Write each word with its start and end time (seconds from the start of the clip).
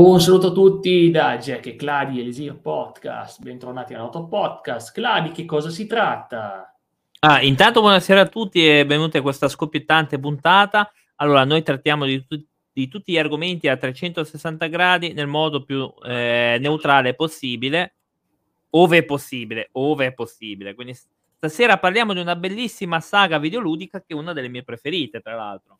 Un 0.00 0.20
saluto 0.20 0.46
a 0.46 0.52
tutti 0.52 1.10
da 1.10 1.38
Jack 1.38 1.66
e 1.66 1.74
Cladi 1.74 2.20
Elisir 2.20 2.60
Podcast, 2.60 3.42
bentornati 3.42 3.94
all'Auto 3.94 4.28
Podcast. 4.28 4.92
Cladi, 4.92 5.32
che 5.32 5.44
cosa 5.44 5.70
si 5.70 5.88
tratta? 5.88 6.72
Ah, 7.18 7.42
intanto 7.42 7.80
buonasera 7.80 8.20
a 8.20 8.28
tutti 8.28 8.64
e 8.64 8.86
benvenuti 8.86 9.16
a 9.16 9.22
questa 9.22 9.48
scoppiettante 9.48 10.20
puntata. 10.20 10.92
Allora, 11.16 11.42
noi 11.44 11.64
trattiamo 11.64 12.04
di, 12.04 12.24
tu- 12.24 12.46
di 12.72 12.86
tutti 12.86 13.10
gli 13.10 13.18
argomenti 13.18 13.66
a 13.66 13.76
360 13.76 14.66
gradi 14.68 15.14
nel 15.14 15.26
modo 15.26 15.64
più 15.64 15.92
eh, 16.04 16.58
neutrale 16.60 17.14
possibile, 17.14 17.96
ove 18.70 18.98
è 18.98 19.04
possibile, 19.04 19.70
ove 19.72 20.14
possibile. 20.14 20.74
Quindi 20.74 20.94
stasera 20.94 21.76
parliamo 21.76 22.12
di 22.12 22.20
una 22.20 22.36
bellissima 22.36 23.00
saga 23.00 23.38
videoludica 23.38 23.98
che 23.98 24.14
è 24.14 24.14
una 24.14 24.32
delle 24.32 24.46
mie 24.46 24.62
preferite, 24.62 25.18
tra 25.20 25.34
l'altro 25.34 25.78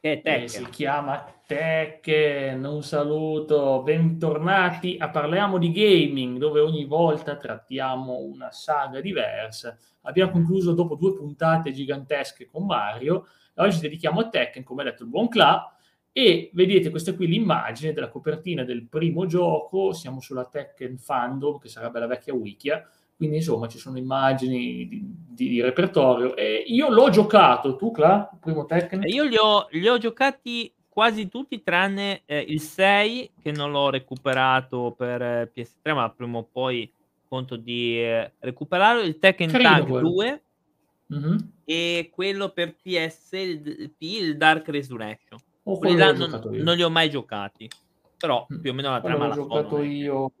che 0.00 0.12
è 0.12 0.20
Tekken. 0.20 0.42
Eh, 0.42 0.48
si 0.48 0.64
chiama 0.70 1.24
Tekken, 1.46 2.64
un 2.64 2.82
saluto, 2.82 3.82
bentornati 3.82 4.96
a 4.98 5.08
Parliamo 5.10 5.58
di 5.58 5.72
Gaming, 5.72 6.38
dove 6.38 6.60
ogni 6.60 6.84
volta 6.84 7.36
trattiamo 7.36 8.18
una 8.18 8.50
saga 8.52 9.00
diversa. 9.00 9.76
Abbiamo 10.02 10.30
concluso 10.30 10.72
dopo 10.72 10.94
due 10.94 11.14
puntate 11.14 11.72
gigantesche 11.72 12.46
con 12.46 12.64
Mario, 12.64 13.26
oggi 13.56 13.76
ci 13.76 13.80
dedichiamo 13.80 14.20
a 14.20 14.28
Tekken, 14.28 14.62
come 14.62 14.82
ha 14.82 14.84
detto 14.84 15.02
il 15.02 15.08
buon 15.08 15.28
Cla, 15.28 15.72
e 16.12 16.50
vedete 16.52 16.90
questa 16.90 17.14
qui 17.14 17.26
l'immagine 17.26 17.92
della 17.92 18.08
copertina 18.08 18.64
del 18.64 18.86
primo 18.88 19.26
gioco, 19.26 19.92
siamo 19.92 20.20
sulla 20.20 20.46
Tekken 20.46 20.96
Fandom, 20.96 21.58
che 21.58 21.68
sarebbe 21.68 21.98
la 21.98 22.06
vecchia 22.06 22.34
Wikia, 22.34 22.88
quindi 23.18 23.36
insomma 23.38 23.66
ci 23.66 23.78
sono 23.78 23.98
immagini 23.98 24.86
di, 24.88 25.04
di, 25.28 25.48
di 25.48 25.60
repertorio. 25.60 26.36
E 26.36 26.62
io 26.68 26.88
l'ho 26.88 27.10
giocato, 27.10 27.74
tu 27.74 27.90
Cla, 27.90 28.30
il 28.32 28.38
primo 28.38 28.64
Tekken? 28.64 29.02
Io 29.06 29.24
li 29.24 29.36
ho, 29.36 29.66
li 29.72 29.88
ho 29.88 29.98
giocati 29.98 30.72
quasi 30.88 31.28
tutti 31.28 31.60
tranne 31.64 32.22
eh, 32.26 32.38
il 32.38 32.60
6 32.60 33.32
che 33.42 33.50
non 33.50 33.72
l'ho 33.72 33.90
recuperato 33.90 34.94
per 34.96 35.20
eh, 35.20 35.52
PS3 35.52 35.94
ma 35.94 36.10
prima 36.10 36.38
o 36.38 36.48
poi 36.50 36.90
conto 37.26 37.56
di 37.56 38.00
eh, 38.00 38.32
recuperarlo 38.38 39.02
il 39.02 39.18
Tekken 39.18 39.50
Carino 39.50 39.70
Tag 39.70 39.86
quello. 39.86 40.08
2 40.10 40.42
mm-hmm. 41.14 41.36
e 41.64 42.10
quello 42.12 42.48
per 42.50 42.74
PSP 42.74 44.00
il 44.00 44.36
Dark 44.36 44.68
Resurrection 44.68 45.38
oh, 45.64 45.78
quelli 45.78 45.96
là 45.96 46.12
non, 46.12 46.40
non, 46.50 46.74
li 46.74 46.82
ho 46.82 46.90
mai 46.90 47.10
giocati 47.10 47.68
però 48.16 48.44
mm. 48.52 48.60
più 48.60 48.70
o 48.70 48.74
meno 48.74 48.90
la 48.90 49.00
trama 49.00 49.28
l'ho 49.28 49.34
giocato 49.34 49.80
io 49.82 50.32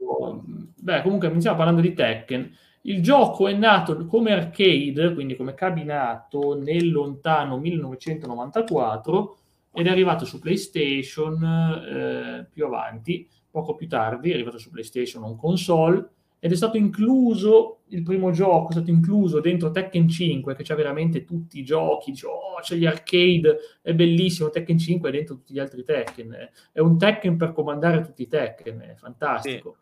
beh 0.74 1.02
comunque 1.02 1.28
iniziamo 1.28 1.56
parlando 1.56 1.82
di 1.82 1.94
Tekken 1.94 2.56
il 2.82 3.02
gioco 3.02 3.48
è 3.48 3.52
nato 3.52 4.06
come 4.06 4.32
arcade, 4.32 5.12
quindi 5.14 5.36
come 5.36 5.54
cabinato, 5.54 6.58
nel 6.58 6.90
lontano 6.90 7.58
1994 7.58 9.36
ed 9.72 9.86
è 9.86 9.90
arrivato 9.90 10.24
su 10.24 10.38
PlayStation 10.38 11.42
eh, 11.42 12.46
più 12.50 12.64
avanti, 12.64 13.28
poco 13.50 13.74
più 13.74 13.88
tardi, 13.88 14.30
è 14.30 14.34
arrivato 14.34 14.58
su 14.58 14.70
PlayStation 14.70 15.22
on 15.22 15.36
console 15.36 16.08
ed 16.40 16.52
è 16.52 16.54
stato 16.54 16.76
incluso 16.76 17.80
il 17.88 18.02
primo 18.02 18.30
gioco, 18.30 18.68
è 18.68 18.72
stato 18.72 18.90
incluso 18.90 19.40
dentro 19.40 19.70
Tekken 19.70 20.08
5 20.08 20.54
che 20.54 20.62
c'ha 20.62 20.76
veramente 20.76 21.24
tutti 21.24 21.58
i 21.58 21.64
giochi, 21.64 22.12
dice, 22.12 22.26
oh 22.26 22.60
c'è 22.60 22.76
gli 22.76 22.86
arcade, 22.86 23.58
è 23.82 23.92
bellissimo, 23.92 24.50
Tekken 24.50 24.78
5 24.78 25.08
è 25.08 25.12
dentro 25.12 25.34
tutti 25.34 25.52
gli 25.52 25.58
altri 25.58 25.82
Tekken, 25.82 26.50
è 26.72 26.78
un 26.78 26.96
Tekken 26.96 27.36
per 27.36 27.52
comandare 27.52 28.02
tutti 28.02 28.22
i 28.22 28.28
Tekken, 28.28 28.80
è 28.80 28.94
fantastico. 28.94 29.76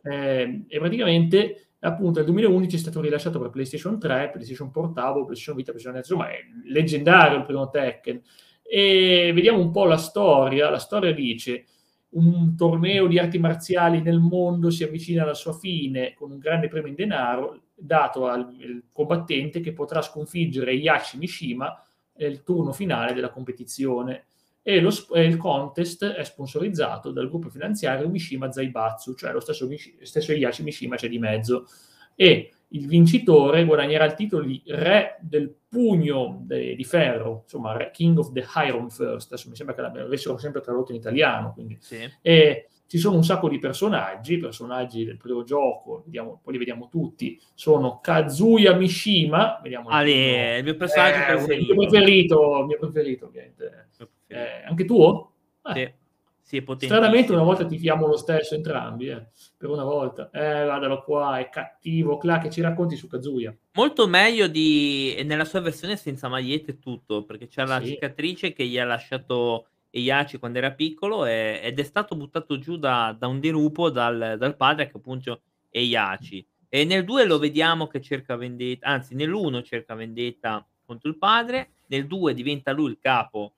Sì. 0.00 0.08
Eh, 0.08 0.64
e 0.68 0.78
praticamente 0.78 1.67
appunto 1.80 2.18
nel 2.18 2.26
2011 2.26 2.76
è 2.76 2.78
stato 2.78 3.00
rilasciato 3.00 3.38
per 3.38 3.50
PlayStation 3.50 3.98
3, 3.98 4.30
PlayStation 4.30 4.70
Portable, 4.70 5.24
PlayStation 5.24 5.56
Vita, 5.56 5.70
PlayStation 5.70 6.00
insomma 6.00 6.30
è 6.30 6.38
leggendario 6.64 7.38
il 7.38 7.44
primo 7.44 7.70
Tekken. 7.70 8.20
E 8.62 9.30
vediamo 9.34 9.60
un 9.60 9.70
po' 9.70 9.84
la 9.84 9.96
storia. 9.96 10.68
La 10.68 10.78
storia 10.78 11.12
dice 11.12 11.64
un 12.10 12.56
torneo 12.56 13.06
di 13.06 13.18
arti 13.18 13.38
marziali 13.38 14.00
nel 14.00 14.18
mondo 14.18 14.70
si 14.70 14.82
avvicina 14.82 15.22
alla 15.22 15.34
sua 15.34 15.52
fine 15.52 16.14
con 16.14 16.30
un 16.30 16.38
grande 16.38 16.68
premio 16.68 16.88
in 16.88 16.94
denaro 16.94 17.60
dato 17.74 18.26
al 18.26 18.82
combattente 18.92 19.60
che 19.60 19.72
potrà 19.72 20.00
sconfiggere 20.00 20.72
Yashi 20.72 21.18
Mishima 21.18 21.82
nel 22.16 22.42
turno 22.42 22.72
finale 22.72 23.12
della 23.12 23.30
competizione 23.30 24.24
e, 24.68 24.80
lo, 24.80 24.92
e, 25.14 25.24
il 25.24 25.38
contest 25.38 26.04
è 26.04 26.22
sponsorizzato 26.24 27.10
dal 27.10 27.30
gruppo 27.30 27.48
finanziario 27.48 28.06
Mishima 28.06 28.52
Zaibatsu, 28.52 29.14
cioè 29.14 29.32
lo 29.32 29.40
stesso, 29.40 29.66
stesso 30.02 30.32
Hiyashi 30.32 30.62
Mishima 30.62 30.94
c'è 30.94 31.08
di 31.08 31.18
mezzo, 31.18 31.66
e 32.14 32.52
il 32.68 32.86
vincitore 32.86 33.64
guadagnerà 33.64 34.04
il 34.04 34.12
titolo 34.12 34.44
di 34.44 34.62
re 34.66 35.16
del 35.22 35.54
pugno 35.66 36.42
de, 36.42 36.74
di 36.74 36.84
ferro, 36.84 37.40
insomma 37.44 37.88
King 37.90 38.18
of 38.18 38.30
the 38.32 38.44
Iron 38.66 38.90
First, 38.90 39.32
adesso 39.32 39.48
mi 39.48 39.56
sembra 39.56 39.74
che 39.74 39.80
l'avessero 39.80 40.36
sempre 40.36 40.60
tradotto 40.60 40.92
in 40.92 40.98
italiano, 40.98 41.54
quindi. 41.54 41.78
Sì. 41.80 42.06
E, 42.20 42.68
ci 42.88 42.96
sono 42.96 43.16
un 43.16 43.22
sacco 43.22 43.50
di 43.50 43.58
personaggi, 43.58 44.38
personaggi 44.38 45.04
del 45.04 45.18
primo 45.18 45.44
gioco, 45.44 46.02
vediamo, 46.06 46.40
poi 46.42 46.54
li 46.54 46.58
vediamo 46.58 46.88
tutti, 46.88 47.38
sono 47.52 48.00
Kazuya 48.00 48.74
Mishima, 48.74 49.60
vediamo 49.62 49.90
ah, 49.90 50.02
il, 50.08 50.64
mio 50.64 50.74
personaggio 50.74 51.18
eh, 51.18 51.36
preferito. 51.36 51.72
Il 51.72 51.78
mio 51.78 51.88
preferito, 51.88 52.64
mio 52.66 52.78
preferito 52.78 53.26
ovviamente. 53.26 53.88
Eh, 54.28 54.64
anche 54.66 54.84
tuo? 54.86 55.32
Eh. 55.64 55.72
Sì. 55.74 56.06
Sì, 56.48 56.64
Stranamente 56.78 57.30
una 57.32 57.42
volta 57.42 57.66
tifiamo 57.66 58.06
lo 58.06 58.16
stesso 58.16 58.54
entrambi, 58.54 59.08
eh. 59.08 59.26
per 59.54 59.68
una 59.68 59.84
volta. 59.84 60.30
Eh, 60.30 60.64
guardalo 60.64 61.02
qua, 61.02 61.38
è 61.38 61.50
cattivo. 61.50 62.16
Cla, 62.16 62.38
che 62.38 62.48
ci 62.48 62.62
racconti 62.62 62.96
su 62.96 63.06
Kazuya? 63.06 63.54
Molto 63.72 64.08
meglio 64.08 64.46
di... 64.46 65.20
nella 65.26 65.44
sua 65.44 65.60
versione 65.60 65.96
senza 65.96 66.26
magliette 66.28 66.70
e 66.70 66.78
tutto, 66.78 67.24
perché 67.24 67.48
c'è 67.48 67.66
la 67.66 67.84
cicatrice 67.84 68.54
che 68.54 68.64
gli 68.64 68.78
ha 68.78 68.86
lasciato 68.86 69.66
Eiaci 69.98 70.38
quando 70.38 70.58
era 70.58 70.72
piccolo 70.72 71.24
e... 71.24 71.60
ed 71.62 71.78
è 71.78 71.82
stato 71.82 72.16
buttato 72.16 72.58
giù 72.58 72.76
da, 72.76 73.14
da 73.18 73.26
un 73.26 73.40
dirupo 73.40 73.90
dal, 73.90 74.36
dal, 74.38 74.56
padre 74.56 74.90
che 74.90 74.96
appunto 74.96 75.42
è 75.68 75.78
Eiaci. 75.78 76.46
E 76.68 76.84
nel 76.84 77.04
2 77.04 77.24
lo 77.24 77.38
vediamo 77.38 77.86
che 77.86 78.00
cerca 78.00 78.36
vendetta, 78.36 78.86
anzi 78.88 79.14
nell'1 79.14 79.62
cerca 79.62 79.94
vendetta 79.94 80.66
contro 80.84 81.08
il 81.08 81.16
padre, 81.16 81.70
nel 81.86 82.06
2 82.06 82.34
diventa 82.34 82.72
lui 82.72 82.90
il 82.90 82.98
capo 82.98 83.54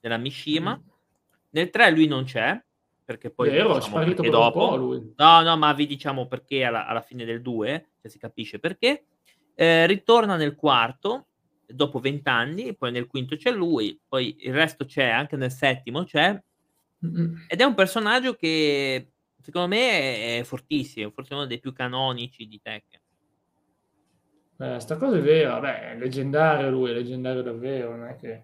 della 0.00 0.16
Mishima. 0.16 0.76
Mm. 0.76 0.90
Nel 1.50 1.70
3 1.70 1.90
lui 1.90 2.06
non 2.06 2.24
c'è, 2.24 2.60
perché 3.04 3.30
poi 3.30 3.50
Vero, 3.50 3.74
diciamo, 3.74 3.78
è 3.78 4.02
sparito 4.02 4.22
dopo. 4.22 4.76
No, 5.16 5.42
no, 5.42 5.56
ma 5.56 5.72
vi 5.72 5.86
diciamo 5.86 6.26
perché 6.26 6.64
alla, 6.64 6.86
alla 6.86 7.02
fine 7.02 7.24
del 7.24 7.42
2, 7.42 7.86
cioè 8.00 8.10
si 8.10 8.18
capisce 8.18 8.58
perché. 8.58 9.04
Eh, 9.54 9.86
ritorna 9.86 10.36
nel 10.36 10.54
quarto, 10.54 11.26
dopo 11.66 11.98
vent'anni, 11.98 12.76
poi 12.76 12.92
nel 12.92 13.06
quinto 13.06 13.36
c'è 13.36 13.50
lui, 13.50 13.98
poi 14.06 14.36
il 14.40 14.52
resto 14.52 14.84
c'è, 14.84 15.08
anche 15.08 15.36
nel 15.36 15.50
settimo 15.50 16.04
c'è. 16.04 16.40
Ed 17.48 17.60
è 17.60 17.64
un 17.64 17.74
personaggio 17.74 18.34
che 18.34 19.12
secondo 19.40 19.68
me 19.68 20.38
è 20.38 20.42
fortissimo, 20.44 21.10
forse 21.10 21.34
uno 21.34 21.46
dei 21.46 21.58
più 21.58 21.72
canonici 21.72 22.46
di 22.46 22.60
Tekken. 22.60 23.00
Eh, 24.58 24.78
sta 24.78 24.96
cosa 24.96 25.16
è 25.16 25.20
vera, 25.20 25.58
beh, 25.58 25.90
è 25.90 25.98
leggendario 25.98 26.70
lui, 26.70 26.90
è 26.90 26.94
leggendario 26.94 27.42
davvero, 27.42 27.96
non 27.96 28.06
è 28.06 28.16
che 28.16 28.42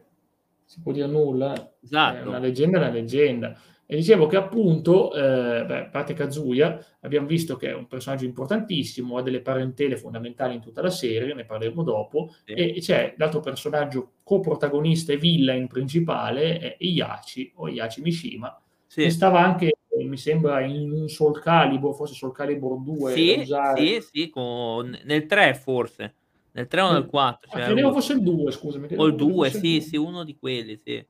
si 0.65 0.81
può 0.81 0.93
dire 0.93 1.06
nulla. 1.06 1.55
Eh. 1.55 1.70
Esatto. 1.85 2.19
È 2.19 2.26
una 2.26 2.38
leggenda 2.38 2.79
è 2.79 2.81
una 2.81 2.91
leggenda. 2.91 3.61
E 3.90 3.96
dicevo 3.96 4.26
che 4.26 4.37
appunto, 4.37 5.14
eh, 5.14 5.64
beh, 5.64 5.79
a 5.79 5.85
parte 5.87 6.12
Kazuya, 6.12 6.79
abbiamo 7.00 7.26
visto 7.26 7.56
che 7.56 7.70
è 7.70 7.75
un 7.75 7.87
personaggio 7.87 8.26
importantissimo, 8.26 9.17
ha 9.17 9.23
delle 9.23 9.40
parentele 9.40 9.96
fondamentali 9.96 10.55
in 10.55 10.61
tutta 10.61 10.82
la 10.82 10.90
serie, 10.90 11.32
ne 11.32 11.46
parleremo 11.46 11.82
dopo, 11.82 12.35
sì. 12.44 12.52
e, 12.52 12.75
c'è 12.81 13.14
l'altro 13.17 13.40
personaggio 13.40 14.11
coprotagonista 14.25 15.14
e 15.14 15.17
villain 15.17 15.69
principale, 15.69 16.58
è 16.58 16.76
Iaci, 16.79 17.52
o 17.55 17.69
Iaci 17.69 18.02
Mishima, 18.02 18.61
sì. 18.87 19.05
che 19.05 19.11
stava 19.11 19.40
anche, 19.40 19.73
mi 20.05 20.19
sembra, 20.19 20.61
in 20.61 20.93
un 20.93 21.08
Soul 21.08 21.41
Calibur, 21.41 21.94
forse 21.94 22.12
Soul 22.12 22.32
Calibur 22.32 22.82
2. 22.82 23.12
Sì, 23.12 23.43
sì, 23.75 24.00
sì, 24.02 24.29
con... 24.29 24.99
nel 25.05 25.25
3 25.25 25.55
forse. 25.55 26.14
Nel 26.52 26.67
3 26.67 26.81
o 26.82 26.93
nel 26.93 27.06
4? 27.06 27.50
Cioè, 27.50 27.64
credevo 27.64 27.93
fosse 27.94 28.12
il 28.12 28.20
2, 28.20 28.52
scusami. 28.52 28.88
O 28.96 29.06
il 29.06 29.14
2, 29.14 29.49
sì, 29.49 29.81
sì, 29.81 29.96
uno 29.96 30.25
di 30.25 30.37
quelli, 30.37 30.76
sì. 30.76 31.02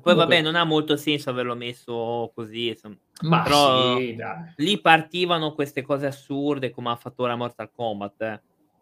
Poi 0.00 0.14
vabbè, 0.14 0.40
non 0.40 0.54
ha 0.54 0.64
molto 0.64 0.96
senso 0.96 1.30
averlo 1.30 1.54
messo 1.54 2.30
così, 2.34 2.68
insomma. 2.68 2.96
Ma 3.22 3.42
Però 3.42 3.96
sì, 3.96 4.16
lì 4.56 4.80
partivano 4.80 5.52
queste 5.52 5.82
cose 5.82 6.06
assurde 6.06 6.70
come 6.70 6.90
ha 6.90 6.96
fatto 6.96 7.22
ora 7.22 7.36
Mortal 7.36 7.70
Kombat. 7.72 8.22
Eh. 8.22 8.40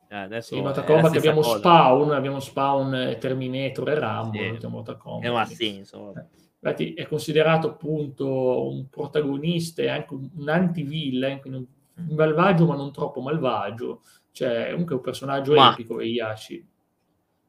Cioè, 0.09 0.19
adesso 0.19 0.55
sì, 0.55 0.61
Mortal 0.61 0.85
Kombat 0.85 1.17
abbiamo 1.17 1.41
cosa. 1.41 1.59
Spawn, 1.59 2.13
abbiamo 2.13 2.41
Spawn, 2.41 3.17
Terminator 3.19 3.89
e 3.91 3.99
Rambo. 3.99 4.39
Sì. 4.39 4.67
Mortal 4.67 4.97
Kombat. 4.97 5.29
Non 5.29 5.41
ha 5.41 5.45
senso. 5.47 6.13
Infatti 6.61 6.95
è 6.95 7.07
considerato 7.07 7.69
appunto 7.69 8.71
un 8.71 8.89
protagonista 8.89 9.83
e 9.83 9.89
anche 9.89 10.15
un 10.15 10.49
anti-villain, 10.49 11.41
quindi 11.41 11.59
un 11.59 12.05
mm. 12.05 12.17
malvagio 12.17 12.67
ma 12.67 12.77
non 12.77 12.93
troppo 12.93 13.21
malvagio 13.21 14.01
cioè, 14.35 14.71
comunque 14.71 14.95
è 14.95 14.99
un 14.99 15.05
personaggio 15.05 15.55
ma, 15.55 15.71
epico, 15.71 16.01
Yashi. 16.01 16.67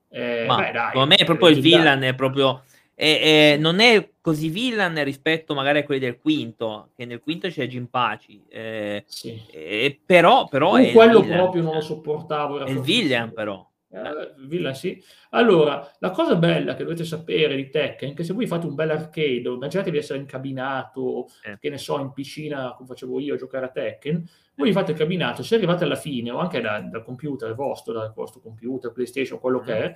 Eh, 0.08 0.46
ma, 0.48 0.56
beh, 0.56 0.72
dai, 0.72 0.86
secondo 0.90 1.08
me 1.08 1.16
è 1.16 1.26
proprio 1.26 1.50
il 1.50 1.60
villain, 1.60 2.02
è 2.02 2.14
proprio... 2.14 2.62
È, 2.96 3.54
è, 3.54 3.58
non 3.58 3.82
è 3.82 4.12
così 4.22 4.48
villain 4.48 5.04
rispetto 5.04 5.54
magari 5.54 5.80
a 5.80 5.84
quelli 5.84 6.00
del 6.00 6.18
quinto, 6.18 6.92
che 6.96 7.06
nel 7.06 7.20
quinto 7.20 7.50
c'è 7.50 7.68
Gimpaci. 7.68 8.46
Eh, 8.48 9.04
sì. 9.06 9.40
eh, 9.52 10.00
però, 10.04 10.48
però 10.48 10.76
è 10.76 10.92
quello 10.94 11.20
villain, 11.20 11.40
proprio 11.40 11.62
non 11.62 11.74
lo 11.74 11.82
sopportavo. 11.82 12.64
È 12.64 12.70
il 12.70 12.80
villain, 12.80 13.34
però. 13.34 13.70
Eh, 13.96 14.34
Villa 14.48 14.74
sì. 14.74 15.02
Allora, 15.30 15.90
la 16.00 16.12
cosa 16.12 16.36
bella 16.36 16.76
che 16.76 16.84
dovete 16.84 17.06
sapere 17.06 17.56
di 17.56 17.70
Tekken 17.70 18.12
è 18.12 18.14
che 18.14 18.24
se 18.24 18.34
voi 18.34 18.46
fate 18.46 18.66
un 18.66 18.76
bel 18.76 18.90
arcade, 18.90 19.48
immaginate 19.48 19.92
di 19.92 19.98
essere 19.98 20.20
incabinato, 20.20 21.28
eh. 21.44 21.58
che 21.60 21.70
ne 21.70 21.78
so, 21.78 22.00
in 22.00 22.12
piscina, 22.12 22.74
come 22.76 22.90
facevo 22.90 23.20
io, 23.20 23.36
a 23.36 23.38
giocare 23.38 23.66
a 23.66 23.70
Tekken, 23.70 24.28
voi 24.56 24.72
fate 24.74 24.92
il 24.92 24.98
cabinato, 24.98 25.44
se 25.44 25.56
arrivate 25.56 25.86
alla 25.86 25.96
fine, 25.96 26.32
o 26.32 26.40
anche 26.40 26.60
da, 26.62 26.80
dal 26.80 27.04
computer 27.04 27.54
vostro, 27.56 27.94
dal 27.94 28.14
vostro 28.14 28.42
computer, 28.42 28.92
PlayStation, 28.92 29.40
quello 29.40 29.60
che 29.60 29.78
è, 29.78 29.96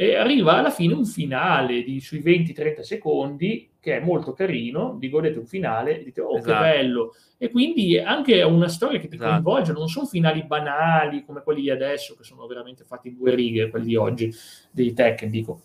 e 0.00 0.14
arriva 0.14 0.56
alla 0.56 0.70
fine 0.70 0.94
un 0.94 1.04
finale 1.04 1.82
di, 1.82 1.98
sui 1.98 2.20
20-30 2.20 2.82
secondi 2.82 3.68
che 3.80 3.96
è 3.96 4.00
molto 4.00 4.32
carino, 4.32 4.94
vi 4.96 5.08
godete 5.08 5.40
un 5.40 5.46
finale 5.46 5.98
e 5.98 6.04
dite 6.04 6.20
oh 6.20 6.36
esatto. 6.36 6.52
che 6.52 6.70
bello 6.70 7.14
e 7.36 7.50
quindi 7.50 7.98
anche 7.98 8.40
una 8.42 8.68
storia 8.68 9.00
che 9.00 9.08
ti 9.08 9.16
esatto. 9.16 9.42
coinvolge, 9.42 9.72
non 9.72 9.88
sono 9.88 10.06
finali 10.06 10.44
banali 10.44 11.24
come 11.24 11.42
quelli 11.42 11.62
di 11.62 11.70
adesso 11.70 12.14
che 12.14 12.22
sono 12.22 12.46
veramente 12.46 12.84
fatti 12.84 13.08
in 13.08 13.16
due 13.16 13.34
righe, 13.34 13.70
quelli 13.70 13.86
di 13.86 13.96
oggi, 13.96 14.32
dei 14.70 14.92
tech 14.92 15.24
dico. 15.24 15.62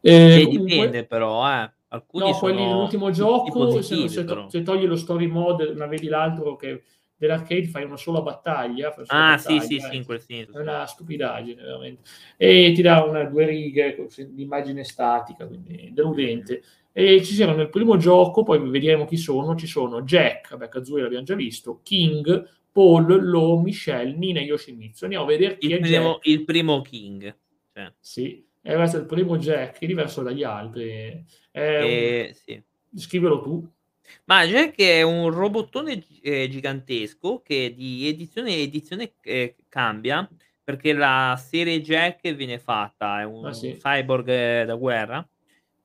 E, 0.00 0.42
comunque, 0.42 0.66
dipende 0.66 1.04
però, 1.06 1.48
eh. 1.48 1.70
Alcuni 1.90 2.30
no, 2.30 2.38
quelli 2.38 2.64
dell'ultimo 2.64 3.10
gioco, 3.10 3.80
se, 3.80 4.08
se, 4.08 4.26
se, 4.48 4.62
togli 4.62 4.86
lo 4.86 4.96
story 4.96 5.28
mode, 5.28 5.72
ma 5.76 5.86
vedi 5.86 6.08
l'altro 6.08 6.56
che 6.56 6.82
dell'arcade 7.16 7.66
fai 7.66 7.84
una 7.84 7.96
sola 7.96 8.20
battaglia. 8.20 8.92
Una 8.96 9.04
sola 9.06 9.32
ah, 9.32 9.36
battaglia, 9.36 9.60
sì, 9.60 9.66
sì, 9.66 9.80
sì, 9.80 9.96
in 9.96 10.04
quel 10.04 10.20
senso. 10.20 10.58
È 10.58 10.60
una 10.60 10.86
stupidaggine, 10.86 11.62
veramente. 11.62 12.02
E 12.36 12.72
ti 12.74 12.82
dà 12.82 13.02
una, 13.04 13.24
due 13.24 13.46
righe 13.46 14.06
di 14.30 14.42
immagine 14.42 14.84
statica, 14.84 15.46
quindi 15.46 15.90
deludente. 15.92 16.62
E 16.92 17.22
ci 17.22 17.34
sono 17.34 17.54
nel 17.54 17.68
primo 17.68 17.96
gioco, 17.96 18.42
poi 18.42 18.58
vedremo 18.70 19.04
chi 19.04 19.18
sono, 19.18 19.54
ci 19.54 19.66
sono 19.66 20.02
Jack, 20.02 20.50
vabbè, 20.50 20.68
Kazuya 20.68 21.02
l'abbiamo 21.02 21.24
già 21.24 21.34
visto, 21.34 21.80
King, 21.82 22.48
Paul, 22.72 23.28
Lo, 23.28 23.58
Michelle, 23.58 24.16
Nina 24.16 24.40
e 24.40 24.44
Yoshimitsu. 24.44 25.04
Andiamo 25.04 25.24
a 25.24 25.28
vedere 25.28 25.58
chi 25.58 25.66
il 25.66 25.72
è 25.72 25.80
primo, 25.80 26.12
Jack. 26.12 26.26
Il 26.26 26.44
primo 26.44 26.80
King. 26.80 27.36
Cioè. 27.72 27.92
Sì, 28.00 28.46
è 28.62 28.74
il 28.74 29.06
primo 29.06 29.36
Jack, 29.36 29.78
è 29.78 29.86
diverso 29.86 30.22
dagli 30.22 30.42
altri. 30.42 31.24
È 31.50 31.60
eh, 31.60 32.26
un... 32.28 32.34
sì. 32.34 32.62
Scrivelo 32.94 33.42
tu. 33.42 33.75
Ma 34.26 34.44
Jack 34.44 34.76
è 34.80 35.02
un 35.02 35.30
robottone 35.30 36.02
eh, 36.22 36.48
gigantesco 36.48 37.42
che 37.42 37.72
di 37.76 38.08
edizione 38.08 38.52
in 38.52 38.60
edizione 38.60 39.12
eh, 39.22 39.56
cambia 39.68 40.28
perché 40.62 40.92
la 40.92 41.40
serie 41.40 41.80
Jack 41.80 42.32
viene 42.34 42.58
fatta, 42.58 43.20
è 43.20 43.24
un 43.24 43.46
Ah, 43.46 43.52
sì. 43.52 43.76
cyborg 43.80 44.28
eh, 44.28 44.64
da 44.64 44.74
guerra. 44.74 45.26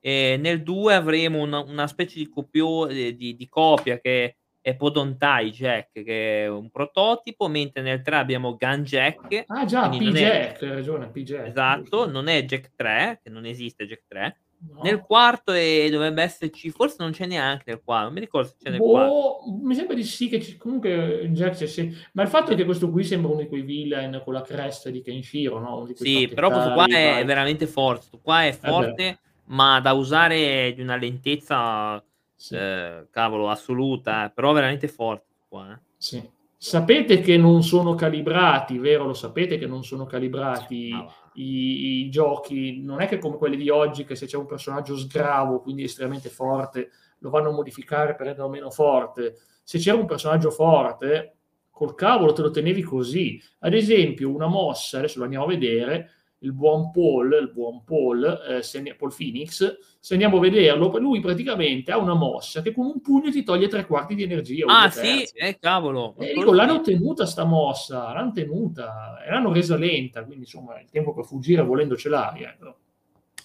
E 0.00 0.36
nel 0.40 0.62
2 0.64 0.94
avremo 0.94 1.40
una, 1.40 1.60
una 1.60 1.86
specie 1.86 2.18
di, 2.18 2.28
copio, 2.28 2.88
eh, 2.88 3.14
di, 3.14 3.36
di 3.36 3.48
copia 3.48 4.00
che 4.00 4.36
è 4.60 4.74
Podontai 4.74 5.50
Jack, 5.52 6.02
che 6.02 6.42
è 6.44 6.48
un 6.48 6.68
prototipo, 6.70 7.46
mentre 7.48 7.82
nel 7.82 8.02
3 8.02 8.16
abbiamo 8.16 8.56
Gun 8.56 8.82
Jack. 8.82 9.44
Ah 9.46 9.64
già, 9.64 9.86
non 9.86 9.94
è- 9.94 10.10
P-Jack, 10.10 10.62
hai 10.62 10.68
ragione, 10.70 11.08
P-Jack. 11.08 11.46
Esatto, 11.46 12.10
non 12.10 12.26
è 12.26 12.42
Jack 12.44 12.72
3, 12.74 13.20
che 13.22 13.30
non 13.30 13.44
esiste 13.46 13.86
Jack 13.86 14.02
3. 14.08 14.40
No. 14.64 14.80
Nel 14.82 15.00
quarto 15.00 15.52
e 15.52 15.88
dovrebbe 15.90 16.22
esserci, 16.22 16.70
forse 16.70 16.96
non 17.00 17.10
c'è 17.10 17.26
neanche 17.26 17.64
nel 17.66 17.80
quarto, 17.82 18.04
non 18.04 18.12
mi 18.14 18.20
ricordo 18.20 18.48
se 18.48 18.54
c'è 18.62 18.70
nel 18.70 18.78
quarto. 18.78 19.12
Boh, 19.12 19.58
mi 19.60 19.74
sembra 19.74 19.94
di 19.96 20.04
sì 20.04 20.28
che 20.28 20.40
ci- 20.40 20.56
comunque 20.56 21.28
Jack 21.32 21.56
c'è 21.56 21.66
sì. 21.66 21.92
Ma 22.12 22.22
il 22.22 22.28
fatto 22.28 22.52
è 22.52 22.54
che 22.54 22.64
questo 22.64 22.88
qui 22.90 23.02
sembra 23.02 23.32
uno 23.32 23.40
di 23.40 23.48
quei 23.48 23.62
villain 23.62 24.20
con 24.24 24.32
la 24.34 24.42
cresta 24.42 24.88
di 24.90 25.02
Kenshiro, 25.02 25.58
no? 25.58 25.84
Di 25.84 25.94
Sì, 25.96 26.28
però 26.28 26.48
questo 26.48 26.72
qua 26.74 26.84
pacchettari, 26.84 27.04
è 27.10 27.14
vai. 27.14 27.24
veramente 27.24 27.66
forte, 27.66 27.98
questo 28.08 28.20
qua 28.22 28.44
è 28.44 28.50
beh. 28.50 28.68
forte, 28.68 29.18
ma 29.46 29.80
da 29.80 29.92
usare 29.94 30.72
di 30.74 30.80
una 30.80 30.96
lentezza, 30.96 32.02
Sì. 32.36 32.54
eh, 32.54 33.08
cavolo, 33.10 33.50
assoluta, 33.50 34.26
eh, 34.26 34.30
però 34.30 34.52
veramente 34.52 34.86
forte 34.86 35.26
qua, 35.48 35.72
eh. 35.72 35.78
Sì. 35.96 36.30
Sapete 36.56 37.20
che 37.20 37.36
non 37.36 37.64
sono 37.64 37.96
calibrati, 37.96 38.78
vero? 38.78 39.06
Lo 39.06 39.14
sapete 39.14 39.58
che 39.58 39.66
non 39.66 39.82
sono 39.82 40.06
calibrati 40.06 40.90
va. 40.92 41.12
I, 41.34 42.04
i 42.04 42.10
giochi. 42.10 42.80
Non 42.82 43.00
è 43.00 43.06
che 43.06 43.18
come 43.18 43.36
quelli 43.36 43.56
di 43.56 43.70
oggi, 43.70 44.04
che 44.04 44.16
se 44.16 44.26
c'è 44.26 44.36
un 44.36 44.46
personaggio 44.46 44.96
sgravo, 44.96 45.60
quindi 45.60 45.84
estremamente 45.84 46.28
forte, 46.28 46.90
lo 47.18 47.30
vanno 47.30 47.50
a 47.50 47.52
modificare 47.52 48.14
per 48.14 48.26
renderlo 48.26 48.50
meno 48.50 48.70
forte. 48.70 49.36
Se 49.62 49.78
c'era 49.78 49.96
un 49.96 50.06
personaggio 50.06 50.50
forte, 50.50 51.36
col 51.70 51.94
cavolo 51.94 52.32
te 52.32 52.42
lo 52.42 52.50
tenevi 52.50 52.82
così. 52.82 53.40
Ad 53.60 53.74
esempio, 53.74 54.30
una 54.30 54.46
mossa, 54.46 54.98
adesso 54.98 55.18
lo 55.18 55.24
andiamo 55.24 55.44
a 55.44 55.48
vedere, 55.48 56.10
il 56.42 56.52
buon 56.52 56.90
Paul, 56.90 57.32
il 57.40 57.50
buon 57.52 57.84
Paul, 57.84 58.24
eh, 58.48 58.62
se 58.62 58.80
ne- 58.80 58.94
Paul 58.94 59.14
Phoenix, 59.14 59.78
se 60.00 60.12
andiamo 60.14 60.38
a 60.38 60.40
vederlo, 60.40 60.96
lui 60.98 61.20
praticamente 61.20 61.92
ha 61.92 61.98
una 61.98 62.14
mossa 62.14 62.62
che 62.62 62.72
con 62.72 62.86
un 62.86 63.00
pugno 63.00 63.30
ti 63.30 63.42
toglie 63.44 63.68
tre 63.68 63.86
quarti 63.86 64.14
di 64.14 64.24
energia. 64.24 64.64
Ah, 64.66 64.90
sì, 64.90 65.22
eh, 65.34 65.58
cavolo. 65.60 66.14
E 66.18 66.34
dico, 66.34 66.52
l'hanno 66.52 66.80
tenuta 66.80 67.26
sta 67.26 67.44
mossa, 67.44 68.12
l'hanno 68.12 68.32
tenuta, 68.32 69.22
e 69.24 69.30
l'hanno 69.30 69.52
resa 69.52 69.76
lenta, 69.76 70.24
quindi 70.24 70.44
insomma 70.44 70.80
il 70.80 70.88
tempo 70.90 71.14
per 71.14 71.24
fuggire 71.24 71.62
volendo 71.62 71.96
ce 71.96 72.08
l'hai. 72.08 72.42
ecco. 72.42 72.76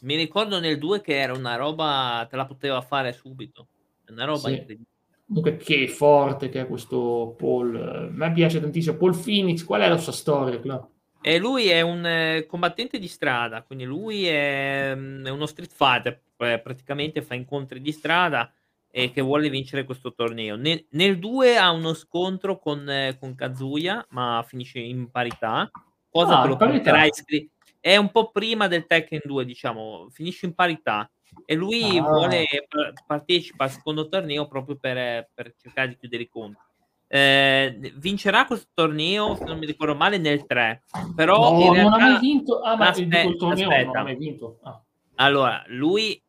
Mi 0.02 0.16
ricordo 0.16 0.60
nel 0.60 0.78
2 0.78 1.02
che 1.02 1.20
era 1.20 1.34
una 1.34 1.56
roba, 1.56 2.26
te 2.30 2.36
la 2.36 2.46
poteva 2.46 2.82
fare 2.82 3.14
subito. 3.14 3.68
Una 4.10 4.26
roba 4.26 4.40
Sì. 4.40 4.52
incredibile. 4.52 4.88
Comunque 5.28 5.58
che 5.58 5.88
forte 5.90 6.50
che 6.50 6.62
è 6.62 6.68
questo 6.68 7.36
Paul. 7.38 7.76
A 7.76 8.08
me 8.10 8.32
piace 8.32 8.62
tantissimo. 8.62 8.96
Paul 8.96 9.20
Phoenix, 9.20 9.64
qual 9.64 9.82
è 9.82 9.90
la 9.90 9.98
sua 9.98 10.14
storia? 10.14 10.60
Cla? 10.60 10.88
E 11.28 11.40
lui 11.40 11.68
è 11.68 11.82
un 11.82 12.06
eh, 12.06 12.46
combattente 12.48 13.00
di 13.00 13.08
strada, 13.10 13.62
quindi 13.62 13.84
lui 13.84 14.26
è, 14.28 14.94
mm, 14.96 15.26
è 15.26 15.30
uno 15.30 15.46
street 15.46 15.74
fighter, 15.74 16.22
eh, 16.38 16.60
praticamente 16.62 17.22
fa 17.22 17.34
incontri 17.36 17.82
di 17.82 17.92
strada 17.92 18.50
e 18.90 19.12
che 19.12 19.20
vuole 19.20 19.50
vincere 19.50 19.84
questo 19.84 20.14
torneo. 20.14 20.56
Nel, 20.56 20.86
nel 20.92 21.20
2 21.20 21.58
ha 21.58 21.70
uno 21.72 21.94
scontro 21.94 22.58
con, 22.60 22.90
eh, 22.90 23.18
con 23.20 23.36
Kazuya, 23.36 24.06
ma 24.12 24.42
finisce 24.48 24.80
in 24.80 25.12
parità, 25.12 25.70
cosa 26.10 26.40
Ah, 26.40 26.42
che 26.44 26.48
lo 26.48 26.56
porterà 26.56 27.04
iscri- 27.04 27.50
È 27.82 27.98
un 27.98 28.10
po' 28.10 28.32
prima 28.32 28.68
del 28.68 28.86
Tekken 28.86 29.20
2, 29.26 29.44
diciamo, 29.44 30.08
finisce 30.10 30.46
in 30.46 30.56
parità. 30.56 31.10
E 31.46 31.56
lui 31.56 31.98
Ah. 31.98 32.04
vuole 32.04 32.46
pa- 32.70 32.94
partecipa 33.06 33.66
al 33.66 33.72
secondo 33.72 34.08
torneo 34.08 34.48
proprio 34.48 34.78
per, 34.78 35.30
per 35.34 35.54
cercare 35.62 35.90
di 35.90 35.98
chiudere 35.98 36.24
i 36.24 36.30
conti. 36.30 36.60
Eh, 37.10 37.94
vincerà 37.96 38.46
questo 38.46 38.68
torneo, 38.74 39.36
se 39.36 39.46
non 39.46 39.58
mi 39.58 39.66
ricordo 39.66 39.96
male, 39.96 40.18
nel 40.18 40.46
3. 40.46 40.84
Però 41.16 41.52
No, 41.52 41.60
in 41.60 41.66
non 41.66 41.74
realtà... 41.74 41.96
ha 41.96 42.00
mai 42.12 42.20
vinto. 42.20 42.60
Ah, 42.60 42.76
ma 42.76 42.88
Aspe- 42.90 43.04
il 43.24 43.36
torneo 43.38 43.66
non 43.70 43.74
aspetta. 43.74 44.00
ha 44.00 44.04
mai 44.04 44.16
vinto. 44.16 44.60
Ah. 44.64 44.82
Allora, 45.16 45.64
lui 45.68 46.22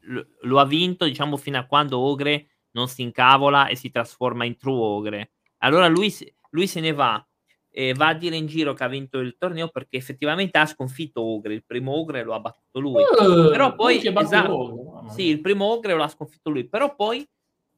lo, 0.00 0.58
ha 0.60 0.66
vinto, 0.66 1.04
diciamo, 1.04 1.36
fino 1.36 1.58
a 1.58 1.64
quando 1.66 1.98
Ogre 1.98 2.48
non 2.72 2.88
si 2.88 3.02
incavola 3.02 3.68
e 3.68 3.76
si 3.76 3.90
trasforma 3.90 4.44
in 4.44 4.56
True 4.56 4.74
Ogre. 4.78 5.30
Allora 5.58 5.86
lui, 5.88 6.10
se- 6.10 6.34
lui 6.50 6.66
se 6.66 6.80
ne 6.80 6.92
va 6.92 7.24
e 7.76 7.92
va 7.94 8.08
a 8.08 8.14
dire 8.14 8.36
in 8.36 8.46
giro 8.46 8.72
che 8.72 8.84
ha 8.84 8.88
vinto 8.88 9.18
il 9.18 9.36
torneo 9.38 9.68
perché 9.68 9.96
effettivamente 9.96 10.58
ha 10.58 10.66
sconfitto 10.66 11.22
Ogre. 11.22 11.54
Il 11.54 11.64
primo 11.64 11.92
Ogre 11.96 12.22
lo 12.22 12.34
ha 12.34 12.40
battuto 12.40 12.80
lui. 12.80 13.02
Eh, 13.02 13.50
Però 13.50 13.74
poi, 13.74 14.04
esatto, 14.04 15.04
sì, 15.10 15.26
il 15.28 15.40
primo 15.40 15.64
Ogre 15.66 15.94
lo 15.94 16.02
ha 16.02 16.08
sconfitto 16.08 16.50
lui. 16.50 16.68
Però 16.68 16.94
poi 16.94 17.26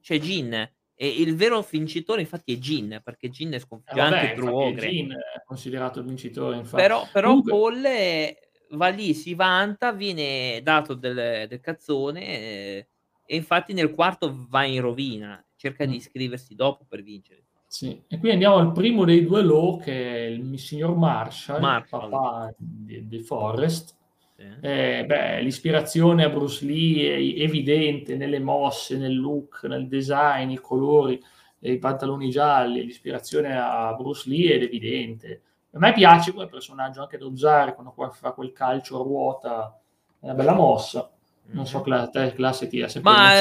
c'è 0.01 0.19
Jin. 0.19 0.71
E 0.99 1.09
il 1.09 1.37
vero 1.37 1.65
vincitore, 1.69 2.23
infatti, 2.23 2.55
è 2.55 2.57
Jin, 2.57 3.01
perché 3.05 3.29
Jin 3.29 3.53
è 3.53 3.57
Eh, 3.57 3.61
sconfitto 3.61 4.01
anche 4.01 4.17
vabbè, 4.17 4.35
True 4.35 4.49
infatti 4.51 4.73
Ogre. 4.75 4.89
Jin 4.91 5.11
è 5.13 5.43
considerato 5.45 5.99
il 6.01 6.07
vincitore, 6.07 6.57
infatti. 6.57 6.83
Però, 6.83 7.07
però 7.13 7.29
Comunque- 7.29 7.53
Paul 7.53 7.85
eh, 7.85 8.39
va 8.71 8.89
lì, 8.89 9.13
si 9.15 9.35
vanta, 9.35 9.93
viene 9.93 10.61
dato 10.63 10.95
del, 10.95 11.47
del 11.49 11.61
cazzone 11.61 12.21
eh, 12.27 12.89
e 13.27 13.37
infatti 13.37 13.73
nel 13.75 13.91
quarto 13.91 14.47
va 14.49 14.65
in 14.65 14.81
rovina, 14.81 15.45
cerca 15.57 15.85
Mm. 15.85 15.91
di 15.91 15.97
iscriversi 15.97 16.55
dopo 16.55 16.87
per 16.89 17.03
vincere. 17.03 17.45
Sì. 17.69 18.01
E 18.09 18.19
qui 18.19 18.31
andiamo 18.31 18.57
al 18.57 18.73
primo 18.73 19.05
dei 19.05 19.27
due 19.27 19.43
Law, 19.43 19.79
che 19.81 19.93
è 19.93 20.27
il 20.29 20.59
signor 20.59 20.95
Marshall, 20.97 21.61
Marshall. 21.61 22.05
il 22.05 22.11
papà 22.11 22.55
di, 22.57 23.07
di 23.09 23.19
Forrest. 23.21 23.96
Eh, 24.39 25.05
beh, 25.07 25.41
l'ispirazione 25.41 26.25
a 26.25 26.29
Bruce 26.29 26.65
Lee 26.65 27.15
è 27.15 27.41
evidente 27.43 28.17
nelle 28.17 28.39
mosse, 28.39 28.99
nel 28.99 29.17
look, 29.19 29.65
nel 29.65 29.89
design, 29.89 30.51
i 30.51 30.59
colori, 30.61 31.19
i 31.61 31.79
pantaloni 31.79 32.29
gialli. 32.31 32.85
L'ispirazione 32.85 33.57
a 33.59 33.95
Bruce 33.95 34.29
Lee 34.29 34.59
è 34.59 34.63
evidente. 34.63 35.41
A 35.73 35.79
me 35.79 35.93
piace 35.93 36.33
come 36.33 36.49
personaggio 36.49 37.01
anche 37.03 37.17
usare 37.23 37.73
quando 37.75 37.93
qua 37.93 38.11
fa 38.11 38.33
quel 38.33 38.53
calcio 38.53 39.01
a 39.01 39.03
ruota, 39.03 39.79
è 40.21 40.25
una 40.25 40.35
bella 40.35 40.55
mossa. 40.55 41.11
Non 41.49 41.67
so, 41.67 41.81
cla- 41.81 42.09
te, 42.09 42.33
classe 42.33 42.67
ti 42.67 42.83
ha 42.83 42.89
sempre. 42.89 43.11
Ma 43.13 43.41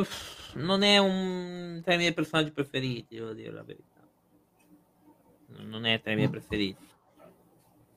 eh, 0.00 0.06
non 0.54 0.82
è 0.82 0.98
un 0.98 1.80
tra 1.84 1.94
i 1.94 1.98
miei 1.98 2.14
personaggi 2.14 2.50
preferiti, 2.52 3.16
devo 3.16 3.32
dire 3.32 3.52
la 3.52 3.62
verità. 3.62 4.00
Non 5.66 5.84
è 5.84 6.00
tra 6.00 6.12
i 6.12 6.16
miei 6.16 6.28
Mm. 6.28 6.30
preferiti. 6.32 6.76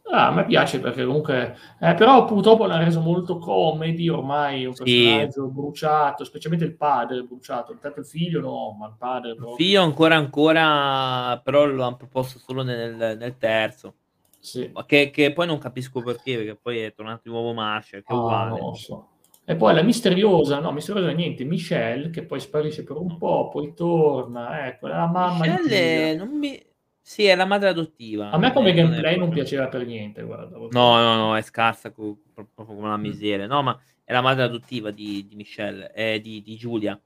Ah, 0.09 0.27
a 0.27 0.31
me 0.31 0.45
piace 0.45 0.79
perché 0.79 1.03
comunque, 1.05 1.57
eh, 1.81 1.93
però 1.95 2.23
purtroppo 2.23 2.65
l'ha 2.65 2.77
reso 2.77 3.01
molto 3.01 3.37
comedy, 3.39 4.07
ormai 4.07 4.65
un 4.65 4.73
Sì. 4.73 4.83
personaggio 5.03 5.47
bruciato, 5.49 6.23
specialmente 6.23 6.65
il 6.65 6.75
padre 6.77 7.23
bruciato, 7.23 7.77
tanto 7.81 7.99
il 7.99 8.05
figlio 8.05 8.39
no, 8.39 8.75
ma 8.79 8.87
il 8.87 8.95
padre 8.97 9.31
Il 9.31 9.35
proprio. 9.35 9.55
figlio 9.57 9.81
ancora 9.83 10.15
ancora, 10.15 11.41
però 11.43 11.65
lo 11.65 11.83
hanno 11.83 11.97
proposto 11.97 12.39
solo 12.39 12.63
nel, 12.63 12.95
nel 12.95 13.37
terzo. 13.37 13.95
Sì. 14.39 14.71
Che, 14.85 15.09
che 15.09 15.33
poi 15.33 15.45
non 15.45 15.57
capisco 15.57 16.01
perché, 16.01 16.37
perché 16.37 16.55
poi 16.61 16.79
è 16.79 16.93
tornato 16.93 17.21
di 17.25 17.29
nuovo 17.29 17.51
Marshall, 17.51 18.01
che 18.03 18.13
è 18.13 18.15
Ah, 18.15 18.19
uguale. 18.19 18.59
lo 18.61 18.73
so. 18.75 19.07
E 19.43 19.55
poi 19.57 19.73
la 19.73 19.81
misteriosa, 19.81 20.59
no, 20.59 20.71
misteriosa 20.71 21.09
niente, 21.11 21.43
Michelle, 21.43 22.09
che 22.11 22.23
poi 22.23 22.39
sparisce 22.39 22.83
per 22.85 22.95
un 22.95 23.17
po', 23.17 23.49
poi 23.49 23.73
torna, 23.73 24.67
ecco, 24.67 24.87
la 24.87 25.05
mamma 25.05 25.45
Michelle 25.45 26.15
non 26.15 26.29
mi... 26.37 26.61
Sì, 27.07 27.23
è 27.23 27.35
la 27.35 27.45
madre 27.45 27.69
adottiva. 27.69 28.31
A 28.31 28.37
me 28.37 28.51
come 28.51 28.73
gameplay 28.73 29.15
non, 29.15 29.27
non 29.27 29.33
piaceva 29.33 29.69
per 29.69 29.85
niente, 29.85 30.23
guarda. 30.23 30.57
No, 30.57 30.67
no, 30.69 31.15
no, 31.15 31.37
è 31.37 31.41
scarsa 31.41 31.89
co- 31.91 32.17
proprio 32.33 32.65
come 32.65 32.79
una 32.81 32.97
miseria. 32.97 33.47
No, 33.47 33.61
ma 33.63 33.79
è 34.03 34.11
la 34.11 34.19
madre 34.19 34.43
adottiva 34.43 34.91
di, 34.91 35.25
di 35.25 35.35
Michelle, 35.37 35.93
eh, 35.93 36.19
di, 36.19 36.41
di 36.41 36.57
Giulia. 36.57 36.99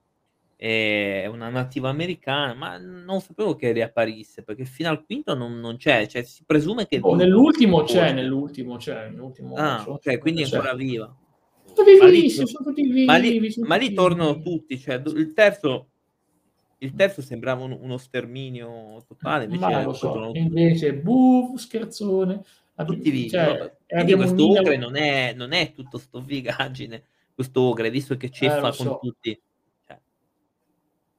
È 0.55 1.27
una 1.27 1.49
nativa 1.49 1.89
americana, 1.89 2.55
ma 2.55 2.79
non 2.79 3.21
sapevo 3.21 3.55
che 3.55 3.73
riapparisse 3.73 4.41
perché 4.41 4.65
fino 4.65 4.89
al 4.89 5.05
quinto 5.05 5.35
non, 5.35 5.59
non 5.59 5.77
c'è, 5.77 6.07
cioè 6.07 6.23
si 6.23 6.45
presume 6.47 6.87
che... 6.87 6.97
Oh, 6.99 7.13
nell'ultimo 7.13 7.83
c'è, 7.83 8.11
nell'ultimo 8.11 8.77
c'è, 8.77 9.07
nell'ultimo 9.07 9.53
ah, 9.53 9.83
so, 9.83 9.91
ok, 9.91 10.17
quindi 10.17 10.41
è 10.41 10.45
ancora 10.45 10.73
viva. 10.73 11.15
Sono 11.75 12.09
vivissimi, 12.09 12.47
sono 12.47 12.65
tutti 12.65 12.81
vivi. 12.81 13.05
Ma 13.05 13.17
lì, 13.17 13.55
ma 13.59 13.75
lì 13.75 13.93
tornano 13.93 14.41
tutti, 14.41 14.79
cioè 14.79 14.99
il 15.05 15.31
terzo 15.33 15.90
il 16.83 16.93
terzo 16.95 17.21
sembrava 17.21 17.63
un, 17.63 17.77
uno 17.79 17.97
sterminio 17.97 19.03
totale. 19.07 19.45
Invece 19.45 19.65
Ma 19.65 19.83
lo 19.83 19.93
so, 19.93 20.15
non... 20.15 20.35
invece, 20.35 20.93
buh, 20.93 21.55
scherzone. 21.57 22.43
Tutti 22.75 23.11
vivi. 23.11 23.29
Cioè, 23.29 23.73
no? 23.87 24.15
questo 24.15 24.47
mille... 24.47 24.59
ogre 24.59 24.77
non 24.77 24.95
è, 24.95 25.33
non 25.35 25.51
è 25.51 25.71
tutto 25.71 25.99
sto 25.99 26.19
figaggine, 26.19 27.03
questo 27.35 27.61
ogre, 27.61 27.91
visto 27.91 28.17
che 28.17 28.31
ceffa 28.31 28.57
eh, 28.57 28.61
con 28.61 28.73
so. 28.73 28.99
tutti. 28.99 29.39
Cioè. 29.85 29.99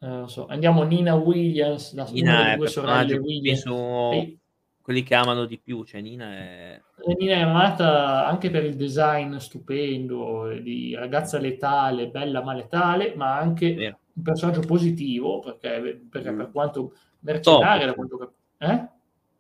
Eh, 0.01 0.25
so. 0.27 0.47
Andiamo 0.47 0.83
Nina 0.83 1.15
Williams, 1.15 1.95
la 1.95 2.09
Nina 2.11 2.57
due 2.57 2.67
sorelle 2.67 3.17
Williams. 3.17 3.63
Penso... 3.63 4.41
Quelli 4.83 5.05
che 5.05 5.15
amano 5.15 5.45
di 5.45 5.61
più, 5.61 5.85
cioè 5.85 6.01
Nina 6.01 6.33
è... 6.33 6.81
Eh, 7.07 7.15
Nina 7.17 7.35
è 7.35 7.41
amata 7.43 8.27
anche 8.27 8.51
per 8.51 8.65
il 8.65 8.75
design 8.75 9.37
stupendo, 9.37 10.59
di 10.61 10.97
ragazza 10.97 11.39
letale, 11.39 12.09
bella 12.09 12.43
ma 12.43 12.53
letale, 12.53 13.15
ma 13.15 13.39
anche 13.39 13.75
Vero 13.75 14.01
un 14.15 14.23
personaggio 14.23 14.61
positivo, 14.61 15.41
perché, 15.41 16.03
perché 16.09 16.31
mm. 16.31 16.37
per 16.37 16.51
quanto 16.51 16.95
mercenaria, 17.21 17.87
da 17.87 17.95
quanto 17.95 18.35
eh? 18.59 18.89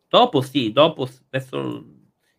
Dopo 0.08 0.40
sì, 0.40 0.72
dopo 0.72 1.08
verso 1.30 1.84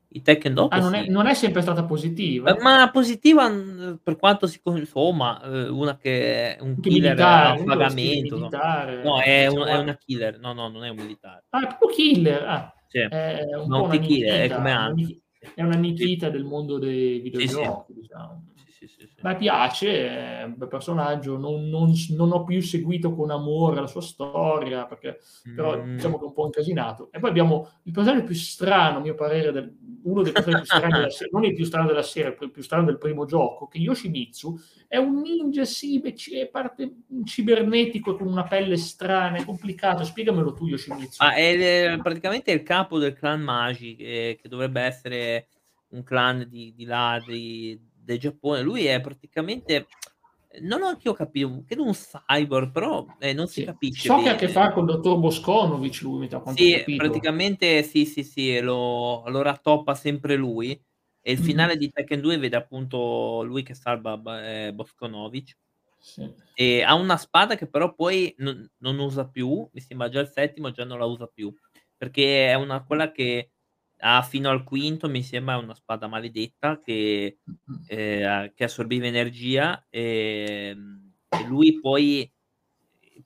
i 0.10 0.22
Tekken 0.22 0.54
dopo 0.54 0.76
ah, 0.76 0.80
non, 0.80 0.92
sì. 0.92 1.00
è, 1.00 1.08
non, 1.08 1.26
è, 1.26 1.34
sempre 1.34 1.62
stata 1.62 1.84
positiva. 1.86 2.56
Eh, 2.56 2.62
ma 2.62 2.90
positiva 2.92 3.50
mm, 3.50 3.96
per 4.04 4.18
quanto 4.18 4.46
si 4.46 4.62
insomma, 4.64 5.42
eh, 5.42 5.70
una 5.70 5.98
che 5.98 6.56
è 6.56 6.62
un 6.62 6.80
killer 6.80 7.16
militare, 7.16 7.60
a 7.60 7.64
pagamento. 7.64 8.36
Militare, 8.36 9.04
no, 9.04 9.20
è, 9.20 9.48
un, 9.48 9.66
è, 9.66 9.78
una 9.78 9.98
killer. 9.98 10.40
No, 10.40 10.54
no, 10.54 10.68
non 10.68 10.84
è 10.84 10.90
un 10.90 10.98
militare. 10.98 11.46
Ah, 11.50 11.62
è 11.62 11.68
proprio 11.68 11.90
killer. 11.90 12.44
Ah, 12.44 12.74
sì. 12.88 13.00
È 13.00 13.44
un 13.56 13.72
una 13.72 13.98
killer, 13.98 14.52
è 14.52 14.56
come 14.56 14.72
Anti. 14.72 15.22
È 15.56 15.62
una 15.62 15.76
Nikita 15.76 16.28
sì. 16.28 16.32
del 16.32 16.44
mondo 16.44 16.78
dei 16.78 17.20
videogiochi, 17.20 17.94
sì, 17.94 18.00
diciamo 18.02 18.53
sì, 18.88 18.88
sì, 18.88 19.08
sì. 19.08 19.22
Mi 19.22 19.36
piace, 19.36 20.40
è 20.40 20.44
un 20.44 20.56
bel 20.58 20.68
personaggio, 20.68 21.38
non, 21.38 21.70
non, 21.70 21.94
non, 22.10 22.32
ho 22.32 22.44
più 22.44 22.62
seguito 22.62 23.14
con 23.16 23.32
amore 23.32 23.80
la 23.80 23.88
sua 23.88 24.02
storia, 24.02 24.86
perché 24.86 25.20
però 25.56 25.78
mm. 25.78 25.96
diciamo 25.96 26.18
che 26.18 26.24
è 26.24 26.28
un 26.28 26.34
po' 26.34 26.46
incasinato. 26.46 27.10
E 27.12 27.20
poi 27.20 27.30
abbiamo 27.30 27.70
il 27.84 27.92
personaggio 27.92 28.26
più 28.26 28.36
strano, 28.36 28.98
a 28.98 29.02
mio 29.02 29.16
parere, 29.16 29.52
del, 29.52 29.76
uno 30.04 30.22
dei 30.22 30.32
personaggi 30.32 30.68
più 30.68 30.76
strani 30.76 30.94
della 30.94 31.10
serie, 31.10 31.30
non 31.32 31.46
il 31.46 31.54
più 31.54 31.66
strano 31.66 31.88
della 31.88 32.02
serie, 32.02 32.38
il 32.40 32.52
più 32.52 32.62
strano 32.62 32.86
del 32.86 32.98
primo 32.98 33.26
gioco, 33.26 33.68
che 33.68 33.78
Yoshimitsu 33.78 34.60
è 34.88 34.98
un 34.98 35.22
ninja, 35.22 35.66
sì, 35.66 36.02
è 36.02 36.48
parte 36.48 37.04
cibernetico 37.24 38.16
con 38.16 38.28
una 38.28 38.44
pelle 38.44 38.78
strana, 38.78 39.38
è 39.38 39.46
complicato. 39.46 40.04
Spiegamelo 40.04 40.54
tu, 40.54 40.68
Yoshimitsu. 40.68 41.24
Ah, 41.24 41.34
è 41.34 41.98
praticamente 42.02 42.52
il 42.52 42.64
capo 42.64 43.00
del 43.00 43.14
clan 43.14 43.42
Magi, 43.42 43.96
che, 43.96 44.38
che 44.40 44.50
dovrebbe 44.50 44.82
essere 44.82 45.48
un 45.90 46.04
clan 46.04 46.48
di, 46.50 46.74
di 46.76 46.86
ladri 46.86 47.92
del 48.04 48.20
Giappone. 48.20 48.62
Lui 48.62 48.86
è 48.86 49.00
praticamente 49.02 49.88
non 50.62 50.84
ho 50.84 50.88
anch'io 50.88 51.14
capito, 51.14 51.64
credo 51.66 51.84
un 51.84 51.94
cyborg, 51.94 52.72
però 52.72 53.06
eh, 53.20 53.34
non 53.34 53.48
si 53.48 53.62
sì. 53.62 53.66
capisce. 53.66 54.08
So 54.08 54.16
bene. 54.16 54.24
che 54.24 54.30
ha 54.30 54.34
a 54.34 54.38
che 54.38 54.48
fare 54.50 54.74
con 54.74 54.88
il 54.88 54.96
dottor 54.96 55.18
Bosconovic, 55.18 56.02
lui 56.02 56.20
mi 56.20 56.28
quanto 56.30 56.62
Sì, 56.62 56.84
praticamente 56.96 57.82
sì, 57.84 58.06
sì, 58.06 58.24
sì, 58.24 58.60
lo, 58.60 59.28
lo 59.28 59.42
rattoppa 59.42 59.96
sempre 59.96 60.36
lui. 60.36 60.80
E 61.26 61.32
il 61.32 61.40
mm. 61.40 61.44
finale 61.44 61.78
di 61.78 61.90
Tekken 61.90 62.20
2 62.20 62.38
vede 62.38 62.58
appunto 62.58 63.44
lui 63.44 63.64
che 63.64 63.74
salva 63.74 64.20
eh, 64.46 64.74
Bosconovic. 64.74 65.58
Sì. 65.98 66.30
E 66.54 66.84
ha 66.84 66.94
una 66.96 67.16
spada 67.16 67.56
che 67.56 67.68
però 67.68 67.94
poi 67.94 68.34
non, 68.40 68.70
non, 68.80 69.00
usa 69.00 69.28
più, 69.28 69.68
mi 69.72 69.80
sembra 69.80 70.10
già 70.10 70.20
il 70.20 70.28
settimo, 70.28 70.72
già 70.72 70.84
non 70.84 71.00
la 71.00 71.06
usa 71.06 71.28
più. 71.28 71.54
Perché 71.96 72.50
è 72.50 72.56
una 72.56 72.84
quella 72.84 73.12
che 73.12 73.53
ha 74.06 74.22
fino 74.22 74.50
al 74.50 74.64
quinto, 74.64 75.08
mi 75.08 75.24
sembra 75.24 75.58
una 75.58 75.74
spada 75.74 76.08
maledetta 76.08 76.80
che, 76.82 77.38
eh, 77.88 78.52
che 78.54 78.64
assorbiva 78.64 79.06
energia 79.06 79.86
e, 79.90 80.76
e, 81.30 81.48
lui 81.48 81.80
poi 81.80 82.30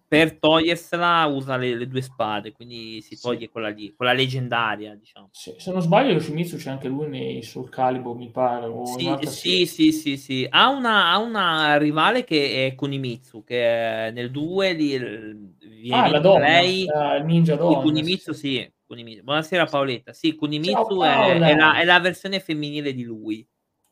per 0.07 0.37
togliersela 0.37 1.25
usa 1.25 1.57
le, 1.57 1.75
le 1.75 1.87
due 1.87 2.01
spade, 2.01 2.51
quindi 2.51 3.01
si 3.01 3.19
toglie 3.19 3.45
sì. 3.45 3.49
quella 3.49 3.69
lì, 3.69 3.93
quella 3.95 4.13
leggendaria, 4.13 4.95
diciamo. 4.95 5.29
Sì, 5.31 5.55
se 5.57 5.71
non 5.71 5.81
sbaglio 5.81 6.13
Yoshimitsu 6.13 6.57
c'è 6.57 6.69
anche 6.69 6.87
lui 6.87 7.09
nei 7.09 7.41
Soul 7.41 7.69
Calibur, 7.69 8.15
mi 8.15 8.29
pare. 8.29 8.71
Sì, 8.85 9.15
sì, 9.25 9.65
sì, 9.65 9.91
sì, 9.91 10.17
sì, 10.17 10.47
Ha 10.49 10.69
una, 10.69 11.09
ha 11.09 11.17
una 11.17 11.77
rivale 11.77 12.23
che 12.23 12.67
è 12.67 12.75
Kunimitsu, 12.75 13.43
che 13.43 14.11
nel 14.13 14.29
2 14.29 14.75
viene 14.75 15.49
ah, 15.89 16.07
la 16.07 16.19
donna, 16.19 16.39
lei, 16.39 16.85
uh, 16.85 17.25
Ninja 17.25 17.55
Donna. 17.55 17.79
Kunimitsu, 17.79 18.31
sì 18.31 18.75
Kunimitsu. 18.87 19.23
Buonasera 19.23 19.65
Paoletta. 19.65 20.13
Sì, 20.13 20.33
Kunimitsu 20.33 21.01
è, 21.01 21.33
è, 21.33 21.55
la, 21.55 21.77
è, 21.77 21.83
la, 21.83 21.99
versione 21.99 22.39
femminile 22.39 22.93
di 22.93 23.03
lui, 23.03 23.45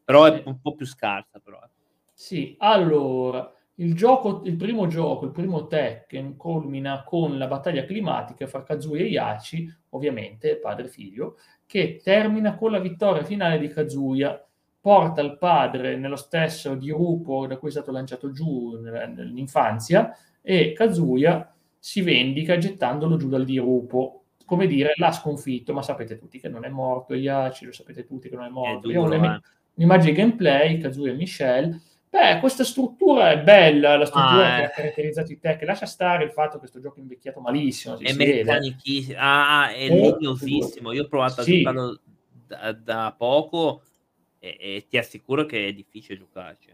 però 0.04 0.26
è 0.26 0.42
un 0.46 0.62
po' 0.62 0.74
più 0.74 0.86
scarsa. 0.86 1.40
Però. 1.40 1.60
Sì, 2.14 2.56
allora, 2.60 3.54
il, 3.76 3.94
gioco, 3.94 4.42
il 4.46 4.56
primo 4.56 4.88
gioco, 4.88 5.26
il 5.26 5.32
primo 5.32 5.68
Tekken, 5.68 6.38
culmina 6.38 7.04
con 7.04 7.38
la 7.38 7.48
battaglia 7.48 7.84
climatica 7.84 8.48
fra 8.48 8.64
Kazuya 8.64 9.04
e 9.04 9.10
Yachi, 9.10 9.76
ovviamente 9.90 10.56
padre 10.58 10.86
e 10.86 10.90
figlio, 10.90 11.38
che 11.66 12.00
termina 12.02 12.56
con 12.56 12.72
la 12.72 12.80
vittoria 12.80 13.24
finale 13.24 13.60
di 13.60 13.68
Kazuya, 13.68 14.48
porta 14.80 15.22
il 15.22 15.38
padre 15.38 15.98
nello 15.98 16.16
stesso 16.16 16.76
dirupo 16.76 17.48
da 17.48 17.58
cui 17.58 17.68
è 17.68 17.72
stato 17.72 17.92
lanciato 17.92 18.32
giù 18.32 18.80
nell'infanzia 18.80 20.16
e 20.42 20.74
Kazuya 20.74 21.52
si 21.80 22.02
vendica 22.02 22.60
gettandolo 22.60 23.18
giù 23.18 23.28
dal 23.28 23.46
dirupo 23.46 24.25
come 24.46 24.68
dire, 24.68 24.94
l'ha 24.96 25.12
sconfitto, 25.12 25.74
ma 25.74 25.82
sapete 25.82 26.18
tutti 26.18 26.40
che 26.40 26.48
non 26.48 26.64
è 26.64 26.70
morto 26.70 27.14
Iaci, 27.14 27.66
lo 27.66 27.72
sapete 27.72 28.06
tutti 28.06 28.30
che 28.30 28.36
non 28.36 28.46
è 28.46 28.50
morto. 28.50 28.90
È 28.90 28.94
duro, 28.94 29.14
eh. 29.14 29.40
Un'immagine 29.76 30.14
gameplay, 30.14 30.78
Kazuya 30.78 31.12
e 31.12 31.16
Michelle. 31.16 31.82
Beh, 32.10 32.40
questa 32.40 32.64
struttura 32.64 33.32
è 33.32 33.42
bella, 33.42 33.98
la 33.98 34.06
struttura 34.06 34.54
ah, 34.54 34.58
che 34.58 34.64
ha 34.64 34.70
caratterizzato 34.70 35.34
i 35.34 35.40
tech, 35.40 35.62
lascia 35.64 35.86
stare 35.86 36.24
il 36.24 36.32
fatto 36.32 36.54
che 36.54 36.60
questo 36.60 36.80
gioco 36.80 36.96
è 36.98 37.02
invecchiato 37.02 37.42
malissimo. 37.42 38.00
è 38.00 38.14
meccanichissimo, 38.14 39.18
ah, 39.20 39.74
è 39.74 39.90
legnosissimo. 39.90 40.94
Io 40.94 41.04
ho 41.04 41.08
provato 41.08 41.42
sì. 41.42 41.56
a 41.56 41.58
giocarlo 41.58 42.00
da, 42.48 42.72
da 42.72 43.16
poco 43.18 43.82
e, 44.40 44.58
e, 44.58 44.86
ti 44.88 44.98
assicuro 44.98 45.46
che 45.46 45.68
è 45.68 45.74
difficile 45.74 46.18
giocarci. 46.18 46.70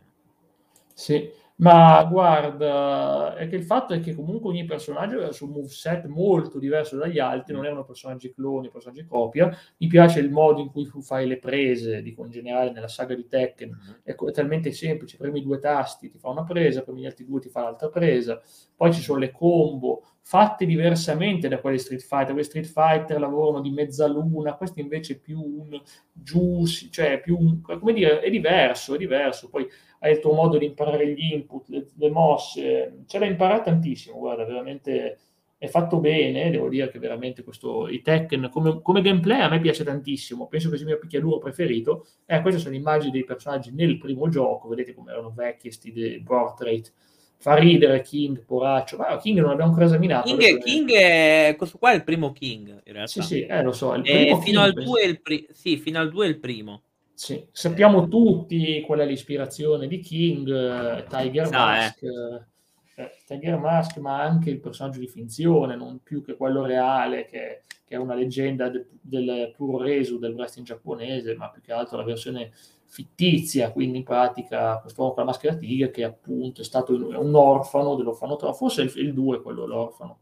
Sì, 0.93 1.27
ma 1.61 2.03
guarda, 2.05 3.35
è 3.35 3.47
che 3.47 3.55
il 3.55 3.63
fatto 3.63 3.93
è 3.93 3.99
che 3.99 4.15
comunque 4.15 4.49
ogni 4.49 4.65
personaggio 4.65 5.21
ha 5.21 5.29
un 5.41 5.49
moveset 5.49 6.07
molto 6.07 6.57
diverso 6.57 6.97
dagli 6.97 7.19
altri, 7.19 7.53
non 7.53 7.65
erano 7.65 7.83
personaggi 7.83 8.33
cloni, 8.33 8.71
personaggi 8.71 9.05
copia. 9.05 9.55
Mi 9.77 9.85
piace 9.85 10.19
il 10.21 10.31
modo 10.31 10.59
in 10.59 10.71
cui 10.71 10.87
tu 10.87 11.01
fai 11.01 11.27
le 11.27 11.37
prese, 11.37 12.01
dico 12.01 12.25
in 12.25 12.31
generale 12.31 12.71
nella 12.71 12.87
saga 12.87 13.13
di 13.13 13.27
Tekken, 13.27 13.69
mm-hmm. 13.69 13.95
è, 14.03 14.15
è 14.15 14.31
talmente 14.31 14.71
semplice, 14.71 15.17
premi 15.17 15.43
due 15.43 15.59
tasti, 15.59 16.09
ti 16.09 16.17
fa 16.17 16.29
una 16.29 16.43
presa, 16.43 16.81
premi 16.81 17.01
gli 17.01 17.05
altri 17.05 17.25
due, 17.25 17.39
ti 17.39 17.49
fa 17.49 17.61
l'altra 17.61 17.89
presa. 17.89 18.41
Poi 18.75 18.91
ci 18.91 19.01
sono 19.01 19.19
le 19.19 19.29
combo, 19.29 20.03
fatte 20.23 20.65
diversamente 20.65 21.47
da 21.47 21.59
quelli 21.59 21.77
Street 21.77 22.01
Fighter. 22.01 22.29
Quelli 22.31 22.43
Street 22.43 22.65
Fighter 22.65 23.19
lavorano 23.19 23.61
di 23.61 23.69
mezzaluna, 23.69 24.55
questo 24.55 24.79
invece 24.79 25.13
è 25.13 25.19
più 25.19 25.39
un 25.39 25.79
juice, 26.11 26.89
cioè 26.89 27.21
più 27.21 27.37
un, 27.37 27.61
come 27.61 27.93
dire, 27.93 28.19
è 28.19 28.31
diverso, 28.31 28.95
è 28.95 28.97
diverso. 28.97 29.47
Poi 29.49 29.67
hai 30.03 30.13
il 30.13 30.19
tuo 30.19 30.33
modo 30.33 30.57
di 30.57 30.65
imparare 30.65 31.07
gli 31.07 31.31
input, 31.31 31.69
le, 31.69 31.87
le 31.95 32.09
mosse, 32.09 33.03
ce 33.07 33.19
l'hai 33.19 33.29
imparata 33.29 33.63
tantissimo, 33.63 34.17
guarda, 34.17 34.45
veramente 34.45 35.19
è 35.57 35.67
fatto 35.67 35.99
bene, 35.99 36.49
devo 36.49 36.69
dire 36.69 36.89
che 36.89 36.97
veramente 36.97 37.43
questo, 37.43 37.87
i 37.87 38.01
Tekken 38.01 38.49
come, 38.51 38.81
come 38.81 39.01
gameplay 39.01 39.41
a 39.41 39.47
me 39.47 39.59
piace 39.59 39.83
tantissimo, 39.83 40.47
penso 40.47 40.69
che 40.69 40.77
sia 40.77 40.85
il 40.85 40.91
mio 40.91 40.99
picchiaduro 40.99 41.37
preferito, 41.37 42.07
eh, 42.25 42.41
queste 42.41 42.59
sono 42.59 42.73
immagini 42.73 43.11
dei 43.11 43.25
personaggi 43.25 43.71
nel 43.71 43.99
primo 43.99 44.27
gioco, 44.27 44.67
vedete 44.69 44.95
come 44.95 45.11
erano 45.11 45.31
vecchi, 45.35 45.71
sti 45.71 46.23
portrait, 46.25 46.91
fa 47.37 47.55
ridere 47.57 48.01
King, 48.01 48.43
poraccio, 48.43 48.97
ma 48.97 49.15
King 49.17 49.37
non 49.39 49.49
l'abbiamo 49.49 49.69
ancora 49.69 49.85
esaminato. 49.85 50.35
King, 50.35 50.63
King 50.63 50.91
è, 50.93 51.55
questo 51.55 51.77
qua 51.77 51.91
è 51.91 51.95
il 51.95 52.03
primo 52.03 52.31
King, 52.31 52.81
in 52.83 52.93
realtà. 52.93 53.21
Sì, 53.21 53.21
sì, 53.21 53.45
eh, 53.45 53.61
lo 53.61 53.71
so. 53.71 53.93
Il 53.93 54.01
eh, 54.03 54.39
fino, 54.41 54.61
al 54.61 54.73
pri- 55.21 55.47
sì, 55.51 55.77
fino 55.77 55.99
al 55.99 56.09
2 56.09 56.25
è 56.25 56.29
il 56.29 56.39
primo. 56.39 56.81
Sì, 57.21 57.45
sappiamo 57.51 58.07
tutti 58.07 58.81
qual 58.81 59.01
è 59.01 59.05
l'ispirazione 59.05 59.85
di 59.85 59.99
King, 59.99 60.47
uh, 60.47 61.07
Tiger 61.07 61.45
Sa, 61.45 61.65
Mask, 61.65 62.01
eh. 62.01 62.99
eh. 62.99 63.11
Tiger 63.27 63.59
Mask, 63.59 63.97
ma 63.97 64.23
anche 64.23 64.49
il 64.49 64.59
personaggio 64.59 64.97
di 64.97 65.07
finzione, 65.07 65.75
non 65.75 65.99
più 66.01 66.23
che 66.23 66.35
quello 66.35 66.65
reale, 66.65 67.25
che, 67.25 67.61
che 67.85 67.93
è 67.93 67.97
una 67.97 68.15
leggenda 68.15 68.69
de, 68.69 68.87
del 68.99 69.53
puro 69.55 69.83
resu 69.83 70.17
del 70.17 70.33
wrestling 70.33 70.65
giapponese, 70.65 71.35
ma 71.35 71.51
più 71.51 71.61
che 71.61 71.71
altro 71.71 71.97
la 71.97 72.05
versione 72.05 72.53
fittizia, 72.87 73.71
quindi 73.71 73.99
in 73.99 74.03
pratica 74.03 74.79
questo 74.79 75.01
uomo 75.01 75.13
con 75.13 75.23
la 75.23 75.29
maschera 75.29 75.55
tigre 75.55 75.91
che 75.91 76.03
appunto 76.03 76.61
è 76.61 76.63
stato 76.63 76.95
un 76.95 77.35
orfano 77.35 77.93
dell'orfanotrofio, 77.93 78.55
forse 78.55 78.99
il 78.99 79.13
2 79.13 79.43
quello 79.43 79.67
l'orfano, 79.67 80.21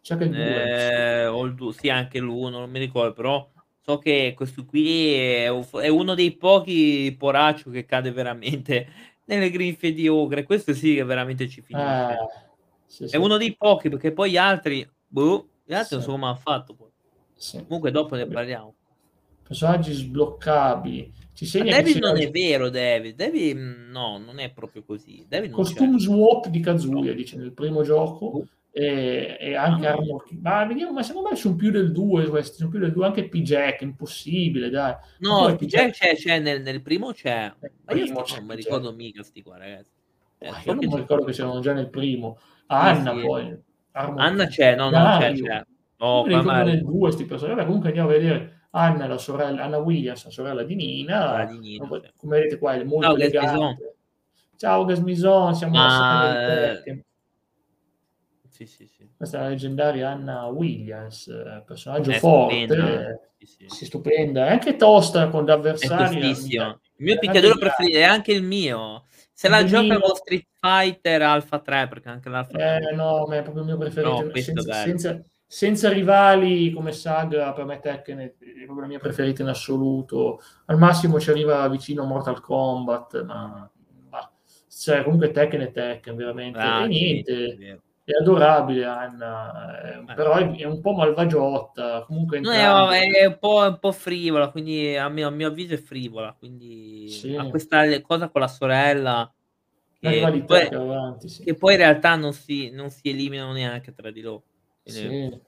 C'è 0.00 0.16
che 0.16 0.24
il 0.24 0.30
2. 0.30 0.40
Eh, 0.40 1.26
o 1.26 1.44
il 1.44 1.54
2, 1.54 1.72
sì, 1.74 1.90
anche 1.90 2.18
l'1, 2.20 2.48
non 2.48 2.70
mi 2.70 2.78
ricordo, 2.78 3.12
però 3.12 3.46
so 3.88 3.96
che 3.96 4.34
questo 4.36 4.66
qui 4.66 5.14
è, 5.14 5.46
è 5.46 5.88
uno 5.88 6.14
dei 6.14 6.36
pochi 6.36 7.14
poraccio 7.18 7.70
che 7.70 7.86
cade 7.86 8.12
veramente 8.12 8.86
nelle 9.24 9.50
grinfie 9.50 9.94
di 9.94 10.06
Ogre. 10.08 10.42
Questo 10.42 10.74
sì 10.74 10.94
che 10.94 11.04
veramente 11.04 11.48
ci 11.48 11.62
finisce. 11.62 12.12
Eh, 12.12 12.16
sì, 12.84 13.04
È 13.04 13.08
sì. 13.08 13.16
uno 13.16 13.38
dei 13.38 13.56
pochi, 13.56 13.88
perché 13.88 14.12
poi 14.12 14.32
gli 14.32 14.36
altri, 14.36 14.86
boh, 15.06 15.48
gli 15.64 15.72
altri 15.72 15.88
Sì. 15.88 15.94
non 15.94 16.02
so 16.02 16.10
come 16.10 16.26
hanno 16.26 16.36
fatto. 16.36 16.76
Comunque 17.66 17.90
dopo 17.90 18.14
ne 18.14 18.26
parliamo. 18.26 18.74
Personaggi 19.42 19.92
sbloccabili. 19.94 21.12
Ci 21.32 21.46
segna 21.46 21.70
David 21.76 21.96
non 21.98 22.20
è 22.20 22.30
vero, 22.30 22.68
David. 22.68 23.16
David 23.16 23.56
mm, 23.56 23.90
no, 23.90 24.18
non 24.18 24.38
è 24.38 24.50
proprio 24.50 24.82
così. 24.84 25.24
David 25.26 25.50
costume 25.52 25.98
swap 25.98 26.48
di 26.48 26.60
Kazuya, 26.60 27.14
dice 27.14 27.36
nel 27.36 27.52
primo 27.52 27.82
gioco. 27.82 28.44
E, 28.70 29.36
e 29.40 29.54
anche 29.56 29.86
Ah. 29.86 29.92
Armor 29.92 30.24
King. 30.24 30.40
Ma 30.42 30.64
vediamo, 30.64 30.92
ma 30.92 31.02
secondo 31.02 31.30
me 31.30 31.36
sono 31.36 31.56
più 31.56 31.70
del 31.70 31.90
2 31.90 32.28
questi, 32.28 32.56
sono 32.58 32.70
più 32.70 32.78
del 32.78 32.92
2 32.92 33.06
anche 33.06 33.28
P-Jack, 33.28 33.80
impossibile, 33.80 34.70
dai. 34.70 34.92
Ma 34.92 35.00
No, 35.18 35.56
poi 35.56 35.66
c'è, 35.66 35.90
c'è, 35.90 36.14
c'è 36.14 36.38
nel, 36.38 36.62
nel 36.62 36.80
primo 36.82 37.12
c'è. 37.12 37.52
Nel 37.60 37.72
Ma 37.84 37.92
io 37.94 38.04
non 38.06 38.14
mi 38.14 38.22
P-Jack. 38.22 38.54
ricordo 38.54 38.92
mica 38.92 39.22
sti 39.22 39.42
qua, 39.42 39.56
ragazzi. 39.58 39.90
Eh, 40.38 40.48
Ah, 40.48 40.52
so 40.52 40.68
io 40.68 40.74
non 40.74 40.86
mi 40.86 40.96
ricordo 40.96 41.24
che 41.24 41.32
c'erano 41.32 41.60
già 41.60 41.72
nel 41.72 41.88
primo. 41.90 42.38
Anna 42.66 43.14
sì. 43.14 43.20
poi. 43.22 43.58
Armor 43.92 44.20
Anna 44.20 44.44
King. 44.44 44.48
c'è, 44.50 44.76
no, 44.76 44.90
no, 44.90 45.18
c'è, 45.18 45.32
c'è. 45.32 45.54
Io 45.54 45.66
Oh, 46.00 46.24
male. 46.42 46.74
nel 46.74 46.84
2 46.84 47.10
sti 47.10 47.24
personaggi. 47.24 47.64
Comunque 47.64 47.88
andiamo 47.88 48.08
a 48.10 48.12
vedere 48.12 48.66
Anna, 48.70 49.06
la 49.08 49.18
sorella, 49.18 49.64
Anna 49.64 49.78
Williams, 49.78 50.24
la 50.26 50.30
sorella 50.30 50.62
di 50.62 50.76
Nina. 50.76 51.30
Quella 51.30 51.44
di 51.46 51.58
Nina, 51.58 51.86
Come- 51.88 52.00
sì. 52.16 52.26
Vedete 52.28 52.58
qua 52.58 52.74
è 52.74 52.84
molto 52.84 53.06
Ciao, 53.08 53.14
elegante. 53.16 53.94
Ciao 54.56 54.84
Gasmison, 54.84 55.54
siamo 55.56 55.74
Ma, 55.76 55.88
saga 55.90 56.28
di 56.30 56.36
eh, 56.52 56.74
Tekken. 56.76 57.02
Sì, 58.58 58.66
sì, 58.66 58.88
sì. 58.88 59.08
Questa 59.16 59.38
è 59.38 59.42
la 59.42 59.48
leggendaria 59.50 60.10
Anna 60.10 60.46
Williams, 60.46 61.28
eh, 61.28 61.62
personaggio 61.64 62.10
È 62.10 62.18
forte, 62.18 62.64
stupenda. 62.64 63.10
eh, 63.10 63.20
Sì, 63.38 63.46
sì. 63.46 63.64
sì, 63.68 63.84
stupenda, 63.84 64.46
è 64.48 64.50
anche 64.50 64.74
tosta 64.74 65.28
con 65.28 65.46
tostissimo. 65.46 66.64
amica. 66.64 66.80
Il 66.96 67.04
mio 67.04 67.18
picchiaduro 67.20 67.56
preferito 67.56 67.98
è 67.98 68.02
anche 68.02 68.32
il 68.32 68.42
mio. 68.42 69.06
Se 69.32 69.48
la 69.48 69.62
gioca 69.62 70.00
con 70.00 70.12
Street 70.16 70.48
Fighter 70.58 71.22
Alpha 71.22 71.60
3, 71.60 71.86
perché 71.86 72.08
anche 72.08 72.28
l'Alpha 72.28 72.58
3 72.58 72.80
Eh, 72.90 72.94
no, 72.96 73.26
ma 73.28 73.36
è 73.36 73.42
proprio 73.42 73.62
il 73.62 73.68
mio 73.68 73.78
preferito. 73.78 74.24
No, 74.24 74.30
senza, 74.34 74.72
senza- 74.72 75.24
senza 75.46 75.88
rivali 75.88 76.72
come 76.72 76.90
saga, 76.90 77.52
per 77.52 77.64
me 77.64 77.78
Tekken 77.78 78.18
è, 78.18 78.34
proprio 78.64 78.80
la 78.80 78.86
mia 78.88 78.98
preferita 78.98 79.42
in 79.42 79.48
assoluto. 79.48 80.40
Al 80.66 80.78
massimo 80.78 81.20
ci 81.20 81.30
arriva 81.30 81.68
vicino 81.68 82.02
Mortal 82.02 82.40
Kombat, 82.40 83.22
ma, 83.22 83.70
ma 84.10 84.32
cioè, 84.68 85.04
comunque 85.04 85.30
Tekken 85.30 85.60
è 85.60 85.70
Tekken, 85.70 86.16
veramente. 86.16 86.58
Ah, 86.58 86.80
e 86.80 86.82
sì, 86.82 86.88
niente, 86.88 87.56
vero. 87.56 87.82
È 88.12 88.20
adorabile 88.20 88.84
Anna, 88.84 89.80
eh, 89.82 89.98
Eh. 89.98 90.14
però 90.14 90.34
è, 90.34 90.50
è 90.56 90.64
un 90.64 90.80
po' 90.80 90.92
malvagiotta. 90.92 92.04
Comunque 92.06 92.40
No, 92.40 92.50
è, 92.90 93.10
è 93.20 93.26
un, 93.26 93.38
po', 93.38 93.58
un 93.66 93.78
po' 93.78 93.92
frivola, 93.92 94.50
quindi 94.50 94.96
a 94.96 95.08
mio, 95.08 95.28
a 95.28 95.30
mio 95.30 95.48
avviso 95.48 95.74
è 95.74 95.78
frivola, 95.78 96.34
quindi 96.38 97.08
Sì. 97.08 97.36
ha 97.36 97.44
questa 97.48 98.00
cosa 98.02 98.28
con 98.28 98.40
la 98.40 98.48
sorella 98.48 99.32
la 100.00 100.10
che, 100.30 100.42
poi, 100.44 100.66
avanti, 100.68 101.28
sì. 101.28 101.42
che 101.42 101.54
poi 101.54 101.72
in 101.72 101.78
realtà 101.80 102.14
non 102.14 102.32
si, 102.32 102.70
non 102.70 102.88
si 102.90 103.08
eliminano 103.08 103.52
neanche 103.52 103.92
tra 103.92 104.10
di 104.10 104.20
loro. 104.20 104.44
Sì. 104.84 105.40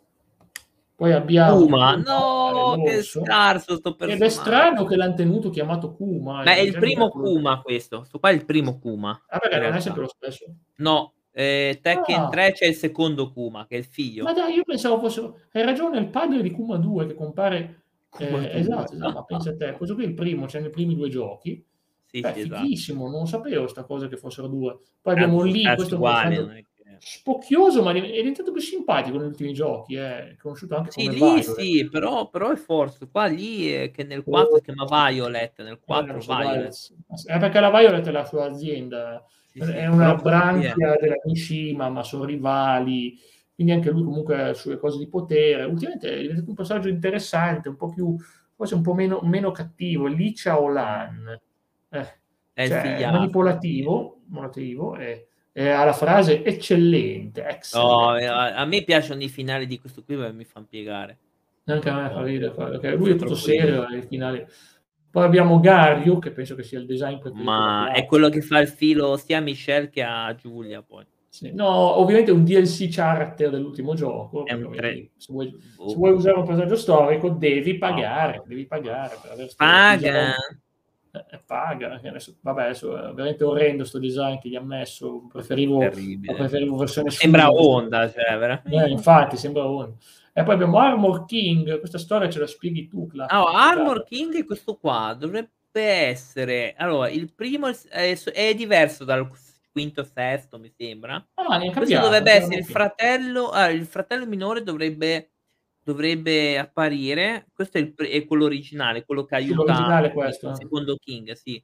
Poi 0.97 1.13
abbiamo 1.13 1.61
Kuma, 1.63 1.97
no, 1.97 2.75
eh, 2.85 2.97
che 2.97 3.03
scarso 3.03 3.77
sto 3.77 3.91
Ed 3.91 3.97
personaggio. 3.97 4.25
è 4.25 4.29
strano 4.29 4.85
che 4.85 4.97
l'hanno 4.97 5.15
tenuto 5.15 5.49
chiamato 5.49 5.95
Kuma. 5.95 6.43
Ma 6.43 6.53
è 6.53 6.59
eh, 6.59 6.65
il 6.65 6.79
primo 6.79 7.09
Kuma 7.09 7.63
questo, 7.63 8.05
sto 8.05 8.19
qua 8.19 8.29
è 8.29 8.35
il 8.35 8.45
primo 8.45 8.79
Kuma. 8.79 9.19
Ah, 9.29 9.39
perché 9.39 9.59
non 9.61 9.77
è 9.77 9.81
sempre 9.81 10.03
lo 10.03 10.09
stesso. 10.09 10.45
No, 10.77 11.15
eh, 11.33 11.79
Tekken 11.81 12.21
Ah. 12.23 12.29
3 12.29 12.53
c'è 12.53 12.67
il 12.67 12.75
secondo 12.75 13.33
Kuma, 13.33 13.67
che 13.67 13.77
è 13.77 13.79
il 13.79 13.85
figlio. 13.85 14.25
Ma 14.25 14.33
dai, 14.33 14.55
io 14.55 14.65
pensavo 14.65 14.99
fosse... 14.99 15.21
Hai 15.53 15.63
ragione, 15.65 15.99
è 15.99 16.01
il 16.01 16.09
padre 16.09 16.43
di 16.43 16.51
Kuma 16.51 16.77
2 16.77 17.07
che 17.07 17.15
compare... 17.15 17.83
Kuma 18.09 18.39
eh, 18.39 18.51
2. 18.51 18.53
esatto, 18.55 18.93
esatto, 18.95 19.13
ma 19.13 19.25
pensa 19.25 19.51
a 19.51 19.57
te. 19.57 19.73
Questo 19.73 19.95
qui 19.95 20.05
è 20.05 20.09
il 20.09 20.15
primo, 20.15 20.47
c'è 20.47 20.61
nei 20.61 20.71
primi 20.71 20.95
due 20.97 21.09
giochi. 21.09 21.65
Sì, 22.07 22.21
Beh, 22.21 22.33
sì, 22.33 22.41
esatto. 22.41 22.61
fighissimo, 22.63 23.09
non 23.09 23.27
sapevo 23.29 23.69
sta 23.69 23.85
cosa 23.85 24.09
che 24.09 24.17
fossero 24.17 24.49
due. 24.49 24.79
Poi 25.01 25.13
abbiamo 25.13 25.43
lì, 25.43 25.63
questo 25.77 25.95
uguale, 25.95 26.35
è 26.37 26.47
che- 26.55 26.65
spocchioso, 26.99 27.83
ma 27.83 27.93
è 27.93 28.01
diventato 28.01 28.51
più 28.53 28.61
simpatico 28.61 29.17
negli 29.17 29.29
ultimi 29.29 29.53
giochi. 29.53 29.95
È 29.95 30.35
conosciuto 30.39 30.77
anche 30.77 30.91
Sì, 30.91 31.03
come 31.07 31.13
lì 31.13 31.19
Violet. 31.19 31.55
sì, 31.59 31.89
però, 31.89 32.29
però 32.29 32.51
è 32.51 32.57
forte. 32.57 33.09
Qua 33.09 33.27
lì 33.27 33.71
è 33.71 33.91
che 33.93 34.03
nel 34.03 34.23
4 34.25 34.57
si 34.57 34.63
chiama 34.63 34.85
Violet, 35.09 35.63
nel 35.63 35.75
Eh, 35.75 35.79
4 35.81 36.15
lo 36.15 36.21
so, 36.21 36.37
Violet. 36.37 36.49
Violet. 36.57 37.29
Eh, 37.29 37.39
perché 37.39 37.61
la 37.61 37.71
Violet 37.71 38.07
è 38.07 38.11
la 38.11 38.25
sua 38.27 38.45
azienda, 38.47 39.25
Sì, 39.53 39.61
sì, 39.61 39.71
è 39.73 39.87
una 39.87 40.15
branchia 40.15 40.97
della 41.01 41.21
Mishima, 41.25 41.89
ma 41.89 42.05
sono 42.05 42.25
rivali, 42.25 43.19
quindi 43.55 43.73
anche 43.73 43.91
lui 43.91 44.05
comunque 44.05 44.41
ha 44.41 44.47
le 44.49 44.55
sue 44.55 44.79
cose 44.79 44.99
di 44.99 45.09
potere. 45.09 45.65
Ultimamente 45.65 46.13
è 46.13 46.21
diventato 46.21 46.49
un 46.51 46.55
personaggio 46.55 46.89
interessante, 46.89 47.69
un 47.69 47.77
po' 47.77 47.89
più, 47.89 48.17
forse 48.55 48.75
un 48.75 48.83
po' 48.83 48.95
meno, 48.95 49.21
meno 49.23 49.51
cattivo. 49.51 50.07
Li 50.07 50.33
Chaolan, 50.35 51.41
eh, 51.91 52.19
È 52.53 52.63
il 52.63 52.69
cioè, 52.69 53.11
manipolativo, 53.11 54.21
manipolativo 54.27 54.97
e, 54.97 55.27
e 55.53 55.69
ha 55.69 55.85
la 55.85 55.93
frase 55.95 56.45
eccellente, 56.45 57.45
eh, 57.45 58.25
a, 58.27 58.55
a 58.55 58.65
me 58.65 58.85
piacciono 58.85 59.23
i 59.23 59.29
finali 59.29 59.67
di 59.67 59.81
questo 59.81 60.05
qui 60.05 60.15
perché 60.17 60.33
mi 60.33 60.45
fanno 60.45 60.67
piegare. 60.71 61.19
Anche 61.65 61.89
a 61.89 62.03
me 62.03 62.09
fa 62.09 62.23
ridere, 62.23 62.53
perché 62.53 62.95
lui 62.95 63.11
è 63.11 63.17
tutto 63.17 63.35
serio 63.35 63.83
ai 63.83 64.03
finali. 64.03 64.47
Poi 65.11 65.25
abbiamo 65.25 65.59
Gario, 65.59 66.19
che 66.19 66.31
penso 66.31 66.55
che 66.55 66.63
sia 66.63 66.79
il 66.79 66.87
design 66.87 67.19
preferito 67.19 67.43
Ma 67.45 67.91
è 67.93 68.07
quello 68.07 68.29
che 68.29 68.41
fa 68.43 68.61
il 68.61 68.69
filo 68.69 69.17
sia 69.17 69.39
a 69.39 69.41
Michelle 69.41 69.91
che 69.91 70.03
a 70.03 70.33
Giulia 70.37 70.83
poi. 70.83 71.05
Sì. 71.29 71.53
No, 71.53 71.69
ovviamente 71.99 72.31
è 72.31 72.35
un 72.35 72.45
DLC 72.45 72.89
character 72.89 73.51
dell'ultimo 73.51 73.95
gioco. 73.95 74.43
Tre- 74.45 75.11
Se 75.17 75.33
vuoi, 75.33 75.49
Boh. 75.77 75.89
se 75.89 75.95
vuoi 75.97 76.13
usare 76.13 76.39
un 76.39 76.45
personaggio 76.45 76.77
storico, 76.77 77.29
devi 77.31 77.79
pagare. 77.79 78.43
Devi 78.47 78.67
pagare 78.67 79.17
per 79.23 79.33
aver 79.33 79.49
Paga. 79.57 79.97
design. 79.97 80.33
Eh, 81.13 81.41
paga. 81.45 82.01
Adesso, 82.05 82.37
vabbè, 82.41 82.63
adesso 82.63 82.97
è 82.97 83.13
veramente 83.13 83.43
orrendo 83.45 83.85
sto 83.85 83.99
design 83.99 84.39
che 84.39 84.49
gli 84.49 84.55
ha 84.57 84.61
messo. 84.61 85.27
Preferivo, 85.31 85.79
preferivo 85.79 86.77
versione 86.77 87.11
Sembra. 87.11 87.51
Honda, 87.51 88.09
cioè, 88.11 88.37
veramente. 88.39 88.85
Eh, 88.85 88.91
infatti, 88.91 89.37
sembra 89.37 89.67
Honda. 89.69 89.95
E 90.41 90.43
poi 90.43 90.55
abbiamo 90.55 90.79
Armor 90.79 91.27
King. 91.27 91.79
Questa 91.79 91.99
storia 91.99 92.31
ce 92.31 92.39
la 92.39 92.47
spieghi 92.47 92.89
tu, 92.89 93.07
Cla. 93.07 93.27
Ah, 93.27 93.69
Armor 93.69 94.05
King 94.05 94.35
è 94.37 94.45
questo 94.47 94.77
qua, 94.77 95.15
dovrebbe 95.19 95.53
essere... 95.73 96.75
Allora, 96.79 97.11
il 97.11 97.33
primo 97.35 97.69
è, 97.69 98.19
è 98.19 98.55
diverso 98.55 99.05
dal 99.05 99.31
quinto 99.71 100.01
e 100.01 100.05
sesto, 100.05 100.59
mi 100.59 100.73
sembra. 100.75 101.23
Ah, 101.35 101.59
Questo 101.71 102.01
dovrebbe 102.01 102.33
essere 102.33 102.57
il 102.57 102.65
fratello, 102.65 103.51
ah, 103.51 103.69
il 103.69 103.85
fratello 103.85 104.27
minore 104.27 104.63
dovrebbe, 104.63 105.33
dovrebbe 105.85 106.59
apparire. 106.59 107.49
Questo 107.53 107.77
è, 107.77 107.83
il, 107.83 107.95
è 107.95 108.25
quello 108.25 108.47
originale, 108.47 109.05
quello 109.05 109.25
che 109.27 109.35
aiuta 109.35 109.57
l'originale 109.57 110.07
è 110.07 110.09
il 110.09 110.15
questo. 110.15 110.55
secondo 110.55 110.97
King, 110.97 111.33
sì. 111.33 111.63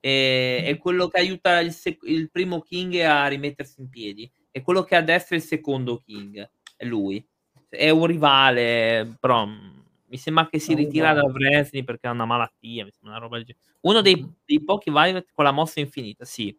E- 0.00 0.64
è 0.64 0.76
quello 0.78 1.06
che 1.06 1.20
aiuta 1.20 1.60
il, 1.60 1.70
sec- 1.70 2.08
il 2.08 2.32
primo 2.32 2.60
King 2.62 2.96
a 2.96 3.28
rimettersi 3.28 3.80
in 3.80 3.88
piedi. 3.88 4.28
È 4.50 4.60
quello 4.60 4.82
che 4.82 4.96
adesso 4.96 5.34
è 5.34 5.36
il 5.36 5.42
secondo 5.42 6.02
King, 6.04 6.50
è 6.76 6.84
lui. 6.84 7.24
È 7.74 7.88
un 7.88 8.04
rivale, 8.04 9.16
però 9.18 9.46
mm, 9.46 9.70
mi 10.08 10.16
sembra 10.18 10.46
che 10.46 10.58
si 10.58 10.74
ritira 10.74 11.14
da 11.14 11.22
Wrestling 11.22 11.86
perché 11.86 12.06
ha 12.06 12.10
una 12.10 12.26
malattia, 12.26 12.84
mi 12.84 12.90
sembra 12.90 13.12
una 13.16 13.18
roba 13.18 13.36
del 13.36 13.46
genere. 13.46 13.64
Uno 13.80 14.02
dei, 14.02 14.30
dei 14.44 14.62
pochi 14.62 14.90
Violet 14.90 15.26
con 15.32 15.44
la 15.44 15.52
mossa 15.52 15.80
infinita, 15.80 16.26
sì. 16.26 16.54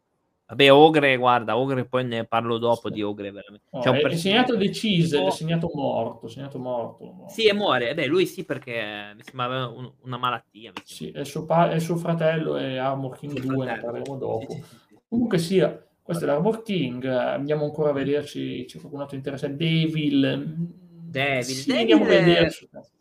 Vabbè, 0.48 0.74
Ogre, 0.74 1.16
guarda, 1.18 1.56
Ogre 1.56 1.86
poi 1.86 2.04
ne 2.04 2.26
parlo 2.26 2.58
dopo 2.58 2.88
Sì. 2.88 2.96
di 2.96 3.04
Ogre 3.04 3.30
veramente. 3.32 3.68
No, 3.72 3.80
C'è 3.82 3.90
un 3.90 3.96
è, 3.98 4.16
segnato 4.16 4.56
deciso, 4.56 5.28
è 5.28 5.30
segnato 5.32 5.70
morto, 5.74 6.28
segnato 6.28 6.58
morto. 6.58 7.26
Sì, 7.28 7.46
e 7.46 7.54
muore. 7.54 7.92
Eh 7.92 7.94
Beh, 7.94 8.08
lui 8.08 8.26
sì 8.26 8.44
perché 8.44 9.14
mi 9.16 9.22
sembrava 9.24 9.68
un- 9.68 9.92
una 10.02 10.18
malattia. 10.18 10.72
Sì, 10.84 11.12
è 11.12 11.24
suo, 11.24 11.46
pa- 11.46 11.70
è 11.70 11.78
suo 11.80 11.96
fratello 11.96 12.58
e 12.58 12.78
Armor 12.78 13.16
King 13.18 13.40
Suo 13.40 13.52
2, 13.54 13.66
ne 13.68 13.80
parleremo 13.80 14.18
dopo. 14.18 14.52
sì, 14.52 14.62
sì, 14.62 14.76
sì. 14.88 14.98
Comunque 15.08 15.38
sia, 15.38 15.88
questo 16.02 16.24
è 16.24 16.28
l'Armor 16.28 16.64
King, 16.64 17.04
eh, 17.06 17.10
andiamo 17.10 17.66
ancora 17.66 17.92
a 17.92 17.94
vederci, 17.94 18.66
c'è 18.68 18.80
qualcun 18.80 19.02
altro 19.02 19.16
interessante, 19.16 19.58
Devil. 19.64 20.82
Devil, 21.14 21.44
sì, 21.44 21.72
Devil 21.72 22.08
è-. 22.08 22.50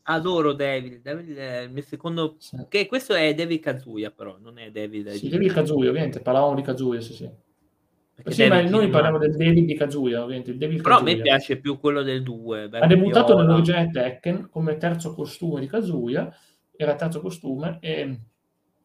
Adoro 0.05 0.53
Devil. 0.53 1.01
Devil 1.01 1.35
è 1.35 1.61
il 1.63 1.71
mio 1.71 1.83
secondo. 1.83 2.37
Sì, 2.39 2.57
Che 2.69 2.87
questo 2.87 3.15
è 3.15 3.35
Devil 3.35 3.59
Kazuya, 3.59 4.11
però 4.11 4.37
non 4.39 4.59
è 4.59 4.71
Devil. 4.71 5.11
Sì, 5.13 5.29
Devil 5.29 5.53
Kazuya, 5.53 5.89
ovviamente, 5.89 6.21
parlavamo 6.21 6.55
di 6.55 6.63
Kazuya, 6.63 7.01
sì, 7.01 7.15
sì. 7.15 7.31
Sì, 8.27 8.47
ma 8.47 8.61
noi 8.63 8.89
parliamo 8.89 9.19
del 9.19 9.35
David 9.35 9.65
di 9.65 9.75
Kazuya, 9.75 10.23
ovviamente, 10.23 10.57
Devil 10.57 10.83
Però 10.83 10.99
a 10.99 11.03
me 11.03 11.17
Kazuya. 11.17 11.23
piace 11.25 11.57
più 11.57 11.81
quello 11.81 12.03
del 12.03 12.23
2. 12.23 12.69
Ha 12.71 12.87
debuttato 12.87 13.37
nell'originale 13.37 13.91
Tekken 13.91 14.49
come 14.51 14.77
terzo 14.77 15.15
costume 15.15 15.61
di 15.61 15.67
Kazuya, 15.67 16.33
era 16.77 16.95
terzo 16.95 17.21
costume 17.21 17.79
e 17.81 18.19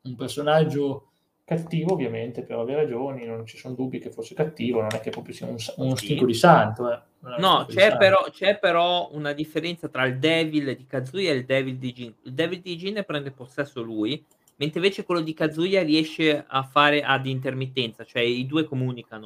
un 0.03 0.15
personaggio 0.15 1.11
cattivo 1.47 1.93
ovviamente 1.93 2.43
per 2.43 2.57
ovvie 2.57 2.75
ragioni, 2.75 3.25
non 3.25 3.45
ci 3.45 3.57
sono 3.57 3.73
dubbi 3.73 3.99
che 3.99 4.11
fosse 4.11 4.35
cattivo, 4.35 4.81
non 4.81 4.89
è 4.91 4.99
che 4.99 5.11
proprio 5.11 5.33
sia 5.33 5.47
un, 5.47 5.55
uno 5.77 5.95
Sì. 5.95 6.07
stinco 6.07 6.25
di 6.25 6.33
santo. 6.33 6.91
eh. 6.91 6.95
È 6.95 7.39
No, 7.39 7.63
stinco 7.63 7.65
di 7.67 7.73
c'è 7.73 7.81
santo. 7.83 7.97
però, 7.97 8.25
c'è 8.29 8.59
però 8.59 9.09
una 9.13 9.31
differenza 9.31 9.87
tra 9.87 10.03
il 10.03 10.19
Devil 10.19 10.75
di 10.75 10.85
Kazuya 10.85 11.31
e 11.31 11.35
il 11.35 11.45
Devil 11.45 11.77
di 11.77 11.93
Jin. 11.93 12.13
Il 12.23 12.33
Devil 12.33 12.59
di 12.59 12.75
Jin 12.75 13.01
prende 13.07 13.31
possesso 13.31 13.81
lui, 13.81 14.21
mentre 14.57 14.79
invece 14.79 15.05
quello 15.05 15.21
di 15.21 15.33
Kazuya 15.33 15.83
riesce 15.83 16.43
a 16.45 16.63
fare 16.63 17.01
ad 17.01 17.25
intermittenza, 17.25 18.03
cioè 18.03 18.23
i 18.23 18.45
due 18.45 18.65
comunicano. 18.65 19.23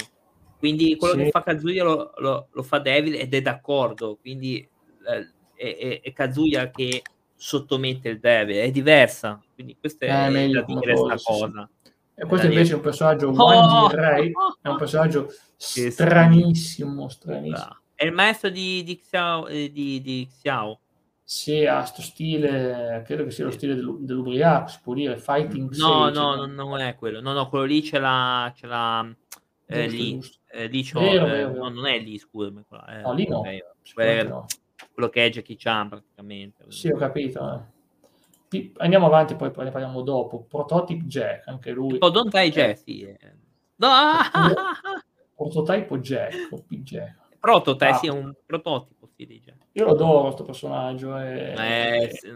Quindi 0.59 0.95
quello 0.97 1.15
sì. 1.15 1.23
che 1.23 1.29
fa 1.31 1.41
Kazuya 1.41 1.83
lo, 1.83 2.13
lo, 2.17 2.47
lo, 2.51 2.61
fa 2.61 2.77
Devil 2.77 3.15
ed 3.15 3.33
è 3.33 3.41
d'accordo, 3.41 4.19
quindi 4.21 4.59
eh, 4.59 5.31
è, 5.55 5.75
è, 5.75 6.01
è, 6.01 6.13
Kazuya 6.13 6.69
che 6.69 7.01
sottomette 7.35 8.09
il 8.09 8.19
Devil, 8.19 8.57
è 8.57 8.69
diversa, 8.69 9.41
quindi 9.55 9.75
questa 9.79 10.05
è, 10.05 10.27
è 10.27 10.49
da 10.49 10.61
dire 10.61 10.93
questa 10.93 11.17
cosa. 11.23 11.67
E 12.21 12.25
questo 12.27 12.45
invece 12.45 12.73
è 12.73 12.75
un 12.75 12.81
personaggio, 12.81 13.29
oh! 13.29 13.89
Ray, 13.89 14.31
è 14.61 14.67
un 14.67 14.77
personaggio 14.77 15.27
stranissimo, 15.57 17.09
stranissimo. 17.09 17.79
È 17.95 18.05
il 18.05 18.11
maestro 18.11 18.49
di, 18.49 18.83
di, 18.83 18.99
Xiao, 18.99 19.47
eh, 19.47 19.71
di, 19.71 19.99
di 20.01 20.29
Xiao. 20.31 20.81
Sì, 21.23 21.65
ha 21.65 21.79
questo 21.79 22.03
stile, 22.03 23.01
credo 23.07 23.23
che 23.23 23.31
sia 23.31 23.45
lo 23.45 23.49
stile 23.49 23.73
dell'ubriaco, 23.73 24.67
si 24.67 24.79
può 24.83 24.93
dire, 24.93 25.17
fighting 25.17 25.73
No, 25.77 26.11
sage, 26.11 26.19
no, 26.19 26.35
no, 26.35 26.45
non 26.45 26.79
è 26.79 26.93
quello. 26.93 27.21
No, 27.21 27.33
no, 27.33 27.49
quello 27.49 27.65
lì 27.65 27.81
ce 27.83 27.97
l'ha, 27.97 28.53
ce 28.55 28.67
l'ha 28.67 29.15
eh, 29.65 29.87
lì, 29.87 30.21
eh, 30.51 30.67
lì 30.67 30.83
c'ho, 30.83 30.99
vero, 30.99 31.25
eh, 31.25 31.29
vero, 31.31 31.53
no, 31.53 31.69
non 31.69 31.87
è 31.87 31.97
lì, 31.97 32.19
scusami. 32.19 32.63
Eh, 32.87 33.01
no, 33.01 33.13
lì 33.13 33.27
no. 33.27 33.41
Quello, 33.95 34.29
no. 34.29 34.45
quello 34.93 35.09
che 35.09 35.25
è 35.25 35.29
Jackie 35.31 35.55
Chan 35.57 35.89
praticamente. 35.89 36.65
Sì, 36.67 36.89
ho 36.89 36.97
capito. 36.97 37.51
Eh. 37.51 37.79
Andiamo 38.77 39.05
avanti, 39.05 39.35
poi, 39.35 39.51
poi 39.51 39.65
ne 39.65 39.71
parliamo 39.71 40.01
dopo. 40.01 40.43
Prototype 40.43 41.05
Jack, 41.05 41.47
anche 41.47 41.71
lui. 41.71 41.97
Oh, 41.99 42.09
Don't 42.09 42.29
Die 42.29 42.51
Jack, 42.51 42.77
sì. 42.77 43.01
Eh. 43.01 43.17
No! 43.77 43.87
Prototype 45.35 45.99
Jack, 45.99 46.49
Jack. 46.67 47.15
Prototype, 47.39 47.91
ah. 47.91 47.95
sì, 47.95 48.07
è 48.07 48.11
un 48.11 48.33
prototipo, 48.45 49.09
sì, 49.15 49.25
di 49.25 49.39
Jack. 49.39 49.67
Io 49.71 49.85
lo 49.85 49.91
adoro 49.91 50.23
questo 50.23 50.43
personaggio. 50.43 51.15
È... 51.15 51.53
Eh, 51.57 52.09
sì. 52.11 52.27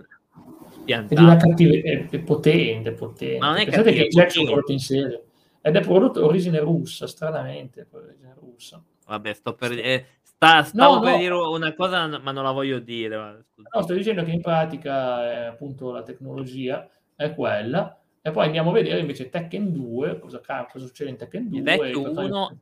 È, 0.86 1.04
di 1.04 1.15
una 1.15 1.36
cattiva... 1.36 1.73
è, 1.75 2.10
è 2.10 2.19
potente, 2.19 2.91
potente. 2.93 3.38
Ma 3.38 3.47
non 3.47 3.58
è 3.58 3.65
Pensate 3.65 3.91
che 3.91 4.08
Jack 4.08 4.39
è 4.39 4.43
prodotto 4.43 4.71
in 4.71 4.80
serie. 4.80 5.23
Ed 5.62 5.75
è 5.75 5.82
prodotto 5.82 6.25
origine 6.25 6.60
russa, 6.60 7.08
stranamente. 7.08 7.88
Origine 7.91 8.36
russa. 8.39 8.82
Vabbè, 9.06 9.34
sto 9.34 9.54
per... 9.54 9.71
Eh, 9.73 10.06
sta, 10.36 10.63
stavo 10.63 10.95
no, 10.95 11.00
per 11.02 11.12
no. 11.12 11.17
dire 11.17 11.34
una 11.34 11.74
cosa, 11.74 12.08
ma 12.19 12.32
non 12.32 12.43
la 12.43 12.52
voglio 12.52 12.80
dire. 12.80 13.45
No, 13.56 13.82
sto 13.82 13.93
dicendo 13.93 14.24
che 14.24 14.32
in 14.32 14.41
pratica 14.41 15.32
è, 15.32 15.45
appunto 15.45 15.91
la 15.91 16.04
tecnologia 16.04 16.89
è 17.15 17.34
quella. 17.34 18.00
E 18.21 18.32
poi 18.32 18.45
andiamo 18.45 18.71
a 18.71 18.74
vedere 18.74 19.00
invece 19.00 19.30
Tekken 19.30 19.71
2, 19.71 20.19
cosa, 20.19 20.41
cosa 20.71 20.86
succede 20.86 21.12
in 21.12 21.17
Tekken 21.17 21.48
2. 21.48 21.58
Il 21.58 21.63
vecchio, 21.63 22.12
uno, 22.12 22.58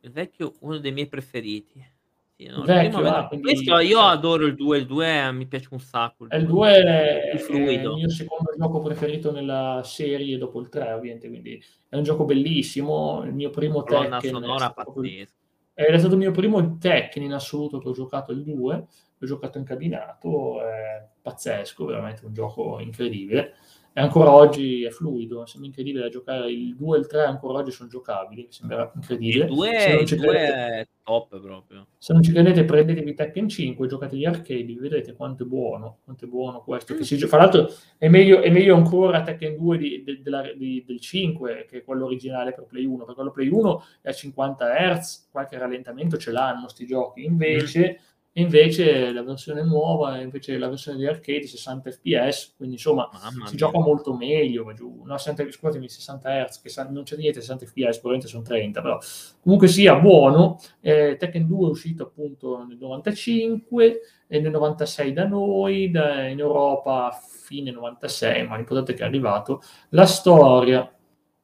il 0.00 0.10
vecchio 0.10 0.54
uno 0.60 0.78
dei 0.78 0.92
miei 0.92 1.06
preferiti. 1.06 1.94
Sì, 2.36 2.46
no, 2.48 2.62
vecchio, 2.64 2.98
ah, 3.06 3.28
quindi... 3.28 3.46
Questo 3.46 3.78
io 3.78 4.00
adoro 4.00 4.44
il 4.44 4.54
2, 4.54 4.78
il 4.78 4.86
2 4.86 5.32
mi 5.32 5.46
piace 5.46 5.68
un 5.70 5.78
sacco. 5.78 6.26
Il 6.30 6.44
2 6.44 6.70
è, 6.70 7.30
è, 7.30 7.52
il 7.52 7.92
mio 7.94 8.10
secondo 8.10 8.52
gioco 8.58 8.80
preferito 8.80 9.32
nella 9.32 9.80
serie 9.84 10.36
dopo 10.36 10.60
il 10.60 10.68
3, 10.68 10.92
ovviamente, 10.92 11.28
quindi 11.28 11.64
è 11.88 11.96
un 11.96 12.02
gioco 12.02 12.24
bellissimo, 12.24 13.22
il 13.24 13.32
mio 13.32 13.48
primo 13.50 13.84
Tekken. 13.84 14.20
sonora 14.20 14.70
pazzesca. 14.70 15.45
Ed 15.78 15.92
è 15.92 15.98
stato 15.98 16.14
il 16.14 16.20
mio 16.20 16.30
primo 16.30 16.78
Tekken 16.78 17.22
in 17.22 17.34
assoluto 17.34 17.78
che 17.78 17.88
ho 17.88 17.92
giocato 17.92 18.32
il 18.32 18.42
2, 18.42 18.86
l'ho 19.18 19.26
giocato 19.26 19.58
in 19.58 19.64
cabinato, 19.64 20.62
è 20.62 21.06
pazzesco, 21.20 21.84
veramente 21.84 22.24
un 22.24 22.32
gioco 22.32 22.80
incredibile 22.80 23.52
e 23.96 24.00
ancora 24.02 24.30
oggi 24.30 24.84
è 24.84 24.90
fluido, 24.90 25.46
sembra 25.46 25.68
incredibile 25.68 26.02
da 26.02 26.10
giocare. 26.10 26.52
Il 26.52 26.76
2 26.76 26.96
e 26.98 27.00
il 27.00 27.06
3 27.06 27.24
ancora 27.24 27.60
oggi 27.60 27.70
sono 27.70 27.88
giocabili, 27.88 28.42
mi 28.42 28.52
sembra 28.52 28.92
incredibile. 28.94 29.46
Il 29.46 29.54
2, 29.54 29.70
è 29.70 30.86
top 31.02 31.40
proprio. 31.40 31.86
Se 31.96 32.12
non 32.12 32.22
ci 32.22 32.30
credete, 32.30 32.66
prendetevi 32.66 33.14
Tekken 33.14 33.48
5, 33.48 33.88
giocate 33.88 34.18
gli 34.18 34.26
arcade, 34.26 34.74
vedrete 34.74 35.14
quanto 35.14 35.44
è 35.44 35.46
buono, 35.46 36.00
quanto 36.04 36.26
è 36.26 36.28
buono 36.28 36.60
questo. 36.60 36.94
Che 36.94 37.04
si, 37.04 37.16
fra 37.20 37.38
l'altro 37.38 37.70
è 37.96 38.08
meglio, 38.08 38.42
è 38.42 38.50
meglio 38.50 38.76
ancora 38.76 39.22
Tekken 39.22 39.56
2 39.56 39.78
di, 39.78 40.02
de, 40.04 40.20
de, 40.20 40.54
di, 40.58 40.84
del 40.86 41.00
5 41.00 41.64
che 41.66 41.82
quello 41.82 42.04
originale 42.04 42.52
per 42.52 42.66
Play 42.66 42.84
1, 42.84 42.98
perché 42.98 43.14
quello 43.14 43.30
Play 43.30 43.48
1 43.48 43.82
è 44.02 44.10
a 44.10 44.12
50 44.12 44.94
Hz, 44.94 45.28
qualche 45.32 45.56
rallentamento 45.56 46.18
ce 46.18 46.32
l'hanno 46.32 46.68
sti 46.68 46.84
giochi, 46.84 47.24
invece... 47.24 47.98
Mm 47.98 48.14
invece 48.38 49.12
la 49.12 49.22
versione 49.22 49.62
nuova, 49.62 50.20
invece 50.20 50.58
la 50.58 50.68
versione 50.68 50.98
di 50.98 51.06
arcade 51.06 51.46
60 51.46 51.90
fps, 51.90 52.54
quindi 52.56 52.74
insomma 52.74 53.08
Mamma 53.12 53.46
si 53.46 53.54
mia. 53.54 53.66
gioca 53.66 53.78
molto 53.78 54.14
meglio, 54.14 54.72
giù, 54.74 55.02
no, 55.04 55.16
60, 55.16 55.50
scusatemi, 55.50 55.88
60 55.88 56.44
Hz, 56.44 56.60
che 56.60 56.88
non 56.90 57.04
c'è 57.04 57.16
niente 57.16 57.40
60 57.40 57.66
fps, 57.66 57.98
probabilmente 57.98 58.28
sono 58.28 58.42
30, 58.42 58.82
però 58.82 58.98
comunque 59.42 59.68
sia 59.68 59.96
buono, 59.96 60.58
eh, 60.80 61.16
Tekken 61.18 61.46
2 61.46 61.66
è 61.66 61.70
uscito 61.70 62.02
appunto 62.04 62.64
nel 62.66 62.78
95 62.78 64.00
e 64.26 64.40
nel 64.40 64.50
96 64.50 65.12
da 65.12 65.26
noi, 65.26 65.90
da, 65.90 66.26
in 66.26 66.38
Europa 66.38 67.10
fine 67.12 67.70
96, 67.70 68.46
ma 68.46 68.56
l'importante 68.56 68.92
è 68.92 68.94
che 68.94 69.02
è 69.02 69.06
arrivato, 69.06 69.62
la 69.90 70.06
storia... 70.06 70.90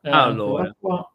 Eh, 0.05 0.11
allora, 0.11 0.75
qua, 0.77 1.12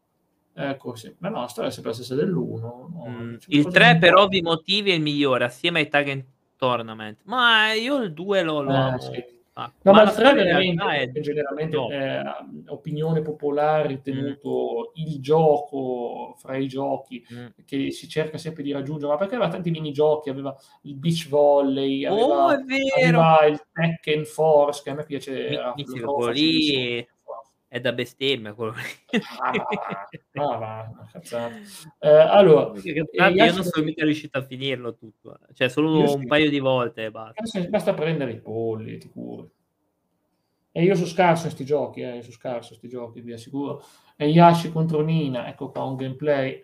Ecco, 0.59 0.95
sì. 0.95 1.13
Ma 1.19 1.29
no, 1.29 1.41
la 1.41 1.47
storia 1.47 1.69
è 1.69 1.73
sempre 1.73 1.91
la 1.91 1.97
stessa 1.97 2.15
dell'1. 2.15 2.59
No, 2.59 3.05
mm. 3.07 3.35
Il 3.47 3.67
3 3.67 3.97
per 3.99 4.15
ovvi 4.15 4.41
motivi 4.41 4.89
è 4.89 4.95
il 4.95 5.01
migliore, 5.01 5.45
assieme 5.45 5.79
ai 5.79 5.87
Tag 5.87 6.25
Tournament. 6.57 7.19
Ma 7.25 7.73
io 7.73 7.97
il 7.97 8.11
2 8.11 8.41
lo, 8.41 8.61
lo 8.61 8.71
eh, 8.71 8.75
amo. 8.75 8.99
Sì. 8.99 9.35
Ah, 9.53 9.71
no, 9.83 9.91
ma, 9.91 10.03
ma 10.03 10.09
il 10.09 10.15
3 10.15 10.33
veramente, 10.33 11.11
è 11.13 11.19
generalmente 11.19 11.75
no. 11.75 11.89
è 11.89 12.21
opinione 12.67 13.21
popolare 13.21 13.87
ritenuto 13.87 14.91
mm. 14.91 15.03
il 15.05 15.19
gioco 15.19 16.35
fra 16.37 16.57
i 16.57 16.67
giochi 16.67 17.25
mm. 17.31 17.45
che 17.65 17.91
si 17.91 18.07
cerca 18.07 18.39
sempre 18.39 18.63
di 18.63 18.71
raggiungere, 18.71 19.11
ma 19.11 19.17
perché 19.17 19.35
aveva 19.35 19.49
tanti 19.49 19.69
minigiochi, 19.69 20.29
aveva 20.29 20.55
il 20.83 20.95
beach 20.95 21.27
volley, 21.29 22.05
oh, 22.05 22.47
aveva, 22.47 22.95
aveva 22.95 23.45
il 23.45 23.61
Tekken 23.71 24.25
Force, 24.25 24.81
che 24.83 24.89
a 24.89 24.93
me 24.95 25.03
piace. 25.03 25.49
Mi, 25.75 25.85
mi 25.87 26.33
lì 26.33 27.07
è 27.67 27.79
da 27.79 27.93
bestemmia 27.93 28.53
quello. 28.53 28.73
Ah, 30.39 30.91
va, 31.31 31.51
eh, 31.99 32.09
allora, 32.09 32.79
io 32.83 33.53
non 33.53 33.63
sono 33.63 33.83
mica 33.83 34.03
riuscito 34.03 34.37
a 34.37 34.43
finirlo 34.43 34.95
tutto, 34.95 35.33
eh. 35.33 35.53
cioè 35.53 35.67
solo 35.67 35.99
un 35.99 36.21
sì. 36.21 36.27
paio 36.27 36.49
di 36.49 36.59
volte 36.59 37.05
e 37.05 37.11
basta. 37.11 37.61
Basta 37.67 37.93
prendere 37.95 38.33
i 38.33 38.39
polli, 38.39 38.99
ti 38.99 39.09
curi. 39.09 39.49
E 40.71 40.83
io 40.83 40.93
sono 40.93 41.07
scarso 41.07 41.47
in 41.47 41.53
questi 41.53 41.65
giochi, 41.65 42.01
eh, 42.01 42.21
sono 42.21 42.33
scarso 42.33 42.73
in 42.73 42.79
questi 42.79 42.87
giochi, 42.87 43.21
vi 43.21 43.33
assicuro. 43.33 43.83
E 44.15 44.27
Yashi 44.27 44.71
contro 44.71 45.01
Nina, 45.01 45.47
ecco 45.47 45.71
qua 45.71 45.85
un 45.85 45.95
gameplay. 45.95 46.63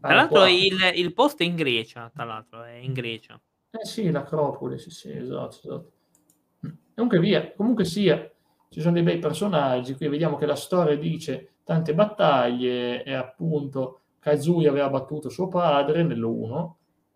Tra 0.00 0.14
l'altro 0.14 0.46
il, 0.46 0.92
il, 0.94 1.12
post 1.12 1.40
è 1.40 1.44
in 1.44 1.56
Grecia, 1.56 2.08
tra 2.14 2.22
l'altro 2.22 2.62
è 2.62 2.74
in 2.74 2.92
Grecia. 2.92 3.40
Eh 3.70 3.84
sì, 3.84 4.10
l'Acropoli, 4.10 4.78
sì, 4.78 4.90
sì, 4.90 5.10
esatto, 5.10 5.56
esatto. 5.56 5.92
Comunque 6.94 7.18
via, 7.18 7.52
comunque 7.52 7.84
sia, 7.84 8.30
ci 8.76 8.82
sono 8.82 8.92
dei 8.92 9.02
bei 9.02 9.18
personaggi, 9.18 9.94
qui 9.94 10.06
vediamo 10.06 10.36
che 10.36 10.44
la 10.44 10.54
storia 10.54 10.98
dice 10.98 11.54
tante 11.64 11.94
battaglie 11.94 13.02
e 13.04 13.14
appunto 13.14 14.00
Kazuya 14.18 14.68
aveva 14.68 14.90
battuto 14.90 15.30
suo 15.30 15.48
padre 15.48 16.02
nell'1 16.02 16.72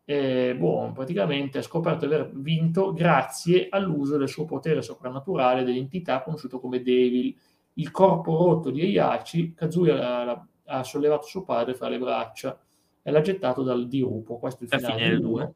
e 0.06 0.56
boh, 0.56 0.90
praticamente 0.94 1.58
ha 1.58 1.62
scoperto 1.62 2.06
di 2.06 2.14
aver 2.14 2.30
vinto 2.32 2.94
grazie 2.94 3.66
all'uso 3.68 4.16
del 4.16 4.26
suo 4.26 4.46
potere 4.46 4.80
soprannaturale 4.80 5.62
dell'entità 5.62 6.22
conosciuto 6.22 6.60
come 6.60 6.80
Devil. 6.80 7.36
Il 7.74 7.90
corpo 7.90 8.38
rotto 8.38 8.70
di 8.70 8.80
Heihachi, 8.80 9.52
Kazuya 9.52 10.30
ha, 10.30 10.46
ha 10.64 10.82
sollevato 10.82 11.26
suo 11.26 11.44
padre 11.44 11.74
fra 11.74 11.90
le 11.90 11.98
braccia 11.98 12.58
e 13.02 13.10
l'ha 13.10 13.20
gettato 13.20 13.62
dal 13.62 13.86
dirupo. 13.86 14.38
Questo 14.38 14.64
è 14.64 14.66
il 14.66 14.80
finale 14.80 15.08
dell'1. 15.10 15.50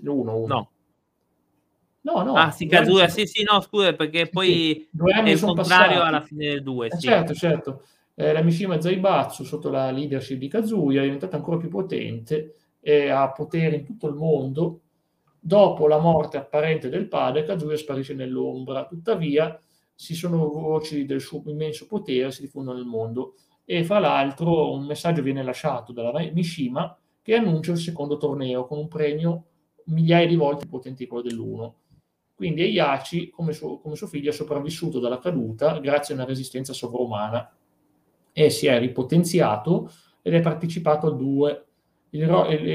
L'1, 0.00 0.46
no. 0.46 0.70
No, 2.02 2.22
no. 2.22 2.34
Ah, 2.34 2.50
sì, 2.50 2.66
Kazuya, 2.66 3.08
sì, 3.08 3.26
sì, 3.26 3.44
no, 3.44 3.60
scusa, 3.60 3.92
perché 3.92 4.28
poi 4.28 4.46
sì, 4.46 4.88
è 5.04 5.30
il 5.30 5.40
contrario 5.40 5.54
passati. 5.54 5.94
alla 5.94 6.20
fine 6.20 6.48
del 6.48 6.62
2. 6.62 6.86
Eh, 6.86 6.90
sì. 6.90 7.00
Certo, 7.06 7.34
certo. 7.34 7.82
Eh, 8.14 8.32
la 8.32 8.42
Mishima 8.42 8.80
Zaibatsu, 8.80 9.44
sotto 9.44 9.70
la 9.70 9.90
leadership 9.90 10.38
di 10.38 10.48
Kazuya, 10.48 11.00
è 11.00 11.04
diventata 11.04 11.36
ancora 11.36 11.58
più 11.58 11.68
potente 11.68 12.54
e 12.80 13.08
ha 13.08 13.30
potere 13.30 13.76
in 13.76 13.84
tutto 13.84 14.08
il 14.08 14.14
mondo. 14.14 14.80
Dopo 15.38 15.86
la 15.86 15.98
morte 15.98 16.36
apparente 16.36 16.88
del 16.88 17.06
padre, 17.06 17.44
Kazuya 17.44 17.76
sparisce 17.76 18.14
nell'ombra. 18.14 18.86
Tuttavia, 18.86 19.60
ci 19.94 20.14
sono 20.14 20.48
voci 20.48 21.04
del 21.04 21.20
suo 21.20 21.42
immenso 21.46 21.86
potere, 21.86 22.32
si 22.32 22.42
diffondono 22.42 22.78
nel 22.78 22.86
mondo. 22.86 23.34
E 23.64 23.84
fra 23.84 24.00
l'altro, 24.00 24.72
un 24.72 24.86
messaggio 24.86 25.22
viene 25.22 25.44
lasciato 25.44 25.92
dalla 25.92 26.18
Mishima 26.32 26.96
che 27.22 27.36
annuncia 27.36 27.70
il 27.70 27.78
secondo 27.78 28.16
torneo 28.16 28.66
con 28.66 28.78
un 28.78 28.88
premio 28.88 29.44
migliaia 29.84 30.26
di 30.26 30.34
volte 30.34 30.62
più 30.62 30.70
potente 30.70 31.04
di 31.04 31.08
quello 31.08 31.28
dell'1 31.28 31.72
quindi 32.34 32.62
Eiaci, 32.62 33.30
come 33.30 33.52
suo, 33.52 33.78
come 33.78 33.94
suo 33.94 34.06
figlio, 34.06 34.30
è 34.30 34.32
sopravvissuto 34.32 34.98
dalla 34.98 35.18
caduta 35.18 35.78
grazie 35.78 36.14
a 36.14 36.16
una 36.16 36.26
resistenza 36.26 36.72
sovrumana 36.72 37.54
e 38.32 38.50
si 38.50 38.66
è 38.66 38.78
ripotenziato 38.78 39.90
ed 40.22 40.34
è 40.34 40.40
partecipato 40.40 41.06
al 41.06 41.16
2. 41.16 41.66
Il, 42.10 42.26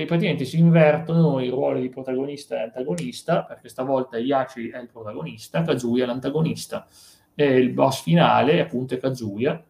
praticamente 0.08 0.46
si 0.46 0.58
invertono 0.58 1.40
i 1.40 1.50
ruoli 1.50 1.82
di 1.82 1.90
protagonista 1.90 2.56
e 2.56 2.64
antagonista, 2.64 3.44
perché 3.44 3.70
stavolta 3.70 4.18
Iaci 4.18 4.70
è 4.70 4.80
il 4.80 4.90
protagonista, 4.90 5.62
Kazuya 5.62 6.04
è 6.04 6.08
l'antagonista. 6.08 6.88
E 7.36 7.58
il 7.58 7.72
boss 7.72 8.02
finale 8.02 8.60
appunto 8.60 8.96
è 8.96 8.98
Kazuya, 8.98 9.64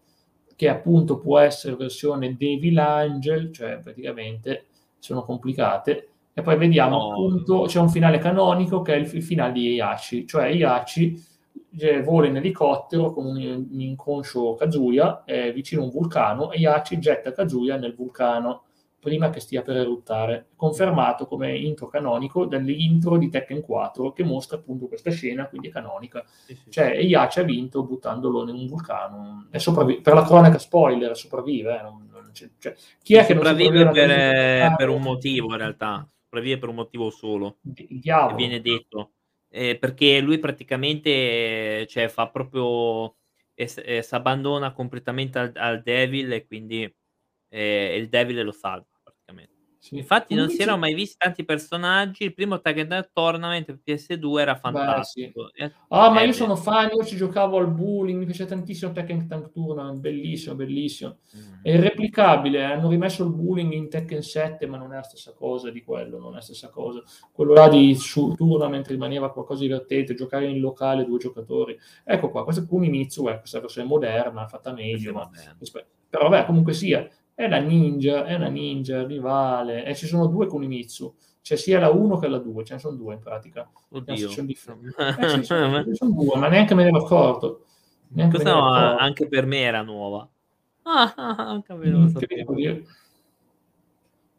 che 0.56 0.70
appunto 0.70 1.20
può 1.20 1.38
essere 1.38 1.76
versione 1.76 2.36
Devil 2.36 2.80
Angel, 2.80 3.52
cioè 3.52 3.80
praticamente 3.80 4.68
sono 5.00 5.24
complicate, 5.24 6.10
e 6.38 6.44
poi 6.44 6.56
vediamo 6.56 6.98
no. 6.98 7.10
appunto, 7.10 7.64
c'è 7.64 7.80
un 7.80 7.90
finale 7.90 8.20
canonico 8.20 8.84
che 8.84 8.94
è 8.94 8.98
il, 8.98 9.08
finale 9.08 9.54
di 9.54 9.70
Heihachi, 9.70 10.28
cioè 10.28 10.44
Heihachi 10.44 11.20
eh, 11.80 12.04
vola 12.04 12.28
in 12.28 12.36
elicottero 12.36 13.12
con 13.12 13.26
un, 13.26 13.68
un 13.72 13.82
inconscio 13.82 14.54
Kazuya 14.54 15.24
eh, 15.26 15.52
vicino 15.52 15.82
a 15.82 15.86
un 15.86 15.90
vulcano 15.90 16.52
e 16.52 16.58
Heihachi 16.58 17.00
getta 17.00 17.32
Kazuya 17.32 17.78
nel 17.78 17.96
vulcano 17.96 18.66
prima 19.00 19.32
che 19.32 19.40
stia 19.40 19.64
per 19.64 19.78
eruttare, 19.78 20.50
confermato 20.56 21.26
come 21.26 21.58
intro 21.58 21.88
canonico 21.88 22.46
dall'intro 22.46 23.18
di 23.18 23.30
Tekken 23.30 23.62
4 23.62 24.12
che 24.12 24.24
mostra 24.24 24.58
appunto 24.58 24.88
questa 24.88 25.10
scena, 25.10 25.48
quindi 25.48 25.70
è 25.70 25.72
canonica. 25.72 26.24
Sì, 26.46 26.54
sì. 26.54 26.70
Cioè 26.70 26.98
Iaci 26.98 27.40
ha 27.40 27.44
vinto 27.44 27.84
buttandolo 27.84 28.48
in 28.48 28.56
un 28.56 28.68
vulcano. 28.68 29.48
Sopravvi- 29.54 30.02
per 30.02 30.14
la 30.14 30.24
cronaca 30.24 30.60
spoiler, 30.60 31.18
sopravvive. 31.18 31.80
Eh, 31.80 31.82
non, 31.82 32.08
non 32.12 32.30
cioè, 32.32 32.76
chi 33.02 33.16
è 33.16 33.26
che 33.26 33.34
sopravvive 33.34 33.90
per, 33.90 34.12
eh, 34.12 34.74
per, 34.78 34.90
un 34.90 35.02
motivo 35.02 35.52
in 35.52 35.58
realtà? 35.58 36.08
Sopravvive 36.28 36.58
per 36.58 36.70
un 36.70 36.76
motivo 36.76 37.10
solo. 37.10 37.60
Diavolo. 37.62 38.36
Viene 38.36 38.60
detto. 38.60 39.14
Eh, 39.50 39.78
perché 39.78 40.20
lui 40.20 40.40
praticamente 40.40 41.88
cioè, 41.88 42.10
fa 42.10 42.30
proprio 42.30 43.16
si 43.56 44.08
abbandona 44.12 44.74
completamente 44.74 45.40
al, 45.40 45.52
al 45.56 45.82
Devil 45.82 46.32
e 46.34 46.46
quindi 46.46 46.94
eh, 47.50 47.96
il 47.98 48.10
Devil 48.10 48.44
lo 48.44 48.52
salva. 48.52 48.86
Sì. 49.80 49.98
Infatti 49.98 50.34
non 50.34 50.50
si 50.50 50.62
erano 50.62 50.78
mai 50.78 50.94
visti 50.94 51.18
tanti 51.18 51.46
personaggi, 51.46 52.24
il 52.24 52.34
primo 52.34 52.60
Tag 52.60 53.10
Tournament 53.14 53.80
PS2 53.86 54.40
era 54.40 54.56
fantastico. 54.56 55.50
Beh, 55.56 55.68
sì. 55.68 55.74
Ah, 55.90 56.10
ma 56.10 56.22
io 56.22 56.34
sono 56.34 56.56
fan, 56.56 56.90
io 56.94 57.06
ci 57.06 57.16
giocavo 57.16 57.58
al 57.58 57.72
bowling, 57.72 58.20
mi 58.20 58.26
piace 58.26 58.46
tantissimo 58.46 58.92
Tekken 58.92 59.28
Tank 59.28 59.52
Tournament, 59.52 60.00
bellissimo, 60.00 60.56
bellissimo. 60.56 61.18
Mm. 61.36 61.64
È 61.64 61.70
irreplicabile, 61.72 62.60
eh, 62.60 62.64
hanno 62.64 62.90
rimesso 62.90 63.24
il 63.24 63.32
bowling 63.32 63.72
in 63.74 63.90
Tekken 63.90 64.22
7, 64.22 64.66
ma 64.66 64.78
non 64.78 64.92
è 64.94 64.96
la 64.96 65.04
stessa 65.04 65.34
cosa 65.34 65.70
di 65.70 65.84
quello, 65.84 66.18
non 66.20 66.32
è 66.32 66.36
la 66.36 66.42
stessa 66.42 66.70
cosa. 66.70 67.02
Quello 67.32 67.54
là 67.54 67.70
di 67.70 67.96
su 67.96 68.34
Tournament 68.36 68.88
rimaneva 68.88 69.32
qualcosa 69.32 69.62
di 69.62 69.68
divertente, 69.68 70.16
giocare 70.16 70.48
in 70.48 70.60
locale 70.60 71.06
due 71.06 71.20
giocatori. 71.20 71.78
Ecco 72.04 72.30
qua, 72.30 72.44
questa 72.44 72.64
è 72.64 72.66
Kumimitsu, 72.66 73.30
eh, 73.30 73.40
questa 73.40 73.60
versione 73.60 73.88
moderna, 73.88 74.48
fatta 74.48 74.74
meglio, 74.74 75.14
ma... 75.14 75.30
però 76.10 76.30
vabbè, 76.30 76.46
comunque 76.46 76.74
sia 76.74 77.08
è 77.38 77.46
una 77.46 77.60
ninja, 77.60 78.26
è 78.26 78.34
una 78.34 78.48
ninja 78.48 79.06
rivale, 79.06 79.86
e 79.86 79.94
ci 79.94 80.08
sono 80.08 80.26
due 80.26 80.48
Kunimitsu, 80.48 81.14
c'è 81.44 81.56
sia 81.56 81.80
la 81.80 81.92
1 81.92 82.18
che 82.18 82.28
la 82.28 82.40
2, 82.40 82.64
ce 82.64 82.74
ne 82.74 82.80
sono 82.80 82.96
due 82.96 83.14
in 83.14 83.20
pratica. 83.20 83.70
Oddio. 83.90 84.28
Sono, 84.28 84.48
eh, 84.98 85.44
sono, 85.44 85.94
sono 85.94 86.12
due, 86.12 86.36
ma 86.36 86.48
neanche 86.48 86.74
me 86.74 86.82
ne 86.82 86.90
ero 86.90 86.98
accorto. 86.98 87.66
Neanche 88.08 88.38
Questa 88.38 88.56
no, 88.56 88.72
anche 88.72 89.28
per 89.28 89.46
me 89.46 89.60
era 89.60 89.84
nuova. 89.84 90.28
Ah, 90.90 91.62
lo 91.68 92.00
mm, 92.00 92.82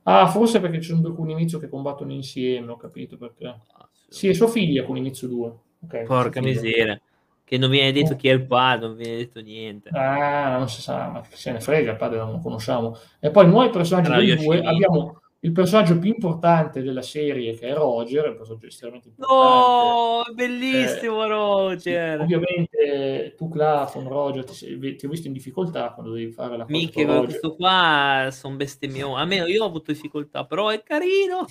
Ah, 0.04 0.26
forse 0.26 0.58
perché 0.58 0.80
ci 0.80 0.88
sono 0.88 1.02
due 1.02 1.14
Kunimitsu 1.14 1.60
che 1.60 1.68
combattono 1.68 2.12
insieme, 2.12 2.72
ho 2.72 2.76
capito 2.76 3.16
perché. 3.16 3.46
Ah, 3.46 3.88
sì, 3.92 4.18
sì, 4.18 4.28
è 4.28 4.32
sua 4.32 4.48
figlia 4.48 4.82
Kunimitsu 4.82 5.28
2. 5.28 5.52
Okay, 5.84 6.04
Porca 6.04 6.40
miseria 6.40 7.00
che 7.48 7.56
non 7.56 7.70
viene 7.70 7.92
detto 7.92 8.14
chi 8.14 8.28
è 8.28 8.32
il 8.32 8.46
padre, 8.46 8.88
non 8.88 8.96
viene 8.96 9.16
detto 9.16 9.40
niente. 9.40 9.88
Ah, 9.88 10.58
non 10.58 10.68
si 10.68 10.82
sa, 10.82 11.08
ma 11.08 11.22
se 11.30 11.50
ne 11.50 11.60
frega, 11.60 11.92
il 11.92 11.96
padre 11.96 12.18
non 12.18 12.32
lo 12.32 12.40
conosciamo. 12.40 12.94
E 13.18 13.30
poi 13.30 13.48
noi 13.48 13.70
personaggi 13.70 14.10
allora, 14.10 14.34
due 14.34 14.60
abbiamo 14.60 15.22
il 15.40 15.52
personaggio 15.52 15.98
più 15.98 16.10
importante 16.10 16.82
della 16.82 17.00
serie 17.00 17.54
che 17.54 17.68
è 17.68 17.72
Roger, 17.72 18.26
il 18.26 18.36
personaggio 18.36 18.66
estremamente 18.66 19.08
importante. 19.08 19.34
Oh, 19.34 20.34
bellissimo 20.34 21.24
eh, 21.24 21.28
Roger! 21.28 22.20
Ovviamente 22.20 23.34
tu 23.34 23.48
Clafon, 23.48 24.08
Roger, 24.08 24.44
ti, 24.44 24.52
sei, 24.52 24.96
ti, 24.96 25.06
ho 25.06 25.08
visto 25.08 25.28
in 25.28 25.32
difficoltà 25.32 25.92
quando 25.92 26.12
devi 26.12 26.30
fare 26.30 26.58
la 26.58 26.64
cosa 26.64 26.76
Mica, 26.76 27.20
questo 27.22 27.56
qua 27.56 28.28
sono 28.30 28.56
bestemmioni. 28.56 29.18
Almeno 29.18 29.46
io 29.46 29.62
ho 29.62 29.66
avuto 29.68 29.90
difficoltà, 29.90 30.44
però 30.44 30.68
è 30.68 30.82
carino 30.82 31.46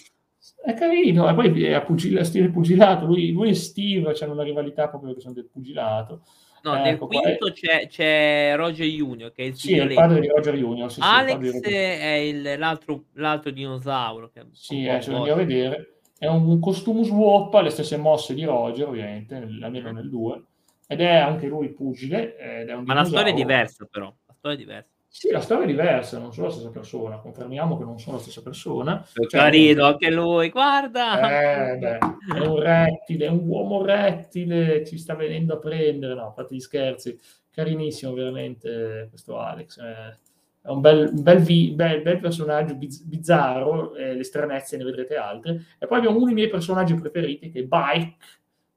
è 0.63 0.73
carino, 0.73 1.30
e 1.30 1.34
poi 1.34 1.63
è 1.63 1.73
a 1.73 1.82
pugil- 1.82 2.21
stile 2.21 2.50
pugilato, 2.50 3.06
lui, 3.06 3.32
lui 3.32 3.50
e 3.50 3.54
Steve 3.54 4.15
hanno 4.19 4.34
una 4.34 4.43
rivalità 4.43 4.88
proprio 4.88 5.10
perché 5.10 5.21
sono 5.21 5.34
del 5.34 5.50
pugilato. 5.52 6.23
No, 6.63 6.76
ecco, 6.84 7.08
nel 7.08 7.21
quinto 7.21 7.47
è... 7.47 7.52
c'è, 7.54 7.88
c'è, 7.88 8.54
Roger 8.56 8.86
Junior, 8.86 9.32
che 9.32 9.43
è 9.43 9.45
il, 9.47 9.56
sì, 9.56 9.78
è 9.78 9.84
il 9.84 9.93
padre 9.93 10.19
di 10.19 10.28
Roger 10.28 10.56
Junior. 10.56 10.91
Sì, 10.91 11.00
Alex 11.02 11.60
sì, 11.62 11.73
è 11.73 12.13
il, 12.15 12.56
l'altro, 12.58 13.06
l'altro, 13.13 13.52
dinosauro. 13.52 14.30
Che 14.34 14.45
sì, 14.52 14.86
eh, 14.86 15.02
ce 15.02 15.12
lo 15.12 15.17
andiamo 15.17 15.41
a 15.41 15.45
vedere. 15.45 16.00
È 16.17 16.26
un 16.26 16.60
costume 16.60 17.04
swap, 17.04 17.54
le 17.62 17.69
stesse 17.69 17.95
mosse 17.95 18.34
di 18.34 18.43
Roger, 18.43 18.88
ovviamente, 18.88 19.36
almeno 19.36 19.91
nel 19.91 20.10
2. 20.10 20.43
Ed 20.88 21.02
è 21.02 21.15
anche 21.15 21.47
lui 21.47 21.69
pugile. 21.69 22.65
Ma 22.84 22.93
la 22.93 23.06
storia 23.06 23.32
è 23.32 23.36
diversa, 23.36 23.88
però. 23.89 24.13
La 24.26 24.34
storia 24.34 24.58
è 24.58 24.60
diversa. 24.60 24.96
Sì, 25.17 25.32
la 25.32 25.39
storia 25.39 25.63
è 25.63 25.67
diversa, 25.67 26.19
non 26.19 26.32
sono 26.32 26.45
la 26.45 26.53
stessa 26.53 26.69
persona, 26.69 27.17
confermiamo 27.17 27.75
che 27.75 27.84
non 27.84 27.97
sono 27.97 28.17
la 28.17 28.21
stessa 28.21 28.43
persona. 28.43 29.03
Cioè, 29.12 29.25
carino 29.25 29.84
anche 29.84 30.12
lui, 30.12 30.49
guarda! 30.49 31.71
Eh, 31.71 31.77
beh, 31.77 31.97
è 32.36 32.45
un 32.45 32.60
rettile, 32.60 33.25
è 33.25 33.30
un 33.30 33.47
uomo 33.47 33.84
rettile, 33.84 34.86
ci 34.86 34.99
sta 34.99 35.15
venendo 35.15 35.56
a 35.56 35.58
prendere, 35.58 36.13
no, 36.13 36.32
fate 36.36 36.53
gli 36.53 36.60
scherzi. 36.60 37.19
Carinissimo 37.49 38.13
veramente 38.13 39.08
questo 39.10 39.39
Alex. 39.39 39.80
Eh, 39.80 40.17
è 40.62 40.69
un 40.69 40.82
bel, 40.82 41.10
bel, 41.12 41.39
vi, 41.39 41.71
bel, 41.71 42.03
bel 42.03 42.19
personaggio 42.19 42.75
biz, 42.75 43.01
bizzarro, 43.01 43.95
eh, 43.95 44.13
le 44.13 44.23
stranezze 44.23 44.77
ne 44.77 44.84
vedrete 44.84 45.15
altre. 45.15 45.63
E 45.80 45.88
poi 45.88 45.97
abbiamo 45.97 46.17
uno 46.17 46.25
dei 46.25 46.36
miei 46.36 46.49
personaggi 46.49 46.93
preferiti 46.93 47.49
che 47.49 47.62
è 47.62 47.63
Bike, 47.63 48.17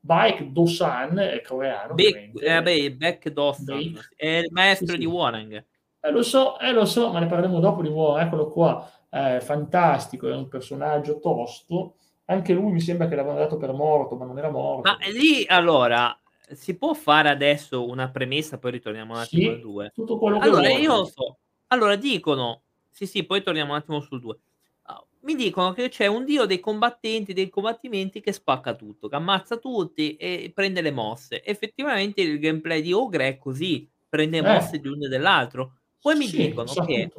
Bike 0.00 0.53
Dosan, 0.53 1.18
è 1.18 1.42
coreano. 1.42 1.92
Be- 1.92 2.33
eh, 2.35 2.62
beh, 2.62 2.92
Beck 2.92 3.29
Dosan, 3.29 3.92
è 4.16 4.26
il 4.26 4.48
maestro 4.53 4.92
sì, 4.92 4.96
di 4.96 5.05
sì. 5.05 5.62
Eh, 6.00 6.10
lo 6.10 6.22
so, 6.22 6.58
eh, 6.58 6.72
lo 6.72 6.84
so, 6.86 7.12
ma 7.12 7.20
ne 7.20 7.26
parleremo 7.26 7.60
dopo 7.60 7.82
di 7.82 7.88
War. 7.88 8.22
Eccolo 8.22 8.50
qua, 8.50 8.90
è 9.08 9.38
fantastico, 9.40 10.28
è 10.28 10.34
un 10.34 10.48
personaggio 10.48 11.18
tosto. 11.18 11.96
Anche 12.26 12.52
lui 12.52 12.72
mi 12.72 12.80
sembra 12.80 13.08
che 13.08 13.16
l'avevano 13.16 13.40
dato 13.40 13.56
per 13.56 13.72
morto, 13.72 14.16
ma 14.16 14.24
non 14.24 14.38
era 14.38 14.50
morto. 14.50 14.88
Ma 14.88 14.96
lì 15.10 15.44
allora 15.48 16.16
si 16.52 16.76
può 16.76 16.94
fare 16.94 17.28
adesso 17.28 17.86
una 17.86 18.10
premessa, 18.10 18.58
poi 18.58 18.72
ritorniamo 18.72 19.14
un 19.14 19.20
attimo 19.20 19.42
sì, 19.42 19.48
al 19.48 19.60
2. 19.60 19.92
Tutto 19.94 20.18
quello 20.18 20.38
che 20.38 20.44
allora, 20.44 20.68
vuoi. 20.68 20.80
io 20.80 21.04
so. 21.04 21.38
Allora 21.68 21.96
dicono, 21.96 22.62
sì, 22.88 23.06
sì, 23.06 23.24
poi 23.24 23.42
torniamo 23.42 23.72
un 23.72 23.78
attimo 23.78 24.00
sul 24.00 24.20
2. 24.20 24.38
Ah, 24.82 25.04
mi 25.20 25.34
dicono 25.34 25.72
che 25.72 25.88
c'è 25.88 26.06
un 26.06 26.24
dio 26.24 26.46
dei 26.46 26.60
combattenti, 26.60 27.32
dei 27.32 27.48
combattimenti 27.48 28.20
che 28.20 28.32
spacca 28.32 28.74
tutto, 28.74 29.08
che 29.08 29.16
ammazza 29.16 29.56
tutti 29.58 30.16
e 30.16 30.50
prende 30.54 30.80
le 30.80 30.90
mosse. 30.90 31.42
Effettivamente 31.44 32.20
il 32.20 32.38
gameplay 32.38 32.80
di 32.80 32.92
Ogre 32.92 33.28
è 33.28 33.38
così, 33.38 33.88
prende 34.08 34.38
eh. 34.38 34.42
mosse 34.42 34.78
di 34.78 34.88
uno 34.88 35.06
e 35.06 35.08
dell'altro. 35.08 35.74
Poi 36.00 36.16
mi, 36.16 36.26
sì, 36.26 36.48
dicono 36.48 36.72
che, 36.72 37.10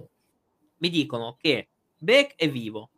mi 0.77 0.89
dicono 0.89 1.37
che 1.39 1.67
Beck 1.99 2.35
è 2.35 2.49
vivo, 2.49 2.89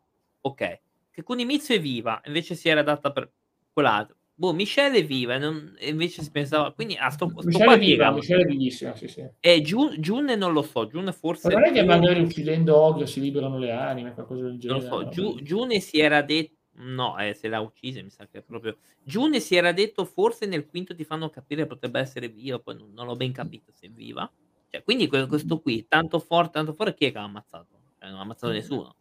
ok, 0.41 0.79
che 1.11 1.23
Kunimitsu 1.23 1.73
è 1.73 1.81
viva, 1.81 2.21
invece 2.25 2.55
si 2.55 2.69
era 2.69 2.83
data 2.83 3.11
per 3.11 3.29
quell'altro. 3.71 4.15
Boh, 4.35 4.51
Michelle 4.51 4.97
è 4.97 5.05
viva, 5.05 5.37
non, 5.37 5.75
invece 5.81 6.23
si 6.23 6.31
pensava. 6.31 6.71
Quindi 6.71 6.95
a 6.95 7.09
sto, 7.09 7.29
sto 7.29 7.43
Michelle 7.43 7.75
è 7.75 7.77
viva, 7.77 8.11
Michelle 8.11 8.43
è 8.43 8.45
vivissima, 8.45 8.95
sì, 8.95 9.07
sì. 9.07 9.23
E 9.39 9.61
Jun, 9.61 9.95
Jun 9.99 10.25
non 10.25 10.53
lo 10.53 10.63
so, 10.63 10.87
Jun 10.87 11.13
forse. 11.13 11.49
Ma 11.49 11.59
non 11.59 11.65
è 11.65 11.71
che 11.71 11.83
magari 11.83 12.21
uccidendo 12.21 12.75
Ogre 12.75 13.05
si 13.05 13.21
liberano 13.21 13.59
le 13.59 13.71
anime, 13.71 14.13
qualcosa 14.13 14.45
del 14.45 14.57
genere. 14.57 14.87
Non 14.87 14.89
lo 14.89 15.03
so, 15.03 15.09
Ju, 15.09 15.39
Jun 15.41 15.79
si 15.79 15.99
era 15.99 16.21
detto. 16.21 16.55
No, 16.75 17.19
eh, 17.19 17.35
se 17.35 17.47
l'ha 17.49 17.59
uccisa, 17.59 18.01
mi 18.01 18.09
sa 18.09 18.25
che 18.25 18.39
è 18.39 18.41
proprio. 18.41 18.77
Jun 19.03 19.39
si 19.39 19.55
era 19.55 19.71
detto 19.71 20.05
forse 20.05 20.47
nel 20.47 20.65
quinto 20.65 20.95
ti 20.95 21.03
fanno 21.03 21.29
capire 21.29 21.67
potrebbe 21.67 21.99
essere 21.99 22.29
viva, 22.29 22.57
poi 22.57 22.75
non, 22.75 22.91
non 22.93 23.05
l'ho 23.05 23.15
ben 23.15 23.31
capito 23.31 23.71
se 23.71 23.85
è 23.85 23.89
viva. 23.91 24.29
Cioè, 24.73 24.81
quindi 24.81 25.07
questo 25.07 25.59
qui, 25.59 25.86
tanto 25.88 26.17
forte, 26.17 26.53
tanto 26.53 26.73
forte, 26.73 26.95
chi 26.95 27.05
è 27.05 27.12
che 27.12 27.19
ha 27.19 27.23
ammazzato? 27.23 27.67
Cioè, 27.99 28.09
non 28.09 28.17
ha 28.17 28.21
ammazzato 28.21 28.51
nessuno. 28.51 28.95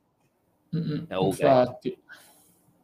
Mm-hmm, 0.77 1.07
cioè, 1.07 1.17
okay. 1.17 1.29
Infatti. 1.29 1.99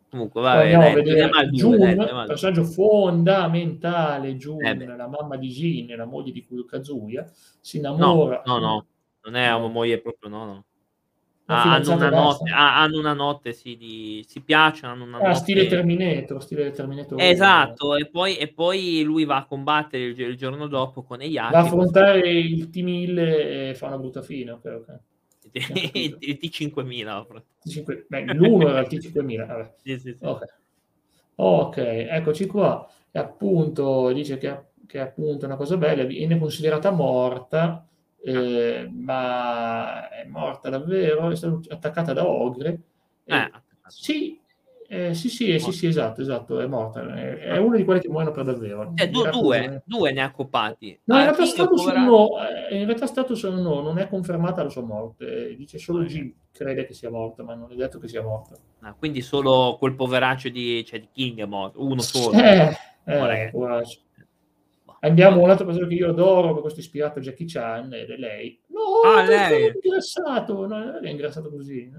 Comunque, 0.09 0.40
vabbè, 0.40 0.72
dai, 0.72 0.94
vedere 0.94 1.29
dai, 1.29 2.27
personaggio 2.27 2.64
fondamentale, 2.64 4.37
Jun, 4.37 4.64
eh 4.64 4.87
la 4.96 5.07
mamma 5.07 5.37
di 5.37 5.48
Jin, 5.48 5.94
la 5.94 6.07
moglie 6.07 6.33
di 6.33 6.46
Kazuya, 6.66 7.31
si 7.61 7.77
innamora. 7.77 8.42
No, 8.46 8.59
no, 8.59 8.66
no, 8.66 8.87
non 9.24 9.35
è 9.35 9.53
una 9.53 9.68
moglie 9.68 10.01
proprio, 10.01 10.31
no, 10.31 10.44
no. 10.46 10.64
Ah, 11.50 11.76
hanno, 11.76 11.94
una 11.94 12.11
notte, 12.11 12.50
ah, 12.50 12.78
hanno 12.78 12.98
una 12.98 13.14
notte, 13.14 13.54
sì, 13.54 13.78
di... 13.78 14.22
si 14.28 14.42
piacciono, 14.42 14.92
hanno 14.92 15.04
una 15.04 15.16
ah, 15.16 15.28
notte... 15.28 15.38
stile 15.38 15.66
Terminator, 15.66 16.42
stile 16.42 16.70
Terminator. 16.72 17.18
Esatto, 17.18 17.96
e 17.96 18.04
poi, 18.04 18.37
e 18.37 18.48
poi 18.48 19.02
lui 19.02 19.24
va 19.24 19.37
a 19.37 19.44
combattere 19.46 20.04
il, 20.04 20.20
il 20.20 20.37
giorno 20.37 20.66
dopo 20.66 21.02
con 21.02 21.22
Eyaki. 21.22 21.52
Va 21.52 21.61
a 21.61 21.62
affrontare 21.62 22.28
il 22.28 22.68
T1000 22.70 23.18
e 23.18 23.74
fa 23.74 23.87
una 23.87 23.96
brutta 23.96 24.20
fine, 24.20 24.50
ok, 24.50 24.64
ok. 24.64 24.98
il 26.20 26.38
T5000. 26.38 27.42
T5... 27.64 28.04
Beh, 28.06 28.34
l'uno 28.34 28.68
era 28.68 28.80
il 28.80 28.87
T5000, 28.87 29.46
vabbè. 29.46 29.72
Sì, 29.82 29.98
sì, 29.98 30.14
sì. 30.18 30.24
Okay. 30.26 30.48
ok, 31.37 31.76
eccoci 31.78 32.46
qua. 32.46 32.87
E 33.11 33.18
appunto 33.18 34.12
dice 34.12 34.37
che, 34.37 34.64
che 34.87 35.00
appunto 35.00 35.44
è 35.44 35.48
una 35.48 35.56
cosa 35.56 35.78
bella, 35.78 36.04
viene 36.04 36.38
considerata 36.38 36.90
morta 36.90 37.88
eh, 38.22 38.90
ma 38.92 40.09
è 40.09 40.26
morta 40.26 40.68
davvero, 40.68 41.31
è 41.31 41.37
stata 41.37 41.59
attaccata 41.68 42.12
da 42.12 42.26
Ogre. 42.26 42.81
Eh, 43.24 43.50
sì, 43.87 44.40
eh, 44.90 45.12
sì, 45.12 45.28
sì, 45.28 45.52
eh, 45.52 45.59
sì, 45.59 45.70
sì, 45.70 45.87
esatto, 45.87 46.22
esatto, 46.22 46.61
è 46.61 46.66
morta. 46.66 47.02
È, 47.14 47.37
è 47.37 47.59
una 47.59 47.76
di 47.76 47.85
quelle 47.85 48.00
che 48.00 48.09
muoiono 48.09 48.31
per 48.31 48.44
davvero. 48.44 48.92
Eh, 48.96 49.11
due, 49.11 49.28
due, 49.28 49.83
due, 49.85 50.12
ne 50.12 50.22
ha 50.22 50.26
occupati. 50.26 50.98
No, 51.04 51.16
in 51.18 51.24
realtà, 51.24 51.44
status 51.44 51.83
povera... 51.83 52.02
no, 52.02 52.28
eh, 52.70 52.78
in 52.78 52.87
realtà 52.87 53.07
status 53.07 53.44
no, 53.44 53.83
non 53.83 53.98
è 53.98 54.09
confermata 54.09 54.62
la 54.62 54.70
sua 54.70 54.83
morte. 54.83 55.54
Dice 55.57 55.76
solo 55.76 56.04
G 56.04 56.33
crede 56.50 56.87
che 56.87 56.94
sia 56.94 57.11
morta, 57.11 57.42
ma 57.42 57.54
non 57.54 57.70
è 57.70 57.74
detto 57.74 57.98
che 57.98 58.09
sia 58.09 58.22
morta. 58.22 58.54
Ah, 58.81 58.94
quindi 58.94 59.20
solo 59.20 59.76
quel 59.78 59.94
poveraccio 59.94 60.48
di, 60.48 60.83
cioè, 60.87 61.00
di 61.00 61.09
King 61.12 61.40
è 61.40 61.46
morto, 61.46 61.85
uno 61.85 62.00
solo. 62.00 62.38
Eh, 62.38 62.74
eh, 63.04 63.50
Andiamo 65.00 65.40
a 65.40 65.44
un 65.44 65.50
altro 65.50 65.64
personaggio 65.64 65.90
che 65.90 66.00
io 66.00 66.11
adoro, 66.11 66.61
questo 66.61 66.80
ispirato 66.80 67.18
a 67.18 67.22
Jackie 67.22 67.46
Chan, 67.46 67.92
ed 67.92 68.11
è 68.11 68.16
lei. 68.16 68.61
No, 68.68 69.08
ah, 69.08 69.22
lei 69.22 69.66
è 69.66 69.72
ingrassato, 69.82 70.66
no, 70.66 70.84
non 70.84 71.04
è 71.04 71.11
ingrassato 71.11 71.50
così. 71.50 71.90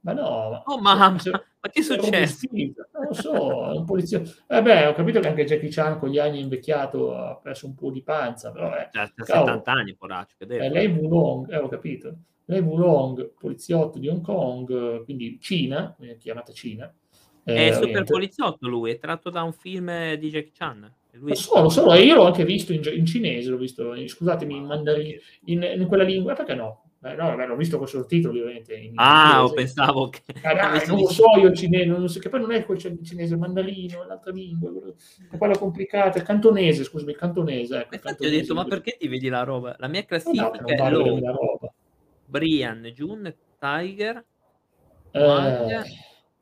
Ma 0.00 0.12
no, 0.12 0.62
oh, 0.64 0.80
mamma, 0.80 1.18
se, 1.18 1.30
ma 1.32 1.68
che 1.70 1.80
è 1.80 1.82
successo? 1.82 2.46
Non 2.52 3.06
lo 3.08 3.14
so, 3.14 3.56
un 3.76 3.84
poliziotto. 3.84 4.30
Eh 4.46 4.62
beh, 4.62 4.86
ho 4.86 4.94
capito 4.94 5.20
che 5.20 5.28
anche 5.28 5.44
Jackie 5.44 5.70
Chan 5.70 5.98
con 5.98 6.08
gli 6.10 6.18
anni 6.18 6.40
invecchiato 6.40 7.16
ha 7.16 7.36
perso 7.36 7.66
un 7.66 7.74
po' 7.74 7.90
di 7.90 8.02
panza, 8.02 8.52
però 8.52 8.72
è... 8.72 8.88
Cioè, 8.92 9.10
70 9.16 9.70
anni, 9.70 9.94
poraccio. 9.94 10.36
Eh, 10.38 10.68
lei 10.68 10.86
Wulong, 10.86 11.50
eh, 11.52 11.56
ho 11.56 11.68
capito. 11.68 12.14
Lei 12.44 12.60
Wulong, 12.60 13.32
poliziotto 13.38 13.98
di 13.98 14.08
Hong 14.08 14.22
Kong, 14.22 15.04
quindi 15.04 15.38
Cina, 15.40 15.96
chiamata 16.18 16.52
Cina. 16.52 16.92
Eh, 17.44 17.68
è 17.68 17.72
super 17.72 18.04
poliziotto 18.04 18.68
lui, 18.68 18.92
è 18.92 18.98
tratto 18.98 19.30
da 19.30 19.42
un 19.42 19.52
film 19.52 20.14
di 20.14 20.28
Jackie 20.28 20.52
Chan. 20.52 20.94
Lui... 21.18 21.30
Lo 21.30 21.34
so, 21.34 21.62
lo 21.62 21.68
so, 21.68 21.92
io 21.94 22.14
l'ho 22.14 22.26
anche 22.26 22.44
visto 22.44 22.72
in, 22.72 22.82
in 22.94 23.06
cinese, 23.06 23.50
l'ho 23.50 23.56
visto, 23.56 23.94
scusatemi, 24.06 24.56
in 24.56 24.64
mandarino, 24.64 25.18
in, 25.44 25.62
in 25.62 25.86
quella 25.86 26.04
lingua, 26.04 26.34
perché 26.34 26.54
no? 26.54 26.84
Beh, 27.00 27.14
no, 27.14 27.26
vabbè, 27.26 27.46
l'ho 27.46 27.54
visto 27.54 27.78
con 27.78 27.86
sottotitoli 27.86 28.40
ovviamente. 28.40 28.74
In 28.74 28.92
ah, 28.96 29.36
inglese. 29.36 29.54
pensavo 29.54 30.08
che... 30.08 30.20
Ah, 30.42 30.54
dai, 30.54 30.86
non 30.88 30.98
lo 30.98 31.08
so 31.08 31.26
io 31.38 31.48
il 31.48 31.56
cinese, 31.56 31.86
non 31.86 32.08
so, 32.08 32.18
che 32.18 32.28
poi 32.28 32.40
non 32.40 32.50
è 32.50 32.64
quel 32.64 32.78
cinese, 32.78 33.34
il 33.34 33.38
mandarino, 33.38 34.04
l'altra 34.04 34.32
lingua, 34.32 34.70
è 35.30 35.58
complicata, 35.58 36.18
il 36.18 36.24
cantonese, 36.24 36.82
scusami, 36.82 37.12
il 37.12 37.16
cantonese. 37.16 37.76
Ecco, 37.76 37.94
Infatti 37.94 38.00
cantonese, 38.00 38.36
ho 38.36 38.40
detto, 38.40 38.54
ma 38.54 38.64
perché 38.64 38.96
ti 38.98 39.06
vedi 39.06 39.28
la 39.28 39.44
roba? 39.44 39.76
La 39.78 39.86
mia 39.86 40.04
classifica 40.04 40.50
no, 40.50 40.66
è 40.66 40.90
Lobo, 40.90 41.72
Brian, 42.26 42.82
Jun, 42.94 43.32
Tiger, 43.60 44.24
eh... 45.12 45.82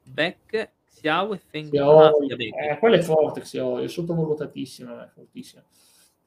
Beck, 0.04 0.70
Xiao 1.06 1.34
e 1.34 1.38
Feng. 1.38 1.70
Xiao, 1.70 2.00
ah, 2.00 2.12
eh, 2.36 2.78
quella 2.78 2.96
è 2.96 3.02
forte, 3.02 3.40
Xiao, 3.40 3.78
è 3.78 3.86
sottovalutatissima, 3.86 5.06
è 5.06 5.08
fortissima. 5.08 5.62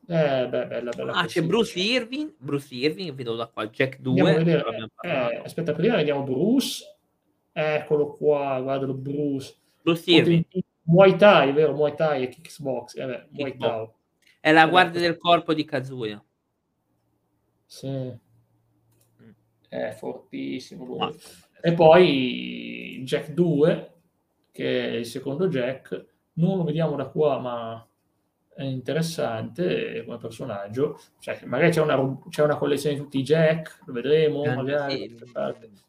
Eh, 0.07 0.47
beh, 0.47 0.65
bella, 0.67 0.91
bella 0.91 1.11
ah, 1.11 1.25
c'è 1.25 1.43
Bruce 1.43 1.77
Irving, 1.77 2.33
Bruce 2.37 2.73
Irving, 2.73 3.13
vedo 3.13 3.35
da 3.35 3.47
qua, 3.47 3.67
Jack 3.67 3.99
2. 3.99 4.85
Eh, 5.01 5.41
aspetta, 5.43 5.73
prima 5.73 5.97
vediamo 5.97 6.23
Bruce. 6.23 6.83
Eccolo 7.51 8.15
qua, 8.15 8.59
guardalo 8.61 8.93
Bruce. 8.93 9.55
Bruce 9.81 10.09
Irving. 10.09 10.45
Muay 10.83 11.15
Thai, 11.17 11.51
vero? 11.51 11.73
Muay 11.73 11.93
Thai 11.93 12.23
e 12.23 12.29
Kickbox. 12.29 12.95
Eh 12.97 13.05
beh, 13.05 13.27
Muay 13.31 13.57
Thai. 13.57 13.87
È 14.39 14.51
la 14.51 14.65
guardia 14.65 15.01
del 15.01 15.17
corpo 15.17 15.53
di 15.53 15.65
Kazuya. 15.65 16.23
Sì. 17.65 17.87
Mm. 17.87 19.29
È 19.67 19.91
fortissimo. 19.91 20.97
Ah. 20.97 21.13
E 21.61 21.73
poi 21.73 23.01
Jack 23.03 23.31
2, 23.31 23.98
che 24.51 24.89
è 24.89 24.93
il 24.95 25.05
secondo 25.05 25.47
Jack. 25.47 26.05
Non 26.33 26.57
lo 26.57 26.63
vediamo 26.63 26.95
da 26.95 27.05
qua, 27.07 27.39
ma 27.39 27.89
è 28.59 28.63
interessante 28.63 30.03
come 30.05 30.17
personaggio. 30.17 30.99
Cioè, 31.19 31.39
magari 31.45 31.71
c'è 31.71 31.79
una, 31.79 32.19
c'è 32.29 32.43
una, 32.43 32.57
collezione 32.57 32.95
di 32.95 33.01
tutti 33.01 33.19
i 33.19 33.23
Jack, 33.23 33.79
lo 33.85 33.93
vedremo. 33.93 34.43
Magari, 34.43 35.15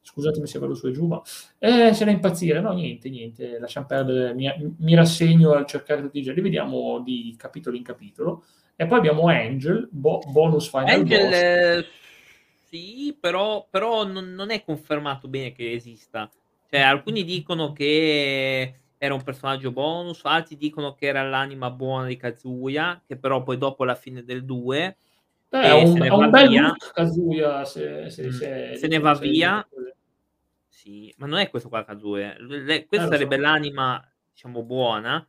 scusatemi 0.02 0.46
se 0.46 0.58
vado 0.60 0.74
su 0.74 0.86
e 0.86 0.92
giù, 0.92 1.06
ma 1.06 1.20
eh, 1.58 1.90
c'è 1.92 2.04
da 2.04 2.12
impazzire. 2.12 2.60
No, 2.60 2.72
niente, 2.72 3.08
niente, 3.08 3.58
lasciamo 3.58 3.86
perdere. 3.86 4.34
Mi, 4.34 4.48
mi 4.78 4.94
rassegno 4.94 5.50
al 5.50 5.66
cercare 5.66 6.00
tutti 6.00 6.20
i 6.20 6.22
Jack. 6.22 6.36
Li 6.36 6.42
vediamo 6.42 7.00
di 7.00 7.34
capitolo 7.36 7.76
in 7.76 7.82
capitolo. 7.82 8.44
E 8.76 8.86
poi 8.86 8.98
abbiamo 8.98 9.26
Angel, 9.26 9.88
bo- 9.90 10.22
bonus 10.28 10.68
final 10.68 11.00
Angel. 11.00 11.32
Eh, 11.32 11.84
sì, 12.66 13.16
però, 13.18 13.66
però 13.68 14.06
non, 14.06 14.32
non 14.32 14.50
è 14.50 14.62
confermato 14.62 15.26
bene 15.26 15.50
che 15.50 15.72
esista. 15.72 16.30
Cioè, 16.70 16.80
alcuni 16.82 17.24
dicono 17.24 17.72
che 17.72 18.74
era 18.96 19.12
un 19.12 19.24
personaggio 19.24 19.72
bonus, 19.72 20.20
altri 20.24 20.56
dicono 20.56 20.94
che 20.94 21.06
era 21.06 21.28
l'anima 21.28 21.68
buona 21.70 22.06
di 22.06 22.16
Kazuya, 22.16 23.02
che 23.04 23.16
però 23.16 23.42
poi 23.42 23.58
dopo 23.58 23.82
la 23.84 23.96
fine 23.96 24.22
del 24.22 24.44
2 24.44 24.96
eh, 25.48 25.60
è 25.60 25.72
un, 25.72 26.00
un 26.00 26.30
bel 26.30 26.52
look 26.52 26.92
Kazuya 26.92 27.64
se, 27.64 28.08
se, 28.10 28.26
mm. 28.26 28.30
se, 28.30 28.76
se 28.76 28.86
ne 28.86 28.98
va 29.00 29.14
via. 29.14 29.66
Sì, 30.68 31.12
ma 31.18 31.26
non 31.26 31.38
è 31.38 31.50
questo 31.50 31.68
qua 31.68 31.84
Kazuya. 31.84 32.36
Le, 32.38 32.86
questa 32.86 33.06
eh, 33.06 33.10
sarebbe 33.10 33.34
so. 33.34 33.40
l'anima, 33.40 34.12
diciamo, 34.30 34.62
buona, 34.62 35.26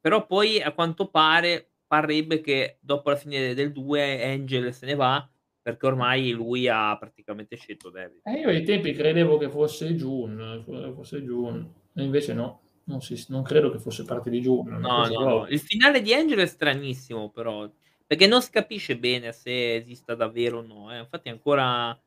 però 0.00 0.26
poi 0.26 0.62
a 0.62 0.70
quanto 0.70 1.08
pare 1.08 1.70
parrebbe 1.88 2.40
che 2.40 2.76
dopo 2.78 3.10
la 3.10 3.16
fine 3.16 3.52
del 3.52 3.72
2 3.72 4.24
Angel 4.32 4.72
se 4.72 4.86
ne 4.86 4.94
va 4.94 5.28
perché 5.64 5.86
ormai 5.86 6.30
lui 6.32 6.68
ha 6.68 6.94
praticamente 6.98 7.56
scelto 7.56 7.88
David. 7.88 8.20
Eh, 8.24 8.40
io 8.40 8.48
ai 8.48 8.64
tempi 8.64 8.92
credevo 8.92 9.38
che 9.38 9.48
fosse 9.48 9.94
June, 9.94 10.62
fosse 10.94 11.22
June, 11.22 11.66
invece 11.94 12.34
no 12.34 12.60
non, 12.84 13.00
si, 13.00 13.24
non 13.28 13.42
credo 13.42 13.70
che 13.70 13.78
fosse 13.78 14.04
parte 14.04 14.30
di 14.30 14.40
Giugno. 14.40 14.78
No, 14.78 15.06
no, 15.06 15.20
no, 15.20 15.46
Il 15.46 15.60
finale 15.60 16.02
di 16.02 16.12
Angelo 16.12 16.42
è 16.42 16.46
stranissimo, 16.46 17.30
però, 17.30 17.68
perché 18.06 18.26
non 18.26 18.42
si 18.42 18.50
capisce 18.50 18.98
bene 18.98 19.32
se 19.32 19.76
esista 19.76 20.14
davvero 20.14 20.58
o 20.58 20.62
no. 20.62 20.92
Eh. 20.92 20.98
Infatti, 20.98 21.28
ancora 21.28 21.98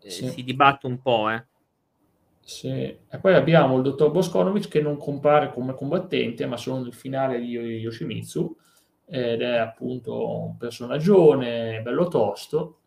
eh, 0.00 0.10
sì. 0.10 0.28
si 0.30 0.42
dibatte 0.42 0.86
un 0.86 1.00
po'. 1.00 1.28
Eh. 1.28 1.44
Sì. 2.40 2.68
E 2.68 3.18
poi 3.20 3.34
abbiamo 3.34 3.76
il 3.76 3.82
dottor 3.82 4.10
Boskonovic 4.10 4.68
che 4.68 4.80
non 4.80 4.96
compare 4.96 5.52
come 5.52 5.74
combattente, 5.74 6.46
ma 6.46 6.56
solo 6.56 6.82
nel 6.82 6.94
finale 6.94 7.38
di 7.38 7.50
Yoshimitsu. 7.50 8.56
Ed 9.06 9.42
è 9.42 9.56
appunto 9.56 10.44
un 10.44 10.56
personaggione 10.56 11.82
bello 11.82 12.08
tosto 12.08 12.78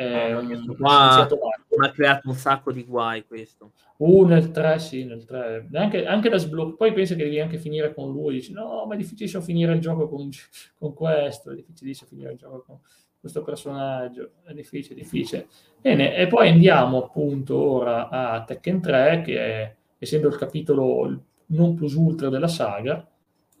eh, 0.00 0.74
qua 0.78 1.28
mi 1.76 1.86
ha 1.86 1.90
creato 1.92 2.28
un 2.28 2.34
sacco 2.34 2.72
di 2.72 2.84
guai 2.84 3.26
questo. 3.26 3.72
Uh, 3.98 4.24
nel 4.24 4.50
3, 4.50 4.78
sì, 4.78 5.04
nel 5.04 5.26
3. 5.26 5.68
Anche, 5.74 6.06
anche 6.06 6.30
da 6.30 6.38
sblocco. 6.38 6.76
Poi 6.76 6.92
pensa 6.94 7.14
che 7.14 7.24
devi 7.24 7.38
anche 7.38 7.58
finire 7.58 7.92
con 7.92 8.10
lui. 8.10 8.34
Dici, 8.34 8.52
no, 8.52 8.86
ma 8.86 8.94
è 8.94 8.96
difficilissimo 8.96 9.42
finire 9.42 9.74
il 9.74 9.80
gioco 9.80 10.08
con, 10.08 10.30
con 10.78 10.94
questo. 10.94 11.50
È 11.50 11.54
difficilissimo 11.54 12.08
finire 12.08 12.32
il 12.32 12.38
gioco 12.38 12.64
con 12.66 12.78
questo 13.20 13.42
personaggio. 13.42 14.30
È 14.42 14.54
difficile, 14.54 14.94
difficile. 14.94 15.48
Bene, 15.78 16.16
e 16.16 16.26
poi 16.28 16.48
andiamo 16.48 17.04
appunto 17.04 17.58
ora 17.58 18.08
a 18.08 18.42
Tekken 18.42 18.80
3, 18.80 19.22
che 19.22 19.38
è 19.38 19.76
essendo 19.98 20.28
il 20.28 20.36
capitolo 20.36 21.24
non 21.46 21.74
plus 21.74 21.92
ultra 21.92 22.30
della 22.30 22.48
saga. 22.48 23.06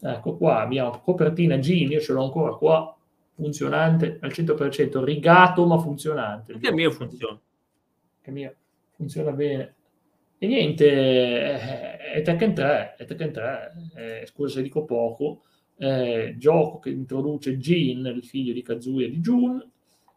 Ecco 0.02 0.38
qua 0.38 0.60
abbiamo 0.60 0.98
copertina 1.04 1.58
Gini, 1.58 1.92
io 1.92 2.00
ce 2.00 2.14
l'ho 2.14 2.24
ancora 2.24 2.54
qua 2.54 2.94
funzionante 3.40 4.18
al 4.20 4.30
100%, 4.30 5.02
rigato 5.02 5.66
ma 5.66 5.78
funzionante. 5.78 6.52
Anche 6.52 6.68
il 6.68 6.74
mio 6.74 6.90
funziona. 6.90 7.40
Che 8.20 8.30
mio 8.30 8.54
funziona 8.90 9.32
bene. 9.32 9.74
E 10.38 10.46
niente, 10.46 10.86
eh, 10.86 11.96
è 12.12 12.22
Tekken 12.22 12.54
3, 12.54 12.94
è 12.96 13.04
Tekken 13.04 13.32
3, 13.32 13.72
eh, 13.94 14.26
scusa 14.26 14.56
se 14.56 14.62
dico 14.62 14.84
poco, 14.84 15.42
eh, 15.76 16.34
gioco 16.38 16.78
che 16.78 16.90
introduce 16.90 17.56
Jin, 17.56 18.04
il 18.06 18.24
figlio 18.24 18.52
di 18.52 18.62
Kazuya 18.62 19.08
di 19.08 19.18
Jun, 19.18 19.66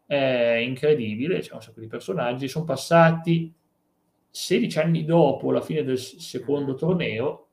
è 0.06 0.62
incredibile, 0.62 1.40
c'è 1.40 1.54
un 1.54 1.62
sacco 1.62 1.80
di 1.80 1.86
personaggi, 1.86 2.48
sono 2.48 2.64
passati 2.64 3.52
16 4.30 4.78
anni 4.78 5.04
dopo 5.04 5.50
la 5.50 5.60
fine 5.60 5.82
del 5.82 5.98
secondo 5.98 6.74
torneo, 6.74 7.48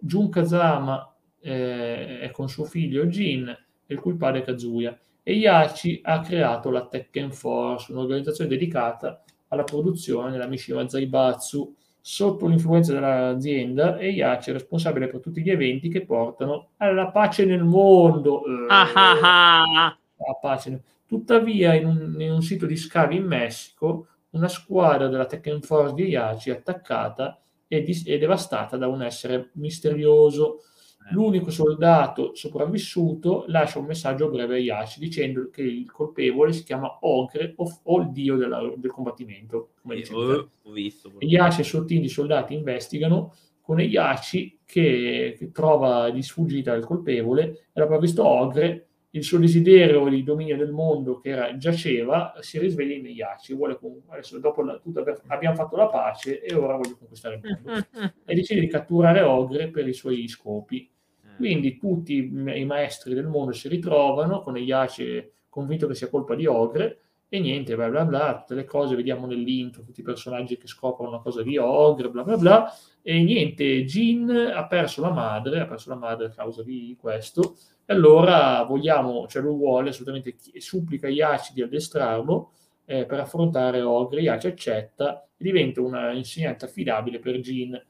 Jun 0.00 0.28
Kazama 0.28 1.14
eh, 1.40 2.20
è 2.20 2.30
con 2.30 2.48
suo 2.48 2.64
figlio 2.64 3.06
Jin, 3.06 3.56
il 3.86 4.00
cui 4.00 4.14
padre 4.14 4.40
è 4.40 4.44
Kazuya 4.44 4.96
e 5.28 5.32
Yachi 5.32 6.02
ha 6.04 6.20
creato 6.20 6.70
la 6.70 6.86
Tekken 6.86 7.32
Force, 7.32 7.90
un'organizzazione 7.90 8.48
dedicata 8.48 9.24
alla 9.48 9.64
produzione 9.64 10.30
della 10.30 10.46
Mishima 10.46 10.88
Zaibatsu. 10.88 11.74
Sotto 12.00 12.46
l'influenza 12.46 12.92
dell'azienda, 12.92 13.96
e 13.96 14.10
Yachi 14.10 14.50
è 14.50 14.52
responsabile 14.52 15.08
per 15.08 15.18
tutti 15.18 15.42
gli 15.42 15.50
eventi 15.50 15.88
che 15.88 16.04
portano 16.04 16.68
alla 16.76 17.10
pace 17.10 17.44
nel 17.44 17.64
mondo. 17.64 18.42
Ah, 18.68 18.92
ah, 18.94 19.62
ah. 19.88 19.98
pace. 20.40 20.84
Tuttavia, 21.04 21.74
in 21.74 21.86
un, 21.86 22.20
in 22.20 22.30
un, 22.30 22.42
sito 22.42 22.64
di 22.64 22.76
scavi 22.76 23.16
in 23.16 23.24
Messico, 23.24 24.06
una 24.30 24.46
squadra 24.46 25.08
della 25.08 25.26
Tekken 25.26 25.60
Force 25.60 25.94
di 25.94 26.04
Yachi 26.04 26.50
è 26.50 26.52
attaccata 26.52 27.40
e, 27.66 27.82
dis- 27.82 28.06
è 28.06 28.16
devastata 28.16 28.76
da 28.76 28.86
un 28.86 29.02
essere 29.02 29.50
misterioso 29.54 30.58
eh. 30.58 30.75
L'unico 31.10 31.50
soldato 31.50 32.34
sopravvissuto 32.34 33.44
lascia 33.48 33.78
un 33.78 33.86
messaggio 33.86 34.28
breve 34.28 34.56
a 34.56 34.58
Yashi 34.58 34.98
dicendo 34.98 35.50
che 35.50 35.62
il 35.62 35.90
colpevole 35.90 36.52
si 36.52 36.64
chiama 36.64 36.98
Ogre 37.02 37.52
o, 37.56 37.80
o 37.82 38.00
il 38.00 38.10
dio 38.10 38.36
della, 38.36 38.60
del 38.76 38.90
combattimento. 38.90 39.70
Come 39.82 39.96
eh, 39.96 40.12
ho, 40.12 40.50
ho 40.62 40.72
visto. 40.72 41.12
Yashi 41.18 41.60
e 41.60 41.62
i 41.62 41.66
suoi 41.66 41.86
team 41.86 42.02
di 42.02 42.08
soldati 42.08 42.54
investigano 42.54 43.34
con 43.60 43.80
Yashi 43.80 44.60
che, 44.64 45.34
che 45.36 45.50
trova 45.50 46.10
di 46.10 46.22
sfuggita 46.22 46.72
il 46.74 46.84
colpevole 46.84 47.42
e 47.72 47.80
dopo 47.80 47.98
visto 47.98 48.24
Ogre 48.24 48.86
il 49.10 49.24
suo 49.24 49.38
desiderio 49.38 50.08
di 50.08 50.22
dominio 50.22 50.56
del 50.56 50.70
mondo 50.70 51.18
che 51.18 51.30
era, 51.30 51.56
giaceva 51.56 52.34
si 52.40 52.58
risveglia 52.58 52.94
in 52.94 53.06
Yashi 53.06 53.54
vuole 53.54 53.78
adesso 54.08 54.38
dopo 54.38 54.62
la, 54.62 54.78
tutto, 54.78 55.04
abbiamo 55.28 55.56
fatto 55.56 55.76
la 55.76 55.86
pace 55.86 56.42
e 56.42 56.54
ora 56.54 56.76
voglio 56.76 56.96
conquistare 56.98 57.36
il 57.36 57.40
mondo 57.42 57.86
e 58.24 58.34
decide 58.34 58.60
di 58.60 58.68
catturare 58.68 59.22
Ogre 59.22 59.68
per 59.68 59.88
i 59.88 59.94
suoi 59.94 60.28
scopi 60.28 60.88
quindi 61.36 61.76
tutti 61.78 62.14
i 62.16 62.64
maestri 62.64 63.14
del 63.14 63.26
mondo 63.26 63.52
si 63.52 63.68
ritrovano 63.68 64.42
con 64.42 64.56
Yace 64.56 65.32
convinto 65.48 65.86
che 65.86 65.94
sia 65.94 66.08
colpa 66.08 66.34
di 66.34 66.46
Ogre 66.46 67.00
e 67.28 67.40
niente, 67.40 67.74
bla 67.74 67.88
bla 67.88 68.04
bla, 68.04 68.38
tutte 68.38 68.54
le 68.54 68.64
cose, 68.64 68.94
vediamo 68.94 69.26
nell'intro 69.26 69.82
tutti 69.82 70.00
i 70.00 70.04
personaggi 70.04 70.56
che 70.56 70.68
scoprono 70.68 71.10
una 71.10 71.20
cosa 71.20 71.42
di 71.42 71.56
Ogre, 71.58 72.08
bla 72.08 72.22
bla 72.22 72.36
bla, 72.36 72.72
e 73.02 73.22
niente, 73.22 73.84
Jean 73.84 74.30
ha 74.30 74.66
perso 74.66 75.00
la 75.00 75.10
madre, 75.10 75.60
ha 75.60 75.66
perso 75.66 75.90
la 75.90 75.96
madre 75.96 76.26
a 76.26 76.30
causa 76.30 76.62
di 76.62 76.96
questo, 76.98 77.56
e 77.84 77.92
allora 77.92 78.62
vogliamo, 78.62 79.26
cioè 79.26 79.42
lui 79.42 79.56
vuole 79.56 79.88
assolutamente, 79.88 80.36
supplica 80.58 81.08
Yachi 81.08 81.52
di 81.52 81.62
addestrarlo 81.62 82.52
eh, 82.84 83.06
per 83.06 83.20
affrontare 83.20 83.82
Ogre, 83.82 84.20
Yachi 84.22 84.46
accetta 84.46 85.22
e 85.36 85.42
diventa 85.42 85.80
una 85.80 86.12
insegnante 86.12 86.64
affidabile 86.64 87.18
per 87.18 87.40
Jean. 87.40 87.80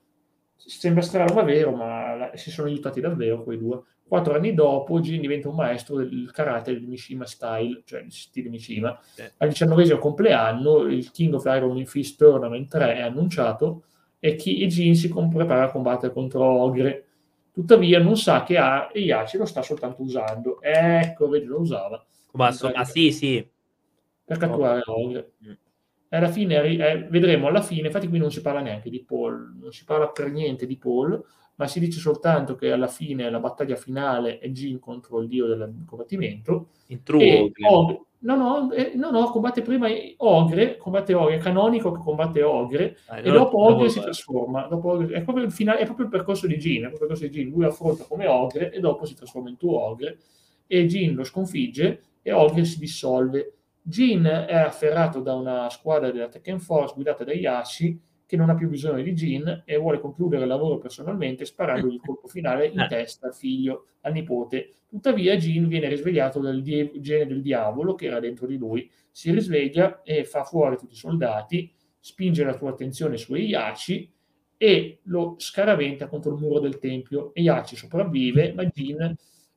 Sembra 0.56 1.02
strano 1.02 1.34
ma 1.34 1.42
vero, 1.42 1.72
ma 1.72 2.30
si 2.34 2.50
sono 2.50 2.68
aiutati 2.68 3.00
davvero 3.00 3.42
quei 3.42 3.58
due. 3.58 3.82
Quattro 4.06 4.34
anni 4.34 4.54
dopo, 4.54 5.00
Jin 5.00 5.20
diventa 5.20 5.48
un 5.48 5.56
maestro 5.56 5.96
del 5.96 6.30
karate 6.32 6.72
del 6.72 6.86
Mishima 6.86 7.26
Style, 7.26 7.82
cioè 7.84 8.02
il 8.02 8.12
stile 8.12 8.48
Mishima. 8.48 8.98
Sì. 9.02 9.22
Al 9.38 9.48
diciannovesimo 9.48 9.98
compleanno, 9.98 10.82
il 10.82 11.10
King 11.10 11.34
of 11.34 11.44
Iron 11.46 11.84
Fist 11.86 12.16
Tournament 12.16 12.68
3 12.68 12.96
è 12.96 13.00
annunciato 13.00 13.82
e, 14.20 14.36
chi, 14.36 14.62
e 14.62 14.68
Jin 14.68 14.94
si 14.94 15.08
prepara 15.08 15.64
a 15.64 15.70
combattere 15.70 16.12
contro 16.12 16.44
Ogre. 16.44 17.04
Tuttavia 17.52 17.98
non 17.98 18.16
sa 18.16 18.42
che 18.42 18.58
ha 18.58 18.90
e 18.92 19.00
Yachi 19.00 19.38
lo 19.38 19.44
sta 19.44 19.62
soltanto 19.62 20.02
usando. 20.02 20.60
Ecco, 20.60 21.28
vedi, 21.28 21.46
lo 21.46 21.60
usava. 21.60 22.04
Ma 22.32 22.48
insomma, 22.48 22.84
sì, 22.84 23.10
sì. 23.10 23.48
Per 24.24 24.36
catturare 24.36 24.82
oh. 24.84 25.04
Ogre. 25.04 25.32
Mm. 25.44 25.52
Alla 26.08 26.28
fine, 26.28 26.62
eh, 26.62 27.06
vedremo 27.10 27.48
alla 27.48 27.62
fine, 27.62 27.86
infatti 27.86 28.08
qui 28.08 28.18
non 28.18 28.30
si 28.30 28.40
parla 28.40 28.60
neanche 28.60 28.90
di 28.90 29.02
Paul, 29.02 29.56
non 29.60 29.72
si 29.72 29.84
parla 29.84 30.08
per 30.08 30.30
niente 30.30 30.66
di 30.66 30.76
Paul, 30.76 31.22
ma 31.56 31.66
si 31.66 31.80
dice 31.80 31.98
soltanto 31.98 32.54
che 32.54 32.70
alla 32.70 32.86
fine 32.86 33.28
la 33.30 33.40
battaglia 33.40 33.76
finale 33.76 34.38
è 34.38 34.48
Jin 34.50 34.78
contro 34.78 35.20
il 35.20 35.28
dio 35.28 35.46
del 35.46 35.84
combattimento. 35.86 36.68
In 36.88 37.02
true 37.02 37.50
Ogre. 37.68 38.00
No, 38.18 38.34
no, 38.34 38.72
eh, 38.72 38.92
no, 38.94 39.10
no, 39.10 39.30
combatte 39.30 39.62
prima 39.62 39.88
Ogre, 40.18 40.76
combatte 40.78 41.14
Ogre, 41.14 41.36
è 41.36 41.38
canonico 41.38 41.92
che 41.92 42.00
combatte 42.00 42.42
Ogre, 42.42 42.96
ah, 43.06 43.18
e 43.18 43.30
dopo 43.30 43.62
Ogre 43.62 43.88
si 43.88 44.00
trasforma. 44.00 44.66
Dopo 44.66 44.90
Ogre, 44.92 45.16
è, 45.16 45.22
proprio 45.22 45.44
il 45.44 45.52
finale, 45.52 45.80
è 45.80 45.84
proprio 45.84 46.06
il 46.06 46.12
percorso 46.12 46.46
di 46.46 46.56
Jin, 46.56 46.84
il 46.84 46.96
percorso 46.98 47.24
di 47.24 47.30
Jin. 47.30 47.50
Lui 47.50 47.64
affronta 47.64 48.04
come 48.04 48.26
Ogre 48.26 48.72
e 48.72 48.80
dopo 48.80 49.04
si 49.04 49.14
trasforma 49.14 49.48
in 49.48 49.56
tuo 49.56 49.80
Ogre, 49.80 50.18
e 50.66 50.86
Jin 50.86 51.14
lo 51.14 51.24
sconfigge 51.24 52.02
e 52.22 52.32
Ogre 52.32 52.64
si 52.64 52.78
dissolve. 52.78 53.55
Jin 53.88 54.24
è 54.24 54.56
afferrato 54.56 55.20
da 55.20 55.34
una 55.34 55.70
squadra 55.70 56.10
della 56.10 56.26
Tekken 56.26 56.58
Force 56.58 56.94
guidata 56.94 57.22
da 57.22 57.32
Yashi, 57.32 58.00
che 58.26 58.36
non 58.36 58.50
ha 58.50 58.56
più 58.56 58.68
bisogno 58.68 59.00
di 59.00 59.12
Jin 59.12 59.62
e 59.64 59.76
vuole 59.76 60.00
concludere 60.00 60.42
il 60.42 60.48
lavoro 60.48 60.78
personalmente 60.78 61.44
sparandogli 61.44 61.94
il 61.94 62.00
colpo 62.00 62.26
finale 62.26 62.66
in 62.66 62.80
eh. 62.82 62.88
testa 62.88 63.28
al 63.28 63.34
figlio, 63.36 63.86
al 64.00 64.10
nipote. 64.10 64.70
Tuttavia 64.88 65.36
Jin 65.36 65.68
viene 65.68 65.88
risvegliato 65.88 66.40
dal 66.40 66.62
die- 66.62 66.94
gene 66.96 67.26
del 67.26 67.40
diavolo 67.40 67.94
che 67.94 68.06
era 68.06 68.18
dentro 68.18 68.48
di 68.48 68.56
lui, 68.56 68.90
si 69.08 69.30
risveglia 69.30 70.02
e 70.02 70.24
fa 70.24 70.42
fuori 70.42 70.76
tutti 70.76 70.94
i 70.94 70.98
soldati, 70.98 71.72
spinge 72.00 72.42
la 72.42 72.56
tua 72.56 72.70
attenzione 72.70 73.16
su 73.16 73.36
Yachi 73.36 74.12
e 74.56 74.98
lo 75.04 75.36
scaraventa 75.38 76.08
contro 76.08 76.32
il 76.32 76.40
muro 76.40 76.58
del 76.58 76.80
tempio. 76.80 77.30
Yachi 77.34 77.76
sopravvive, 77.76 78.52
ma 78.52 78.64
Jin 78.64 79.14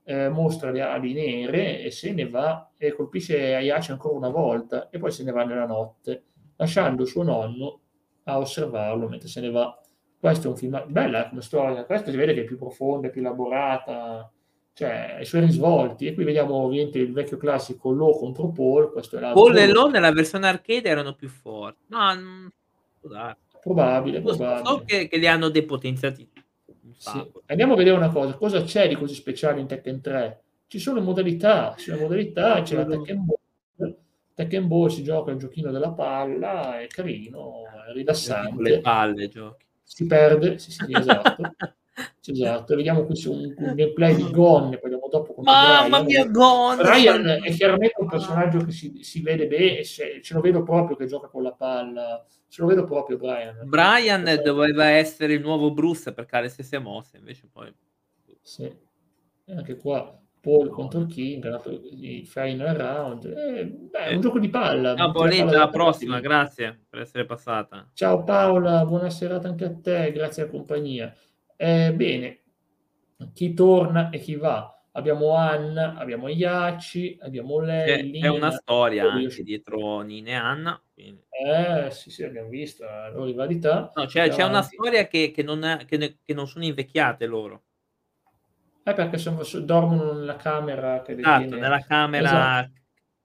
eh, 0.10 0.28
mostra 0.28 0.72
le 0.72 0.82
ali 0.82 1.14
nere 1.14 1.84
e 1.84 1.92
se 1.92 2.12
ne 2.14 2.28
va 2.28 2.72
e 2.78 2.94
colpisce 2.94 3.38
Yachi 3.38 3.92
ancora 3.92 4.16
una 4.16 4.30
volta 4.30 4.90
e 4.90 4.98
poi 4.98 5.12
se 5.12 5.24
ne 5.24 5.32
va 5.32 5.44
nella 5.44 5.68
notte, 5.68 6.24
lasciando 6.56 7.06
suo 7.06 7.22
nonno 7.22 7.80
a 8.24 8.40
osservarlo 8.40 9.08
mentre 9.08 9.28
se 9.28 9.40
ne 9.40 9.52
va. 9.52 9.80
Questo 10.20 10.48
è 10.48 10.50
un 10.50 10.58
film 10.58 10.84
bella 10.88 11.30
come 11.30 11.42
storia, 11.42 11.86
questa 11.86 12.10
si 12.10 12.18
vede 12.18 12.34
che 12.34 12.42
è 12.42 12.46
più 12.46 12.58
profonda, 12.58 13.10
più 13.10 13.22
elaborata, 13.22 14.32
cioè 14.74 15.20
i 15.22 15.26
suoi 15.26 15.42
risvolti. 15.42 16.08
E 16.08 16.16
qui 16.16 16.24
vediamo 16.24 16.56
ovviamente 16.56 16.98
il 16.98 17.14
vecchio 17.14 17.38
classico 17.38 17.92
Lo 17.92 18.18
contro 18.18 18.50
Paul. 18.50 18.92
Questo 18.92 19.18
è 19.18 19.32
Paul 19.32 19.56
e 19.58 19.72
Lo 19.72 19.90
nella 19.90 20.12
versione 20.12 20.48
arcade 20.48 20.90
erano 20.90 21.14
più 21.14 21.30
forti. 21.30 21.84
No, 21.90 22.14
non... 22.16 22.52
probabile, 23.62 24.22
probabile. 24.22 24.66
So 24.66 24.84
che, 24.86 25.08
che 25.08 25.18
li 25.18 25.28
hanno 25.28 25.50
depotenziati. 25.50 26.28
Sì. 26.98 27.32
Andiamo 27.48 27.74
a 27.74 27.78
vedere 27.78 27.96
una 27.96 28.10
cosa, 28.10 28.34
cosa 28.34 28.62
c'è 28.62 28.88
di 28.88 28.96
così 28.96 29.14
speciale 29.14 29.60
in 29.60 29.68
Tekken 29.68 30.02
3? 30.02 30.42
Ci 30.68 30.80
sono 30.80 31.02
modalità, 31.02 31.76
ci 31.78 31.90
sono 31.90 32.02
modalità, 32.02 32.62
c'è 32.62 32.76
la 32.76 32.86
Tekken 32.86 33.26
Ball, 33.26 33.96
Tekken 34.36 34.68
Ball 34.68 34.88
si 34.88 35.04
gioca 35.04 35.32
il 35.32 35.38
giochino 35.38 35.72
della 35.72 35.92
palla, 35.92 36.80
è 36.80 36.88
carino, 36.88 37.64
è 37.88 37.94
rilassante. 37.94 38.62
Le 38.62 38.80
palle 38.80 39.28
giochi. 39.28 39.66
Si 39.84 40.06
perde, 40.06 40.60
sì, 40.60 40.72
sì, 40.72 40.86
esatto. 40.88 41.42
esatto. 42.26 42.76
Vediamo 42.76 43.06
qui 43.06 43.16
su 43.16 43.32
un, 43.32 43.54
un 43.58 43.76
gameplay 43.76 44.16
di 44.16 44.30
Gon, 44.32 44.70
poi 44.70 44.80
vediamo 44.82 45.08
dopo 45.10 45.36
Mamma 45.42 46.02
Brian. 46.02 46.06
mia, 46.06 46.26
Gon! 46.28 46.78
Brian 46.78 47.40
è 47.44 47.52
chiaramente 47.52 47.96
un 47.98 48.08
personaggio 48.08 48.60
che 48.60 48.72
si, 48.72 49.00
si 49.02 49.22
vede 49.22 49.48
bene, 49.48 49.84
ce 49.84 50.22
lo 50.30 50.42
vedo 50.42 50.64
proprio 50.64 50.96
che 50.96 51.06
gioca 51.06 51.28
con 51.28 51.44
la 51.44 51.54
palla, 51.54 52.26
ce 52.48 52.62
lo 52.62 52.68
vedo 52.68 52.84
proprio 52.84 53.18
Brian. 53.18 53.62
Brian 53.66 54.28
eh, 54.28 54.38
doveva 54.38 54.90
essere 54.90 55.34
il 55.34 55.42
nuovo 55.42 55.72
Bruce 55.72 56.14
perché 56.14 56.36
ha 56.36 56.42
le 56.42 56.50
stesse 56.50 56.80
mosse, 56.80 57.18
invece 57.18 57.50
poi... 57.52 57.74
Sì, 58.42 58.64
e 58.64 59.54
anche 59.54 59.76
qua 59.78 60.20
Paul 60.42 60.70
contro 60.70 61.06
King, 61.06 61.44
il 62.00 62.26
final 62.26 62.76
round. 62.76 63.26
Eh, 63.26 63.66
beh, 63.66 64.00
è 64.06 64.16
un 64.16 64.22
gioco 64.22 64.40
di 64.40 64.50
palla. 64.50 64.96
Ciao 64.96 65.12
Paoletta, 65.12 65.50
alla 65.50 65.70
prossima, 65.70 66.20
grazie 66.22 66.80
per 66.90 67.02
essere 67.02 67.26
passata. 67.26 67.90
Ciao 67.94 68.24
Paola, 68.24 68.86
buona 68.86 69.10
serata 69.10 69.50
anche 69.50 69.66
a 69.66 69.74
te, 69.74 70.12
grazie 70.14 70.44
alla 70.44 70.52
compagnia. 70.52 71.14
Eh, 71.62 71.94
bene, 71.94 72.40
chi 73.34 73.54
torna 73.54 74.10
e 74.12 74.20
chi 74.20 74.36
va? 74.36 74.82
Abbiamo 74.94 75.36
Anna, 75.36 75.98
abbiamo 75.98 76.30
Iaci, 76.30 77.18
abbiamo 77.22 77.60
lei. 77.60 78.18
È, 78.18 78.24
è 78.24 78.30
una 78.30 78.52
storia 78.52 79.12
anche 79.12 79.44
dietro 79.44 80.00
Nina 80.00 80.30
e 80.30 80.34
Anna. 80.36 80.82
Quindi... 80.94 81.22
Eh 81.30 81.92
sì, 81.92 82.12
sì, 82.12 82.24
abbiamo 82.24 82.48
visto 82.48 82.86
la 82.86 83.12
rivalità. 83.14 83.92
No, 83.94 84.08
cioè, 84.08 84.30
c'è 84.30 84.44
una 84.44 84.62
storia 84.62 85.06
che, 85.08 85.32
che, 85.32 85.44
non 85.44 85.66
è, 85.66 85.84
che, 85.86 85.98
ne, 85.98 86.18
che 86.24 86.34
non 86.34 86.48
sono 86.48 86.64
invecchiate 86.64 87.26
loro. 87.26 87.64
Eh, 88.84 88.94
perché 88.94 89.18
sono, 89.18 89.42
dormono 89.62 90.14
nella 90.14 90.38
camera 90.38 91.02
che 91.02 91.12
esatto, 91.12 91.42
detiene... 91.42 91.62
nella 91.62 91.82
camera 91.82 92.24
esatto. 92.24 92.79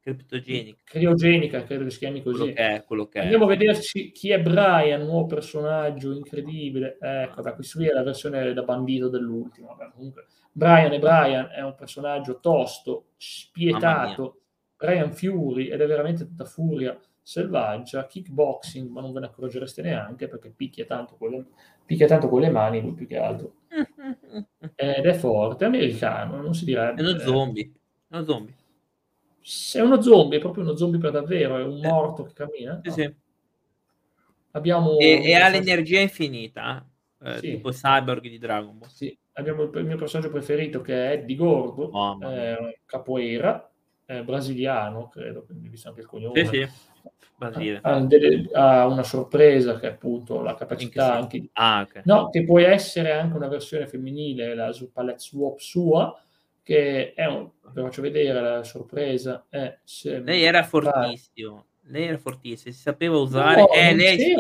Criptogenica. 0.05 0.82
Criogenica, 0.84 1.64
credo 1.64 1.84
che 1.84 1.90
si 1.90 1.98
chiami 1.98 2.22
così. 2.22 2.38
Quello 2.38 2.52
che 2.52 2.61
è, 2.61 2.84
quello 2.84 3.07
che 3.09 3.18
Andiamo 3.20 3.44
è. 3.44 3.46
a 3.46 3.57
vederci 3.57 4.12
chi 4.12 4.30
è 4.30 4.40
Brian, 4.40 5.02
nuovo 5.02 5.26
personaggio 5.26 6.12
incredibile. 6.12 6.98
Ecco, 7.00 7.40
da 7.40 7.55
qui 7.55 7.66
qui 7.66 7.88
è 7.88 7.92
la 7.92 8.02
versione 8.02 8.52
da 8.52 8.62
bandito 8.62 9.09
dell'ultimo. 9.09 9.68
Vabbè, 9.68 9.92
comunque, 9.94 10.26
Brian 10.52 10.92
e 10.92 10.98
Brian 10.98 11.48
è 11.50 11.62
un 11.62 11.74
personaggio 11.74 12.38
tosto, 12.38 13.07
spietato. 13.16 14.40
Brian 14.76 15.12
Fury 15.12 15.68
ed 15.68 15.80
è 15.80 15.86
veramente 15.86 16.26
tutta 16.26 16.44
furia 16.44 16.98
selvaggia, 17.22 18.07
kickboxing, 18.07 18.90
ma 18.90 19.00
non 19.00 19.12
ve 19.12 19.20
ne 19.20 19.26
accorgereste 19.26 19.80
neanche 19.80 20.28
perché 20.28 20.50
picchia 20.50 20.84
tanto 20.84 21.16
con 21.16 21.30
le, 21.30 21.46
picchia 21.86 22.07
tanto 22.07 22.28
con 22.28 22.42
le 22.42 22.50
mani, 22.50 22.82
lui 22.82 22.92
più 22.92 23.07
che 23.07 23.16
altro. 23.16 23.55
Ed 24.74 25.07
è 25.07 25.14
forte, 25.14 25.64
americano, 25.64 26.42
non 26.42 26.55
si 26.55 26.66
direbbe. 26.66 27.00
È 27.00 27.09
uno 27.09 27.18
zombie. 27.18 27.72
È 28.09 28.16
uno 28.16 28.24
zombie. 28.24 28.55
È 29.72 29.80
uno 29.80 30.01
zombie, 30.01 30.38
è 30.38 30.40
proprio 30.40 30.64
uno 30.64 30.74
zombie 30.74 30.99
per 30.99 31.11
davvero, 31.11 31.59
è 31.59 31.64
un 31.64 31.78
morto 31.80 32.22
che 32.22 32.32
cammina. 32.32 32.80
Sì, 32.82 32.88
no. 32.88 32.95
sì. 32.95 33.14
Abbiamo 34.53 34.99
e, 34.99 35.22
e 35.22 35.34
ha 35.34 35.49
l'energia 35.49 36.01
infinita, 36.01 36.86
eh, 37.22 37.38
sì. 37.38 37.51
tipo 37.51 37.70
Cyborg 37.70 38.22
di 38.22 38.38
Dragon 38.38 38.78
Ball. 38.78 38.88
Sì. 38.88 39.16
Abbiamo 39.32 39.64
il, 39.64 39.84
mio 39.84 39.97
personaggio 39.97 40.30
preferito 40.30 40.80
che 40.80 40.95
è 40.95 41.12
Eddie 41.14 41.36
Gordo, 41.36 41.90
oh, 41.92 42.18
eh, 42.22 42.78
capoeira, 42.86 43.70
eh, 44.07 44.22
brasiliano, 44.22 45.09
credo, 45.09 45.45
quindi 45.45 45.68
visto 45.68 45.88
anche 45.88 46.01
il 46.01 46.07
cognome. 46.07 46.45
Sì, 46.47 46.57
sì. 46.57 46.68
Ha, 47.36 48.80
ha, 48.80 48.86
una 48.86 49.03
sorpresa 49.03 49.78
che 49.78 49.88
è 49.88 49.90
appunto 49.90 50.40
la 50.40 50.55
capacità 50.55 51.14
anche 51.16 51.40
di... 51.40 51.51
Ah, 51.55 51.82
okay. 51.82 52.03
No, 52.07 52.30
che 52.30 52.45
può 52.45 52.61
essere 52.61 53.12
anche 53.12 53.36
una 53.36 53.49
versione 53.49 53.88
femminile, 53.88 54.55
la 54.55 54.72
Palette 54.92 55.18
Swap 55.18 55.59
sua, 55.59 56.16
che 56.65 57.12
è 57.12 57.27
un... 57.27 57.49
vi 57.73 57.83
faccio 57.83 58.03
vedere 58.03 58.41
la 58.41 58.65
sorpresa. 58.65 59.47
È 59.49 59.79
lei 60.25 60.43
era 60.43 60.65
fortissimo, 60.65 61.67
lei 61.83 62.07
era 62.07 62.19
fortissimo, 62.19 62.75
si 62.75 62.81
sapeva 62.81 63.17
usare... 63.19 63.61
No, 63.61 63.71
eh, 63.71 63.95
lei 63.95 64.35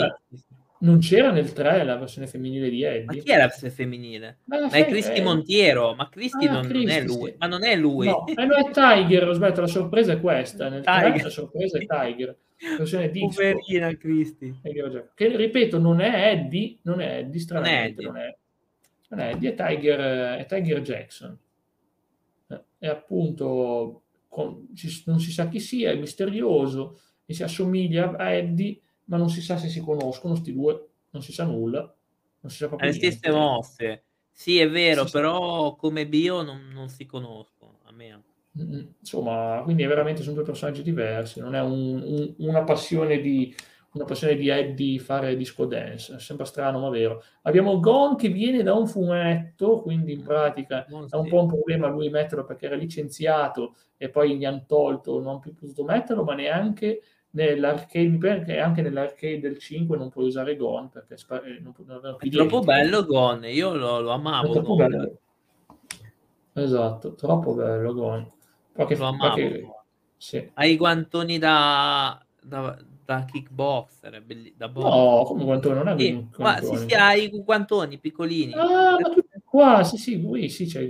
non 0.78 0.98
c'era 0.98 1.30
nel 1.30 1.52
3 1.52 1.84
la 1.84 1.96
versione 1.96 2.26
femminile 2.26 2.68
di 2.68 2.82
Eddie. 2.82 3.04
Ma 3.04 3.12
chi 3.12 3.30
è 3.30 3.36
la 3.36 3.46
versione 3.46 3.72
femminile? 3.72 4.38
Ma, 4.44 4.60
ma 4.60 4.70
è 4.70 4.86
Cristi 4.86 5.20
Montiero, 5.20 5.94
ma 5.94 6.08
Cristi 6.08 6.46
ah, 6.46 6.52
non, 6.52 6.66
non, 6.66 6.88
è 6.88 7.02
lui. 7.02 7.30
Sì. 7.30 7.36
Ma 7.38 7.46
non 7.46 7.64
è 7.64 7.76
lui. 7.76 8.06
No, 8.06 8.26
eh, 8.26 8.44
no, 8.44 8.54
è 8.54 8.70
Tiger, 8.70 9.28
ho 9.28 9.32
sbagliato, 9.32 9.60
la 9.62 9.66
sorpresa 9.66 10.12
è 10.12 10.20
questa. 10.20 10.68
Nel 10.68 10.82
Tiger. 10.82 11.12
3 11.12 11.22
la 11.22 11.30
sorpresa 11.30 11.78
è 11.78 11.86
Tiger. 11.86 12.36
La 12.70 12.76
versione 12.78 13.10
di 13.10 13.20
Poverina 13.20 13.96
Cristi. 13.96 14.60
Che 15.14 15.36
ripeto, 15.36 15.78
non 15.78 16.00
è 16.00 16.32
Eddie, 16.32 16.78
non 16.82 17.00
è 17.00 17.18
Eddie, 17.18 17.40
stranamente. 17.40 18.02
Non 18.02 18.16
è 18.16 18.20
Eddie, 18.20 18.36
non 19.08 19.20
è, 19.20 19.20
non 19.20 19.20
è, 19.20 19.34
Eddie, 19.34 19.50
è 19.50 19.54
Tiger, 19.54 20.38
è 20.38 20.46
Tiger 20.46 20.80
Jackson. 20.80 21.38
È 22.84 22.88
appunto, 22.88 24.02
con, 24.28 24.66
non 25.06 25.20
si 25.20 25.32
sa 25.32 25.48
chi 25.48 25.58
sia, 25.58 25.90
è 25.90 25.96
misterioso 25.96 27.00
e 27.24 27.32
si 27.32 27.42
assomiglia 27.42 28.14
a 28.16 28.30
Eddie 28.30 28.78
ma 29.06 29.16
non 29.16 29.28
si 29.28 29.42
sa 29.42 29.56
se 29.56 29.68
si 29.68 29.80
conoscono 29.80 30.34
sti 30.34 30.52
due, 30.52 30.88
non 31.10 31.22
si 31.22 31.32
sa 31.32 31.44
nulla. 31.44 31.80
Non 32.40 32.50
si 32.52 32.58
sa 32.58 32.68
proprio 32.68 32.88
le 32.88 32.94
stesse 32.94 33.30
mosse. 33.30 34.04
Sì, 34.30 34.58
è 34.58 34.68
vero, 34.68 35.06
sì, 35.06 35.12
però 35.12 35.72
sì. 35.72 35.76
come 35.78 36.06
bio 36.06 36.42
non, 36.42 36.68
non, 36.72 36.88
si 36.88 37.06
conoscono. 37.06 37.78
A 37.84 37.92
me. 37.92 38.22
Insomma, 39.00 39.60
quindi 39.64 39.82
è 39.82 39.88
veramente 39.88 40.22
sono 40.22 40.34
due 40.34 40.44
personaggi 40.44 40.82
diversi, 40.82 41.40
non 41.40 41.54
è 41.54 41.60
un, 41.60 42.02
un, 42.02 42.34
una 42.38 42.62
passione 42.62 43.20
di 43.20 43.54
una 43.94 44.04
passione 44.04 44.34
di 44.34 44.48
Eddie 44.48 44.98
fare 44.98 45.36
disco 45.36 45.66
dance, 45.66 46.18
sembra 46.18 46.44
strano 46.44 46.80
ma 46.80 46.88
vero. 46.90 47.22
Abbiamo 47.42 47.78
Gon 47.78 48.16
che 48.16 48.28
viene 48.28 48.62
da 48.62 48.74
un 48.74 48.88
fumetto, 48.88 49.80
quindi 49.82 50.12
in 50.12 50.22
pratica 50.22 50.84
non 50.88 51.06
è 51.08 51.14
un 51.14 51.28
po' 51.28 51.42
un 51.42 51.48
problema 51.48 51.86
lui 51.86 52.10
metterlo 52.10 52.44
perché 52.44 52.66
era 52.66 52.74
licenziato 52.74 53.76
e 53.96 54.08
poi 54.08 54.36
gli 54.36 54.44
hanno 54.44 54.64
tolto, 54.66 55.20
non 55.20 55.38
più 55.38 55.54
potuto 55.54 55.84
metterlo, 55.84 56.24
ma 56.24 56.34
neanche 56.34 57.02
nell'arcade, 57.30 58.18
perché 58.18 58.58
anche 58.58 58.82
nell'arcade 58.82 59.38
del 59.38 59.58
5 59.58 59.96
non 59.96 60.10
puoi 60.10 60.26
usare 60.26 60.56
Gon 60.56 60.88
perché 60.88 61.14
eh, 61.14 61.60
non, 61.60 61.72
non 61.86 62.16
è 62.18 62.28
troppo 62.28 62.60
bello 62.60 63.04
Gon, 63.04 63.44
io 63.44 63.74
lo, 63.74 64.00
lo 64.00 64.10
amavo. 64.10 64.76
Esatto, 66.52 67.14
troppo 67.14 67.54
bello 67.54 67.94
Gon. 67.94 68.32
Perché, 68.72 68.96
lo 68.96 69.06
amavo. 69.06 69.34
Perché, 69.34 69.66
sì. 70.16 70.50
Hai 70.54 70.72
i 70.72 70.76
guantoni 70.76 71.38
da, 71.38 72.20
da, 72.42 72.76
da 73.04 73.24
kickboxer, 73.24 74.22
belli- 74.22 74.54
da 74.56 74.68
box. 74.68 74.84
No, 74.84 75.22
come 75.24 75.44
guantoni, 75.44 75.74
non 75.74 75.88
è 75.88 75.96
sì, 75.98 76.26
ma 76.38 76.60
sì, 76.60 76.76
sì, 76.76 76.94
hai 76.94 77.24
i 77.24 77.42
guantoni 77.42 77.98
piccolini. 77.98 78.52
Ah, 78.54 78.98
ma 78.98 79.08
tu 79.08 79.22
qua, 79.44 79.84
sì, 79.84 79.96
sì, 79.96 80.20
qui, 80.22 80.48
sì, 80.48 80.66
c'è, 80.66 80.80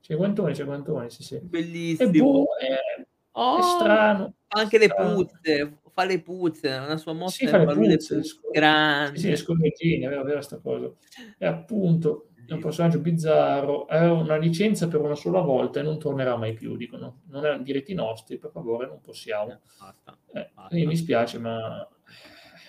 c'è 0.00 0.12
i 0.12 0.16
guantoni, 0.16 0.52
c'è 0.52 0.62
i 0.62 0.66
guantoni, 0.66 1.10
sì, 1.10 1.22
sì. 1.22 1.38
Bellissimo. 1.40 2.10
È, 2.10 2.12
boh, 2.12 2.46
è, 2.58 3.04
oh, 3.32 3.58
è 3.58 3.62
strano. 3.62 4.34
Anche 4.48 4.78
le 4.78 4.88
puzze, 4.92 5.78
fa 5.92 6.04
le 6.04 6.20
puzze, 6.20 6.68
una 6.68 6.96
sua 6.96 7.12
mossa 7.12 7.36
sì, 7.36 7.46
fa 7.46 7.58
le 7.58 7.72
puzze, 7.72 8.20
grande. 8.52 9.18
Sì, 9.18 9.36
sì, 9.36 9.98
vero, 9.98 10.22
è 10.22 10.24
vero 10.24 10.40
sta 10.40 10.58
cosa. 10.58 10.92
E 11.38 11.46
appunto, 11.46 12.29
è 12.52 12.56
un 12.56 12.60
personaggio 12.60 12.98
bizzarro, 12.98 13.84
ha 13.84 14.12
una 14.12 14.36
licenza 14.36 14.88
per 14.88 15.00
una 15.00 15.14
sola 15.14 15.40
volta 15.40 15.78
e 15.78 15.82
non 15.84 15.98
tornerà 15.98 16.36
mai 16.36 16.52
più, 16.52 16.76
dicono. 16.76 17.20
Non 17.28 17.44
erano 17.44 17.62
diritti 17.62 17.94
nostri, 17.94 18.38
per 18.38 18.50
favore, 18.50 18.86
non 18.86 19.00
possiamo. 19.00 19.52
Eh, 19.52 19.58
basta, 19.78 20.18
eh, 20.32 20.50
basta. 20.52 20.76
mi 20.76 20.96
spiace, 20.96 21.38
ma 21.38 21.88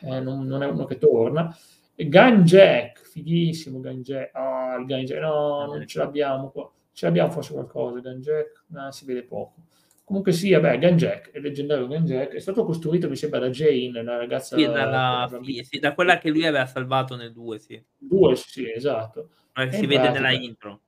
eh, 0.02 0.20
non, 0.20 0.46
non, 0.46 0.62
è 0.62 0.68
uno 0.68 0.86
che 0.86 1.00
torna. 1.00 1.56
Gun 1.96 2.44
Jack, 2.44 3.02
fighissimo 3.02 3.80
Gun 3.80 4.02
Jack. 4.02 4.36
Ah, 4.36 4.76
il 4.80 4.86
Gun 4.86 5.04
Jack, 5.04 5.20
no, 5.20 5.66
non 5.66 5.88
ce 5.88 5.98
l'abbiamo 5.98 6.52
qua. 6.52 6.72
Ce 6.92 7.06
l'abbiamo 7.06 7.32
forse 7.32 7.54
qualcosa, 7.54 8.00
Gun 8.00 8.22
Jack? 8.22 8.66
No, 8.68 8.92
si 8.92 9.06
vede 9.06 9.24
poco. 9.24 9.66
Comunque 10.04 10.32
sì, 10.32 10.52
vabbè, 10.52 10.78
Gun 10.78 10.98
Jack, 10.98 11.32
il 11.34 11.42
leggendario 11.42 11.88
Gun 11.88 12.06
Jack, 12.06 12.34
è 12.34 12.40
stato 12.40 12.66
costruito, 12.66 13.10
mi 13.10 13.16
sembra, 13.16 13.40
da 13.40 13.50
Jane, 13.50 14.04
la 14.04 14.18
ragazza... 14.18 14.58
Sì, 14.58 14.66
dalla, 14.66 15.28
sì, 15.42 15.64
sì, 15.64 15.80
da 15.80 15.94
quella 15.94 16.20
che 16.20 16.30
lui 16.30 16.46
aveva 16.46 16.66
salvato 16.66 17.16
nel 17.16 17.32
2, 17.32 17.60
sì. 17.60 17.84
2, 17.98 18.36
sì, 18.36 18.70
esatto. 18.70 19.30
Eh, 19.54 19.72
si 19.72 19.86
vede 19.86 20.10
nella 20.10 20.32
intro. 20.32 20.82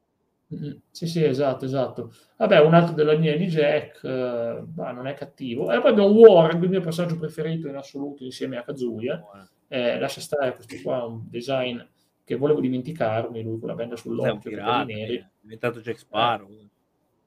Sì, 0.92 1.08
sì, 1.08 1.24
esatto, 1.24 1.66
esatto. 1.66 2.14
Vabbè, 2.38 2.60
un 2.60 2.74
altro 2.74 2.94
della 2.94 3.14
linea 3.14 3.36
di 3.36 3.48
Jack, 3.48 4.04
eh, 4.04 4.62
bah, 4.64 4.92
non 4.92 5.08
è 5.08 5.14
cattivo. 5.16 5.72
E 5.72 5.80
poi 5.82 5.92
abbiamo 5.92 6.10
Warren, 6.10 6.62
il 6.62 6.70
mio 6.70 6.82
personaggio 6.82 7.18
preferito 7.18 7.68
in 7.68 7.76
assoluto 7.76 8.24
insieme 8.24 8.58
a 8.58 8.64
Kazuya. 8.64 9.50
Eh, 9.68 9.98
lascia 9.98 10.22
stare 10.22 10.54
questo 10.54 10.76
qua, 10.84 11.06
un 11.06 11.24
design 11.30 11.80
che 12.24 12.36
volevo 12.36 12.62
dimenticarmi, 12.62 13.42
lui 13.42 13.60
con 13.60 13.70
la 13.70 13.76
benda 13.76 13.96
sull'occhio, 13.96 14.52
pirata, 14.52 14.84
neri. 14.84 15.18
È 15.18 15.30
diventato 15.42 15.80
Jack 15.80 15.98
Sparrow. 15.98 16.50
Eh. 16.50 16.70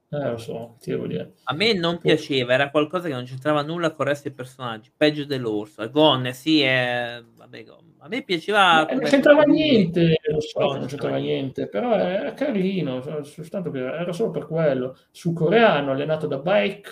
Eh, 0.09 0.29
lo 0.29 0.37
so, 0.37 0.77
ti 0.79 0.91
devo 0.91 1.05
dire. 1.05 1.33
A 1.43 1.53
me 1.53 1.73
non 1.73 1.99
piaceva, 1.99 2.53
era 2.53 2.69
qualcosa 2.69 3.09
che 3.09 3.13
non 3.13 3.25
c'entrava 3.25 3.61
nulla 3.61 3.91
con 3.91 4.05
il 4.05 4.13
resto 4.13 4.29
dei 4.29 4.37
personaggi, 4.37 4.89
peggio 4.95 5.25
dell'orso. 5.25 5.89
Gon, 5.89 6.31
sì, 6.31 6.61
è... 6.61 7.21
Vabbè, 7.35 7.65
a 8.07 8.09
me 8.09 8.23
piaceva... 8.23 8.87
Eh, 8.87 8.95
non 8.95 9.03
c'entrava 9.03 9.43
niente, 9.43 10.19
lo 10.31 10.41
so, 10.41 10.59
no, 10.59 10.73
non 10.73 10.87
c'entrava 10.87 11.17
niente, 11.17 11.67
però 11.67 11.93
è 11.93 12.33
carino, 12.33 13.01
soltanto 13.23 13.69
che 13.69 13.79
era 13.79 14.11
solo 14.13 14.31
per 14.31 14.47
quello. 14.47 14.97
Su 15.11 15.33
coreano, 15.33 15.91
allenato 15.91 16.25
da 16.25 16.39
Bike, 16.39 16.89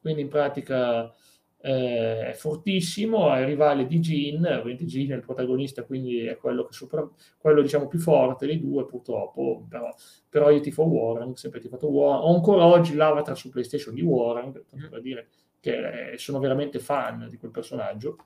quindi 0.00 0.22
in 0.22 0.28
pratica 0.28 1.12
eh, 1.60 2.28
è 2.28 2.32
fortissimo, 2.32 3.32
è 3.34 3.44
rivale 3.44 3.86
di 3.86 3.98
Jin, 3.98 4.44
ovviamente 4.44 4.84
Jin 4.84 5.10
è 5.10 5.14
il 5.14 5.20
protagonista, 5.20 5.84
quindi 5.84 6.24
è 6.24 6.36
quello, 6.36 6.64
che 6.64 6.72
sopra, 6.72 7.08
quello 7.38 7.60
diciamo 7.60 7.88
più 7.88 7.98
forte 7.98 8.46
dei 8.46 8.60
due 8.60 8.86
purtroppo, 8.86 9.66
però, 9.68 9.92
però 10.28 10.50
io 10.50 10.60
tifo 10.60 10.84
Warren, 10.84 11.34
sempre 11.36 11.60
tifato 11.60 11.88
Warren, 11.88 12.22
ho 12.22 12.34
ancora 12.34 12.66
oggi 12.66 12.94
l'avatar 12.94 13.36
su 13.36 13.50
PlayStation 13.50 13.94
di 13.94 14.02
Warren, 14.02 14.52
per 14.52 15.00
dire 15.00 15.28
che 15.60 16.14
sono 16.16 16.38
veramente 16.38 16.78
fan 16.78 17.28
di 17.28 17.36
quel 17.36 17.50
personaggio. 17.50 18.16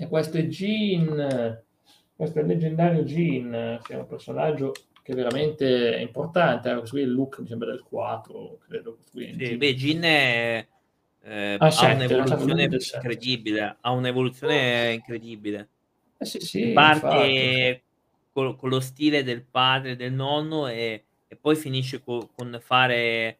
E 0.00 0.06
questo 0.06 0.36
è 0.36 0.42
Jin, 0.42 1.60
questo 2.14 2.38
è 2.38 2.42
il 2.42 2.46
leggendario 2.46 3.02
Jin, 3.02 3.80
che 3.82 3.94
è 3.94 3.96
un 3.96 4.06
personaggio 4.06 4.72
che 5.02 5.12
veramente 5.12 5.96
è 5.96 5.98
importante, 5.98 6.70
eh, 6.70 7.00
il 7.00 7.12
look 7.12 7.40
mi 7.40 7.48
sembra 7.48 7.70
del 7.70 7.82
4, 7.82 8.58
credo. 8.68 8.98
Sì, 9.12 9.56
beh, 9.56 9.74
Jin 9.74 10.02
è 10.02 10.66
eh, 11.22 11.56
ah, 11.58 11.66
ha 11.66 11.94
un'evoluzione 11.94 12.62
incredibile, 12.62 13.76
ha 13.80 13.90
un'evoluzione 13.90 14.92
incredibile. 14.92 15.68
Eh 16.16 16.24
sì, 16.24 16.38
sì, 16.38 16.72
Parte 16.72 17.82
con, 18.30 18.54
con, 18.54 18.68
lo 18.68 18.78
stile 18.78 19.24
del 19.24 19.42
padre 19.42 19.92
e 19.92 19.96
del 19.96 20.12
nonno 20.12 20.68
e, 20.68 21.06
e 21.26 21.36
poi 21.36 21.56
finisce 21.56 22.00
co, 22.02 22.30
con 22.36 22.56
fare 22.62 23.38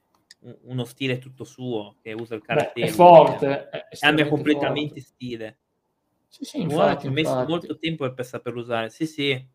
uno 0.62 0.84
stile 0.84 1.18
tutto 1.18 1.44
suo 1.44 1.94
che 2.02 2.14
usa 2.14 2.34
il 2.34 2.42
cartello. 2.42 2.84
Beh, 2.84 2.90
è 2.90 2.94
forte, 2.94 3.68
è 3.68 3.96
cambia 3.96 4.26
completamente 4.26 5.00
forte. 5.00 5.00
stile. 5.00 5.56
Sì, 6.28 6.44
sì, 6.44 6.60
infatti, 6.60 7.06
ho 7.06 7.10
messo 7.10 7.44
molto 7.46 7.76
tempo 7.78 8.10
per 8.12 8.24
saperlo 8.24 8.60
usare. 8.60 8.90
Sì, 8.90 9.06
sì. 9.06 9.46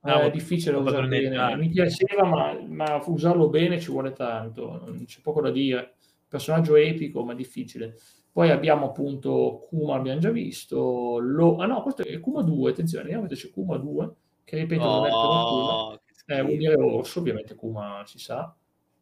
No, 0.00 0.20
è 0.20 0.30
difficile 0.30 0.76
usare 0.76 1.06
bene. 1.06 1.56
Mi 1.56 1.70
piaceva, 1.70 2.24
ma, 2.24 2.58
ma 2.66 3.02
usarlo 3.06 3.48
bene 3.48 3.80
ci 3.80 3.90
vuole 3.90 4.12
tanto, 4.12 4.82
non 4.84 5.04
c'è 5.06 5.20
poco 5.22 5.40
da 5.40 5.50
dire 5.50 5.94
personaggio 6.28 6.76
epico 6.76 7.24
ma 7.24 7.34
difficile. 7.34 7.96
Poi 8.30 8.50
abbiamo 8.50 8.86
appunto 8.86 9.64
Kuma, 9.68 9.94
abbiamo 9.94 10.18
già 10.18 10.30
visto. 10.30 11.18
Lo... 11.20 11.56
Ah 11.56 11.66
no, 11.66 11.82
questo 11.82 12.02
è 12.02 12.20
Kuma 12.20 12.42
2, 12.42 12.70
attenzione, 12.72 13.04
vediamo 13.04 13.28
se 13.28 13.36
c'è 13.36 13.50
Kuma 13.50 13.76
2, 13.76 14.14
che 14.42 14.56
ripeto 14.56 14.82
oh, 14.82 14.96
non 14.96 15.06
è 15.06 15.10
Kuma. 15.10 16.00
È 16.26 16.40
un 16.40 16.56
dire 16.56 16.74
orso, 16.74 17.20
ovviamente 17.20 17.54
Kuma 17.54 18.02
si 18.06 18.18
sa. 18.18 18.54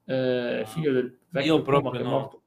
Eh, 0.04 0.64
figlio 0.66 0.92
del 0.92 1.18
vecchio 1.30 1.56
Io 1.56 1.62
proprio 1.62 1.90
Kuma 1.90 2.02
no. 2.02 2.08
è 2.08 2.10
morto. 2.10 2.42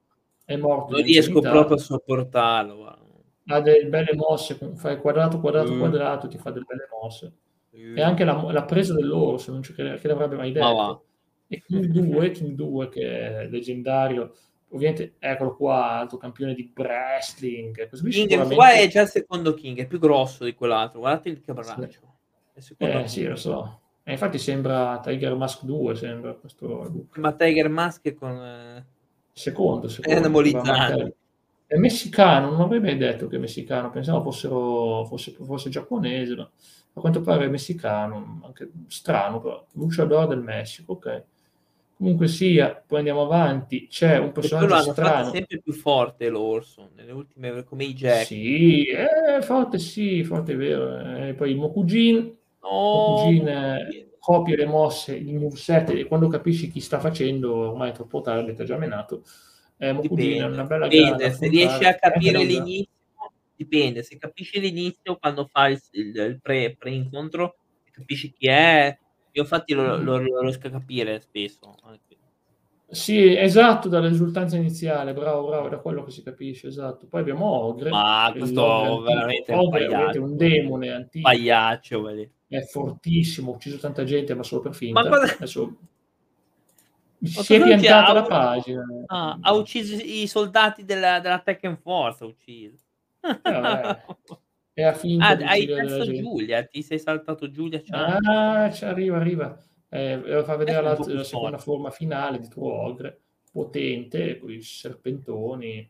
È 0.46 0.56
morto 0.56 0.94
non 0.94 1.02
riesco 1.04 1.42
proprio 1.42 1.76
a 1.76 1.80
sopportarlo. 1.80 3.05
Ha 3.48 3.60
delle 3.62 3.88
belle 3.88 4.16
mosse, 4.16 4.58
fai 4.76 5.00
quadrato, 5.00 5.40
quadrato, 5.40 5.74
mm. 5.74 5.80
quadrato, 5.80 6.28
ti 6.28 6.38
fa 6.38 6.52
delle 6.52 6.66
belle 6.68 6.88
mosse. 7.00 7.34
Mm. 7.78 7.98
E 7.98 8.02
anche 8.02 8.24
la, 8.24 8.52
la 8.52 8.64
presa 8.64 8.94
dell'orso, 8.94 9.52
non 9.52 9.62
ci 9.62 9.74
crede, 9.74 10.00
che 10.00 10.08
l'avrebbe 10.08 10.36
mai 10.36 10.52
detto. 10.52 11.06
E 11.48 11.62
King 11.62 11.86
2, 11.86 12.32
King 12.32 12.56
2, 12.56 12.90
che 12.90 13.02
è 13.02 13.48
leggendario, 13.48 14.34
ovviamente 14.70 15.16
eccolo 15.20 15.56
qua, 15.56 15.92
alto 16.00 16.18
campione 16.18 16.54
di 16.54 16.72
wrestling. 16.76 17.88
King 17.90 18.14
sicuramente... 18.14 18.56
qua 18.56 18.72
è 18.74 18.88
già 18.88 19.02
il 19.02 19.10
secondo 19.10 19.54
King, 19.54 19.80
è 19.80 19.88
più 19.88 20.00
grosso 20.00 20.44
di 20.44 20.54
quell'altro, 20.54 21.00
guardate 21.00 21.30
il 21.30 21.42
cabraccio. 21.42 22.14
Sì. 22.58 22.74
Eh, 22.78 23.08
sì, 23.08 23.26
lo 23.26 23.36
so. 23.36 23.82
E 24.04 24.12
infatti 24.12 24.38
sembra 24.38 25.00
Tiger 25.04 25.36
Mask 25.36 25.64
2, 25.64 25.96
sembra 25.96 26.34
questo 26.34 27.08
Ma 27.16 27.34
Tiger 27.34 27.70
Mask 27.70 28.04
è 28.04 28.14
con... 28.14 28.32
Eh... 28.32 28.86
Secondo, 29.32 29.90
secondo. 29.90 30.18
È 30.18 30.22
anabolizzato. 30.22 31.16
È 31.68 31.76
messicano, 31.78 32.52
non 32.52 32.62
avrei 32.62 32.80
mai 32.80 32.98
detto 32.98 33.28
che 33.28 33.38
è 33.38 33.40
messicano, 33.40 33.90
pensavo 33.90 34.22
fossero, 34.22 35.04
fosse, 35.06 35.32
fosse 35.32 35.70
giapponese, 35.70 36.36
ma 36.36 36.44
a 36.94 37.00
quanto 37.00 37.22
pare 37.22 37.46
è 37.46 37.50
messicano, 37.50 38.42
anche 38.46 38.70
strano 38.88 39.42
però. 39.42 39.66
Luchador 39.74 40.28
del 40.28 40.42
Messico, 40.42 40.94
ok. 40.94 41.24
Comunque 41.98 42.28
sia, 42.28 42.84
poi 42.86 43.00
andiamo 43.00 43.22
avanti, 43.22 43.88
c'è 43.88 44.18
un 44.18 44.34
personaggio 44.34 44.92
strano. 44.92 45.32
sempre 45.32 45.60
più 45.60 45.72
forte 45.72 46.28
l'orso, 46.28 46.90
nelle 46.96 47.14
ultime 47.14 47.64
come 47.64 47.86
i 47.86 47.94
Jack. 47.94 48.26
Sì, 48.26 48.90
è 48.90 49.40
forte, 49.42 49.80
sì, 49.80 50.24
forte 50.24 50.54
è 50.54 50.56
vero. 50.58 51.00
E 51.26 51.34
poi 51.34 51.52
il 51.52 51.58
Mokujin, 51.58 52.16
no, 52.62 52.70
Mokujin 52.70 53.48
eh, 53.48 54.10
copia 54.20 54.58
le 54.58 54.66
mosse, 54.66 55.16
il 55.16 55.36
moveset, 55.36 55.90
e 55.92 56.06
quando 56.06 56.28
capisci 56.28 56.70
chi 56.70 56.82
sta 56.82 57.00
facendo, 57.00 57.56
ormai 57.56 57.92
è 57.92 57.94
troppo 57.94 58.20
tardi, 58.20 58.54
ti 58.54 58.62
ha 58.62 58.66
già 58.66 58.78
menato. 58.78 59.24
Eh, 59.78 59.92
Mokujin 59.92 60.42
è 60.42 60.46
una 60.46 60.64
bella 60.64 60.88
dipende, 60.88 61.32
se 61.32 61.48
riesci 61.48 61.84
a 61.84 61.96
capire 61.96 62.44
l'inizio, 62.44 62.92
dipende, 63.56 64.04
se 64.04 64.18
capisci 64.18 64.60
l'inizio 64.60 65.18
quando 65.18 65.48
fai 65.52 65.74
il, 65.74 65.82
il, 65.92 66.16
il 66.16 66.40
pre, 66.42 66.76
pre-incontro, 66.78 67.58
capisci 67.92 68.32
chi 68.32 68.48
è, 68.48 68.98
io 69.32 69.42
infatti 69.42 69.74
lo, 69.74 69.98
lo, 69.98 70.18
lo 70.18 70.42
riesco 70.42 70.68
a 70.68 70.72
capire 70.72 71.20
spesso. 71.20 71.76
Sì, 72.88 73.36
esatto, 73.36 73.90
dall'esultanza 73.90 74.56
iniziale, 74.56 75.14
bravo, 75.14 75.48
bravo, 75.48 75.68
da 75.68 75.80
quello 75.80 76.04
che 76.04 76.12
si 76.12 76.24
capisce, 76.24 76.68
esatto. 76.68 77.08
Poi 77.08 77.20
abbiamo 77.20 77.46
Ogre. 77.46 77.90
Ma 77.90 78.32
questo 78.38 79.02
veramente 79.02 79.52
è 79.52 79.56
un, 79.56 79.66
Ogre, 79.66 80.36
demone 80.36 80.92
antico. 80.92 81.28
Pagliaccio, 81.28 82.02
vedi. 82.04 82.30
È 82.48 82.62
fortissimo, 82.62 83.52
ha 83.52 83.56
ucciso 83.56 83.78
tanta 83.78 84.04
gente, 84.04 84.36
ma 84.36 84.44
solo 84.44 84.62
per 84.62 84.76
finta. 84.76 85.02
Ma 85.02 85.10
cosa... 85.10 85.34
Adesso... 85.34 85.78
Si 87.26 87.56
è 87.56 87.62
piantata 87.62 88.14
la 88.14 88.24
pagina. 88.24 88.84
Ah, 89.08 89.38
ha 89.42 89.54
ucciso 89.54 89.96
i 89.96 90.28
soldati 90.28 90.86
della, 90.86 91.20
della 91.20 91.40
Tekken 91.40 91.78
Force, 91.78 92.24
ha 92.24 92.28
ucciso. 92.28 92.84
Eh, 93.22 93.98
e 94.74 94.84
ha 94.84 94.94
finito 94.94 95.24
ah, 95.24 95.38
hai 95.50 95.66
perso 95.66 96.12
Giulia, 96.12 96.64
ti 96.66 96.82
sei 96.82 97.00
saltato 97.00 97.50
Giulia. 97.50 97.82
Ah, 97.90 98.66
arriva, 98.82 99.18
arriva. 99.18 99.58
Eh, 99.90 100.44
fa 100.44 100.56
vedere 100.56 100.82
la, 100.82 100.98
la 100.98 101.24
seconda 101.24 101.58
forma 101.58 101.90
finale 101.90 102.40
di 102.40 102.50
tuo 102.50 102.72
Ogre. 102.72 103.20
potente, 103.52 104.38
con 104.38 104.52
i 104.52 104.62
serpentoni. 104.62 105.90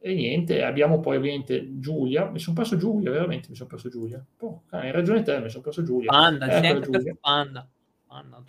E 0.00 0.14
niente, 0.14 0.62
abbiamo 0.62 1.00
poi 1.00 1.16
ovviamente 1.16 1.80
Giulia. 1.80 2.26
Mi 2.26 2.38
sono 2.38 2.54
perso 2.54 2.76
Giulia, 2.76 3.10
veramente 3.10 3.48
mi 3.48 3.56
sono 3.56 3.68
perso 3.68 3.88
Giulia. 3.88 4.24
Oh, 4.40 4.62
hai 4.70 4.92
ragione 4.92 5.22
te, 5.22 5.40
mi 5.40 5.48
sono 5.48 5.62
perso 5.62 5.82
Giulia. 5.82 6.10
Panda, 6.10 6.60
eh, 6.60 6.80
Giulia. 6.80 7.16
Panda. 7.18 7.68
Panda, 8.08 8.42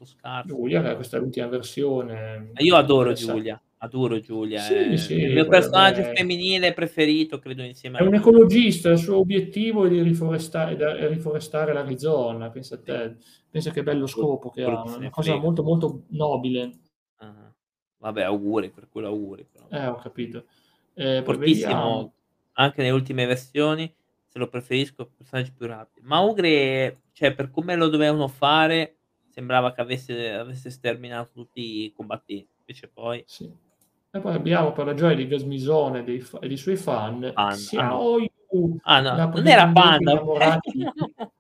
Giulia, 0.46 0.96
questa 0.96 1.18
è 1.18 1.20
l'ultima 1.20 1.48
versione. 1.48 2.52
Io 2.58 2.76
adoro 2.76 3.14
Giulia 3.14 3.62
adoro 3.82 4.20
Giulia. 4.20 4.62
Sì, 4.62 4.74
è 4.74 4.98
sì, 4.98 5.14
il 5.14 5.34
mio 5.34 5.48
personaggio 5.48 6.02
è... 6.02 6.14
femminile 6.14 6.74
preferito, 6.74 7.40
credo, 7.40 7.64
insieme 7.64 7.98
a... 7.98 8.02
È 8.02 8.06
un 8.06 8.16
ecologista, 8.16 8.90
il 8.90 8.98
suo 8.98 9.18
obiettivo 9.18 9.86
è 9.86 9.90
di 9.90 10.02
riforestare, 10.02 10.76
è 10.76 11.08
riforestare 11.08 11.74
l'Arizona, 11.74 12.50
pensa 12.50 12.76
a 12.76 12.80
te. 12.80 13.16
Pensa 13.50 13.72
che 13.72 13.84
bello 13.84 14.06
scopo 14.06 14.50
che 14.50 14.64
ha, 14.64 14.84
una 14.84 15.10
cosa 15.10 15.36
molto 15.36 15.64
molto 15.64 16.04
nobile. 16.10 16.72
Uh-huh. 17.20 17.54
Vabbè, 17.98 18.24
auguri 18.24 18.70
per 18.70 18.88
quello, 18.90 19.08
auguri. 19.08 19.48
Però. 19.52 19.68
Eh, 19.70 19.88
ho 19.88 19.96
capito. 19.96 20.46
Eh, 20.94 21.22
Fortissimo, 21.24 22.14
anche 22.54 22.82
nelle 22.82 22.94
ultime 22.94 23.26
versioni, 23.26 23.92
se 24.28 24.38
lo 24.38 24.48
preferisco, 24.48 25.10
personaggi 25.18 25.52
più 25.52 25.66
rapidi. 25.66 26.06
Ma 26.06 26.20
Ugre, 26.20 27.04
cioè, 27.14 27.34
per 27.34 27.50
come 27.50 27.76
lo 27.76 27.88
dovevano 27.88 28.28
fare, 28.28 28.98
sembrava 29.40 29.74
che 29.74 29.82
avesse, 29.82 30.34
avesse 30.34 30.70
sterminato 30.70 31.32
tutti 31.34 31.86
i 31.86 31.94
combattenti. 31.96 32.50
Invece 32.60 32.88
poi... 32.88 33.24
Sì 33.26 33.68
e 34.12 34.20
poi 34.20 34.34
abbiamo 34.34 34.72
per 34.72 34.88
la 34.88 34.96
gioia 34.96 35.16
di 35.16 35.28
Gasmisone 35.28 36.00
e 36.00 36.04
dei, 36.04 36.58
suoi 36.58 36.78
fan, 36.78 37.32
Panda. 37.32 37.56
Xiaoyu, 37.56 38.80
ah, 38.82 39.02
no. 39.02 39.16
non 39.16 39.48
era 39.48 39.68
Panda. 39.70 40.20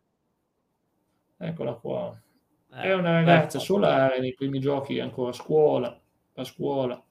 Eccola 1.41 1.74
qua. 1.74 2.22
Eh, 2.74 2.82
è 2.82 2.93
una 2.93 3.14
ragazza 3.14 3.58
perfetto. 3.58 3.60
solare 3.60 4.20
nei 4.20 4.36
primi 4.36 4.60
giochi 4.60 5.00
ancora 5.00 5.32
a 5.32 5.34
scuola, 5.34 6.00
a 6.36 6.43
scuola, 6.43 7.02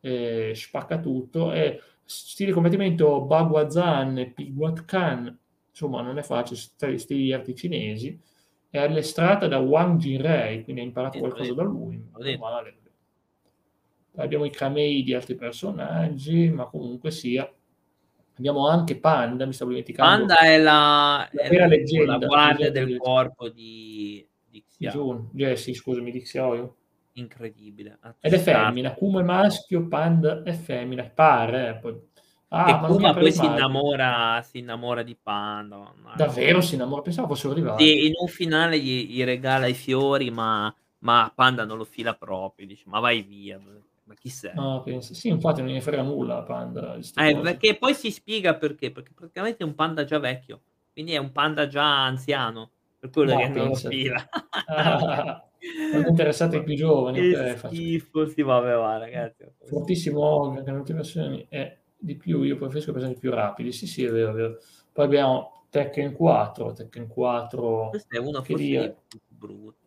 eh, 0.00 0.52
spacca 0.52 0.98
tutto. 0.98 1.52
E 1.52 1.80
stile 2.04 2.50
combattimento 2.50 3.20
Baguazan 3.20 4.18
e 4.18 4.30
Piguat 4.30 4.84
Khan, 4.84 5.38
insomma 5.70 6.02
non 6.02 6.18
è 6.18 6.22
facile, 6.22 6.98
stili 6.98 7.32
arti 7.32 7.54
cinesi. 7.54 8.20
È 8.74 8.78
allestrata 8.78 9.46
da 9.46 9.58
Wang 9.58 10.00
Jinrei, 10.00 10.64
quindi 10.64 10.80
ha 10.80 10.84
imparato 10.84 11.20
qualcosa 11.20 11.54
da 11.54 11.62
lui. 11.62 12.04
Male 12.10 12.76
abbiamo 14.16 14.44
i 14.44 14.50
camei 14.50 15.04
di 15.04 15.14
altri 15.14 15.36
personaggi, 15.36 16.48
ma 16.48 16.66
comunque 16.66 17.12
sia. 17.12 17.48
Abbiamo 18.36 18.66
anche 18.66 18.98
Panda, 18.98 19.46
mi 19.46 19.52
stavo 19.52 19.70
dimenticando. 19.70 20.26
Panda 20.26 20.38
è 20.38 20.58
la, 20.58 21.28
la 21.30 21.48
vera 21.48 21.66
leggenda, 21.66 22.18
la 22.18 22.26
guardia 22.26 22.72
del 22.72 22.82
leggenda. 22.86 23.04
corpo 23.04 23.48
di, 23.48 24.26
di 24.50 24.64
Xiao. 24.68 25.30
Jesse, 25.32 25.72
scusami, 25.72 26.10
di 26.10 26.22
Xiao. 26.22 26.76
Incredibile. 27.12 28.00
Ed 28.18 28.32
è 28.32 28.38
femmina, 28.38 28.92
Kuma 28.94 29.20
è 29.20 29.22
maschio, 29.22 29.86
Panda 29.86 30.42
è 30.42 30.52
femmina, 30.52 31.04
pare. 31.04 31.68
Eh, 31.68 31.74
poi... 31.76 32.12
Ah, 32.48 32.84
e 32.84 32.86
Kuma 32.86 33.12
poi 33.12 33.32
si 33.32 33.44
innamora, 33.44 34.40
si 34.42 34.58
innamora 34.58 35.02
di 35.02 35.16
Panda. 35.20 35.92
Davvero 36.16 36.60
si 36.60 36.74
innamora? 36.74 37.02
Pensavo 37.02 37.28
fossero 37.28 37.52
arrivati. 37.52 37.84
Sì, 37.84 38.06
in 38.06 38.12
un 38.16 38.28
finale 38.28 38.78
gli, 38.78 39.08
gli 39.08 39.24
regala 39.24 39.66
i 39.66 39.74
fiori, 39.74 40.30
ma, 40.30 40.72
ma 41.00 41.32
Panda 41.34 41.64
non 41.64 41.78
lo 41.78 41.84
fila 41.84 42.14
proprio. 42.14 42.66
Dice, 42.66 42.84
ma 42.86 43.00
vai 43.00 43.22
via 43.22 43.60
ma 44.06 44.14
chi 44.14 44.28
sei? 44.28 44.52
No, 44.54 44.82
penso. 44.82 45.14
Sì, 45.14 45.28
infatti 45.28 45.62
non 45.62 45.72
ne 45.72 45.80
frega 45.80 46.02
nulla 46.02 46.42
Panda. 46.42 46.94
Eh, 47.16 47.38
perché 47.40 47.76
poi 47.76 47.94
si 47.94 48.10
spiega 48.10 48.54
perché, 48.54 48.90
perché 48.90 49.12
praticamente 49.14 49.62
è 49.62 49.66
un 49.66 49.74
panda 49.74 50.04
già 50.04 50.18
vecchio, 50.18 50.60
quindi 50.92 51.12
è 51.12 51.16
un 51.16 51.32
panda 51.32 51.66
già 51.66 52.04
anziano, 52.04 52.70
per 52.98 53.10
quello 53.10 53.32
no, 53.32 53.38
che 53.38 53.48
non 53.48 53.68
lo 53.68 53.74
fila. 53.74 54.28
Ah, 54.66 55.42
non 55.92 56.06
interessate 56.06 56.58
i 56.58 56.62
più 56.62 56.76
giovani. 56.76 57.18
Che 57.18 57.56
schifo, 57.56 58.26
si 58.26 58.42
va, 58.42 58.60
va 58.60 58.98
ragazzi. 58.98 59.44
Fortissimo, 59.64 60.48
ultime 60.48 60.82
versioni 60.82 61.46
è 61.48 61.78
di 62.04 62.16
più, 62.16 62.42
io 62.42 62.56
preferisco 62.56 62.92
personaggi 62.92 63.18
più 63.18 63.30
rapidi, 63.30 63.72
sì 63.72 63.86
sì 63.86 64.04
è 64.04 64.10
vero, 64.10 64.30
è 64.30 64.34
vero. 64.34 64.58
Poi 64.92 65.04
abbiamo 65.04 65.66
Tekken 65.70 66.12
4, 66.12 66.72
Tekken 66.72 67.06
4... 67.08 67.88
Questa 67.90 68.16
è 68.16 68.20
una 68.20 68.42
forse 68.42 68.96
brutta 69.28 69.82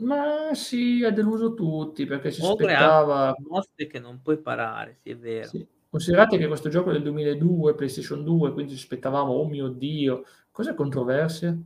ma 0.00 0.50
sì, 0.54 1.04
ha 1.04 1.10
deluso 1.10 1.54
tutti 1.54 2.06
perché 2.06 2.30
si 2.30 2.42
Ogre 2.42 2.74
aspettava... 2.74 3.34
mostre 3.48 3.86
che 3.86 3.98
non 3.98 4.20
puoi 4.22 4.38
parare, 4.38 4.96
sì 5.00 5.10
è 5.10 5.16
vero. 5.16 5.48
Sì. 5.48 5.66
Considerate 5.90 6.38
che 6.38 6.46
questo 6.46 6.68
gioco 6.68 6.90
è 6.90 6.92
del 6.92 7.02
2002, 7.02 7.74
PlayStation 7.74 8.22
2, 8.22 8.52
quindi 8.52 8.72
ci 8.76 8.78
aspettavamo, 8.78 9.32
oh 9.32 9.46
mio 9.48 9.68
Dio, 9.68 10.24
cos'è 10.52 10.74
controversia? 10.74 11.56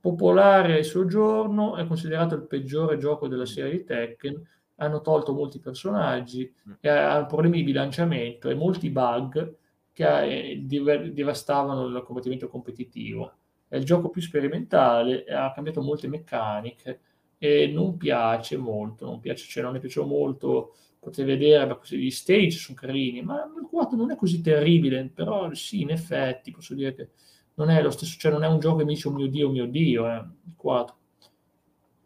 Popolare 0.00 0.78
il 0.78 0.84
suo 0.84 1.06
giorno, 1.06 1.76
è 1.76 1.86
considerato 1.86 2.34
il 2.34 2.46
peggiore 2.46 2.98
gioco 2.98 3.28
della 3.28 3.46
serie 3.46 3.70
di 3.70 3.84
Tekken, 3.84 4.42
hanno 4.80 5.00
tolto 5.00 5.32
molti 5.32 5.58
personaggi, 5.60 6.52
mm. 6.68 6.72
e 6.80 6.88
ha 6.88 7.24
problemi 7.26 7.58
di 7.58 7.64
bilanciamento 7.64 8.48
e 8.48 8.54
molti 8.54 8.90
bug 8.90 9.56
che 9.92 10.52
eh, 10.52 10.62
devastavano 10.62 11.86
il 11.86 12.02
combattimento 12.02 12.48
competitivo. 12.48 13.32
È 13.68 13.76
il 13.76 13.84
gioco 13.84 14.08
più 14.08 14.20
sperimentale, 14.20 15.24
ha 15.24 15.52
cambiato 15.52 15.82
molte 15.82 16.08
meccaniche, 16.08 17.00
e 17.38 17.68
non 17.68 17.96
piace 17.96 18.56
molto, 18.56 19.06
non 19.06 19.20
piace, 19.20 19.46
cioè 19.46 19.62
non 19.62 19.72
ne 19.72 19.78
piace 19.78 20.04
molto, 20.04 20.74
potete 20.98 21.24
vedere, 21.24 21.66
beh, 21.66 21.96
gli 21.96 22.10
stage 22.10 22.50
sono 22.50 22.76
carini, 22.78 23.22
ma 23.22 23.44
il 23.44 23.66
4 23.68 23.96
non 23.96 24.10
è 24.10 24.16
così 24.16 24.40
terribile, 24.42 25.10
però 25.12 25.52
sì, 25.54 25.80
in 25.80 25.90
effetti 25.90 26.50
posso 26.50 26.74
dire 26.74 26.94
che 26.94 27.08
non 27.54 27.70
è 27.70 27.80
lo 27.82 27.90
stesso, 27.90 28.18
cioè 28.18 28.32
non 28.32 28.44
è 28.44 28.48
un 28.48 28.58
gioco 28.58 28.76
che 28.78 28.84
mi 28.84 28.94
dice 28.94 29.08
oh 29.08 29.12
mio 29.12 29.26
Dio, 29.26 29.48
oh 29.48 29.50
mio 29.52 29.66
Dio, 29.66 30.06
eh, 30.06 30.16
il 30.16 30.54
4. 30.56 30.96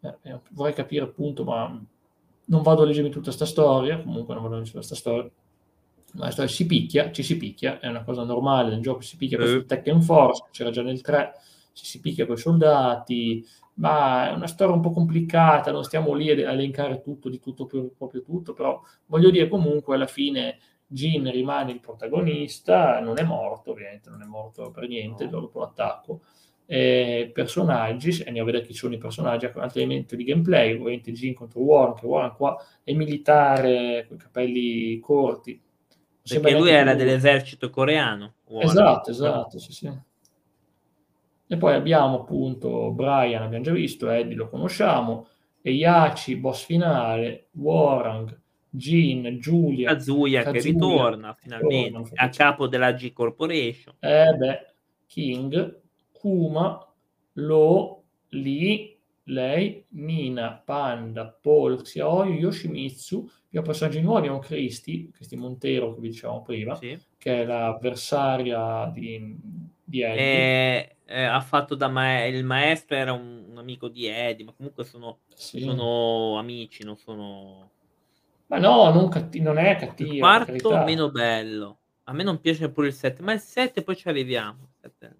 Eh, 0.01 0.17
eh, 0.21 0.39
vorrei 0.51 0.73
capire 0.73 1.03
appunto, 1.03 1.43
ma 1.43 1.85
non 2.45 2.61
vado 2.61 2.83
a 2.83 2.85
leggermi 2.85 3.09
tutta 3.09 3.25
questa 3.25 3.45
storia, 3.45 4.01
comunque 4.01 4.33
non 4.33 4.43
vado 4.43 4.55
a 4.55 4.57
leggere 4.57 4.77
questa 4.77 4.95
storia, 4.95 5.29
ma 6.13 6.25
la 6.25 6.31
storia 6.31 6.51
si 6.51 6.65
picchia, 6.65 7.11
ci 7.11 7.23
si 7.23 7.37
picchia, 7.37 7.79
è 7.79 7.87
una 7.87 8.03
cosa 8.03 8.23
normale 8.23 8.69
nel 8.69 8.81
gioco, 8.81 9.01
si 9.01 9.17
picchia 9.17 9.37
per 9.37 9.65
Tekken 9.65 10.01
Force, 10.01 10.45
c'era 10.51 10.69
già 10.69 10.81
nel 10.81 11.01
3, 11.01 11.33
ci 11.73 11.85
si 11.85 11.99
picchia 11.99 12.25
con 12.25 12.35
i 12.35 12.39
soldati, 12.39 13.45
ma 13.75 14.29
è 14.29 14.33
una 14.33 14.47
storia 14.47 14.73
un 14.73 14.81
po' 14.81 14.91
complicata, 14.91 15.71
non 15.71 15.83
stiamo 15.83 16.13
lì 16.13 16.29
a 16.29 16.51
elencare 16.51 17.01
tutto, 17.01 17.29
di 17.29 17.39
tutto, 17.39 17.65
proprio 17.65 18.21
tutto, 18.21 18.53
però 18.53 18.81
voglio 19.07 19.29
dire 19.29 19.47
comunque 19.49 19.95
alla 19.95 20.07
fine 20.07 20.59
Jin 20.87 21.29
rimane 21.31 21.71
il 21.71 21.79
protagonista, 21.79 22.99
non 22.99 23.17
è 23.19 23.23
morto 23.23 23.71
ovviamente, 23.71 24.09
non 24.09 24.21
è 24.21 24.25
morto 24.25 24.71
per 24.71 24.87
niente 24.87 25.25
no. 25.25 25.31
dopo 25.31 25.59
l'attacco, 25.59 26.21
eh, 26.67 27.29
personaggi, 27.33 28.23
andiamo 28.25 28.49
a 28.49 28.51
vedere 28.51 28.65
chi 28.65 28.73
sono 28.73 28.93
i 28.93 28.97
personaggi, 28.97 29.45
altri 29.45 29.81
elementi 29.81 30.15
di 30.15 30.23
gameplay, 30.23 30.73
ovviamente 30.73 31.11
Jin 31.11 31.33
contro 31.33 31.61
Warren, 31.61 31.95
che 31.95 32.05
Warren 32.05 32.35
qua 32.35 32.57
è 32.83 32.93
militare 32.93 34.05
con 34.07 34.17
i 34.17 34.19
capelli 34.19 34.99
corti. 34.99 35.61
Perché 36.27 36.57
lui 36.57 36.69
era 36.69 36.95
più... 36.95 37.03
dell'esercito 37.03 37.69
coreano. 37.69 38.35
Warren. 38.47 38.69
Esatto, 38.69 39.11
esatto, 39.11 39.59
sì, 39.59 39.71
sì. 39.71 39.91
E 41.47 41.57
poi 41.57 41.75
abbiamo 41.75 42.21
appunto 42.21 42.89
Brian, 42.91 43.43
abbiamo 43.43 43.63
già 43.63 43.71
visto, 43.71 44.09
Eddie 44.09 44.35
lo 44.35 44.49
conosciamo, 44.49 45.27
Eiaci, 45.61 46.37
boss 46.37 46.65
finale, 46.65 47.49
Warang, 47.51 48.35
Jean, 48.71 49.37
Giulia. 49.39 49.89
Kazuya, 49.89 50.41
Kazuya 50.41 50.61
che 50.61 50.67
ritorna 50.67 51.33
finalmente 51.33 51.91
torna, 51.91 52.09
a 52.15 52.29
capo 52.29 52.67
della 52.67 52.91
G 52.93 53.13
Corporation. 53.13 53.95
Eh 53.99 54.33
beh, 54.33 54.65
King, 55.05 55.81
Kuma, 56.25 56.83
Lo, 57.33 58.03
Li, 58.29 58.99
lei, 59.25 59.85
Nina, 59.89 60.59
Panda, 60.65 61.27
Paul, 61.27 61.83
Xiaoyu, 61.83 62.39
Yoshimitsu, 62.39 63.29
abbiamo 63.45 63.67
personaggi 63.67 64.01
nuovi, 64.01 64.21
abbiamo 64.21 64.39
Cristi, 64.39 65.11
Cristi 65.11 65.35
Montero 65.35 65.93
che 65.93 66.01
vi 66.01 66.09
dicevamo 66.09 66.41
prima, 66.41 66.73
sì. 66.73 66.99
che 67.19 67.43
è 67.43 67.45
l'avversaria 67.45 68.89
di, 68.91 69.37
di 69.83 70.01
Eddie. 70.01 70.17
Eh, 70.17 70.95
eh, 71.05 71.23
ha 71.25 71.41
fatto 71.41 71.75
da 71.75 71.89
ma- 71.89 72.25
il 72.25 72.43
maestro 72.43 72.95
era 72.95 73.13
un, 73.13 73.45
un, 73.47 73.57
amico 73.59 73.87
di 73.87 74.07
Eddie, 74.07 74.45
ma 74.45 74.53
comunque 74.57 74.83
sono, 74.83 75.19
sì. 75.31 75.59
sono 75.59 76.39
amici, 76.39 76.83
non 76.83 76.97
sono... 76.97 77.69
Ma 78.47 78.57
no, 78.57 78.91
non, 78.91 79.09
catti- 79.09 79.41
non 79.41 79.59
è 79.59 79.75
cattivo. 79.75 80.11
Il 80.11 80.17
quarto 80.17 80.75
meno 80.77 81.11
bello. 81.11 81.77
A 82.07 82.13
me 82.13 82.23
non 82.23 82.39
piace 82.39 82.69
pure 82.69 82.87
il 82.87 82.93
7, 82.93 83.21
ma 83.23 83.33
il 83.33 83.39
7 83.39 83.81
poi 83.81 83.95
ci 83.95 84.07
arriviamo. 84.07 84.73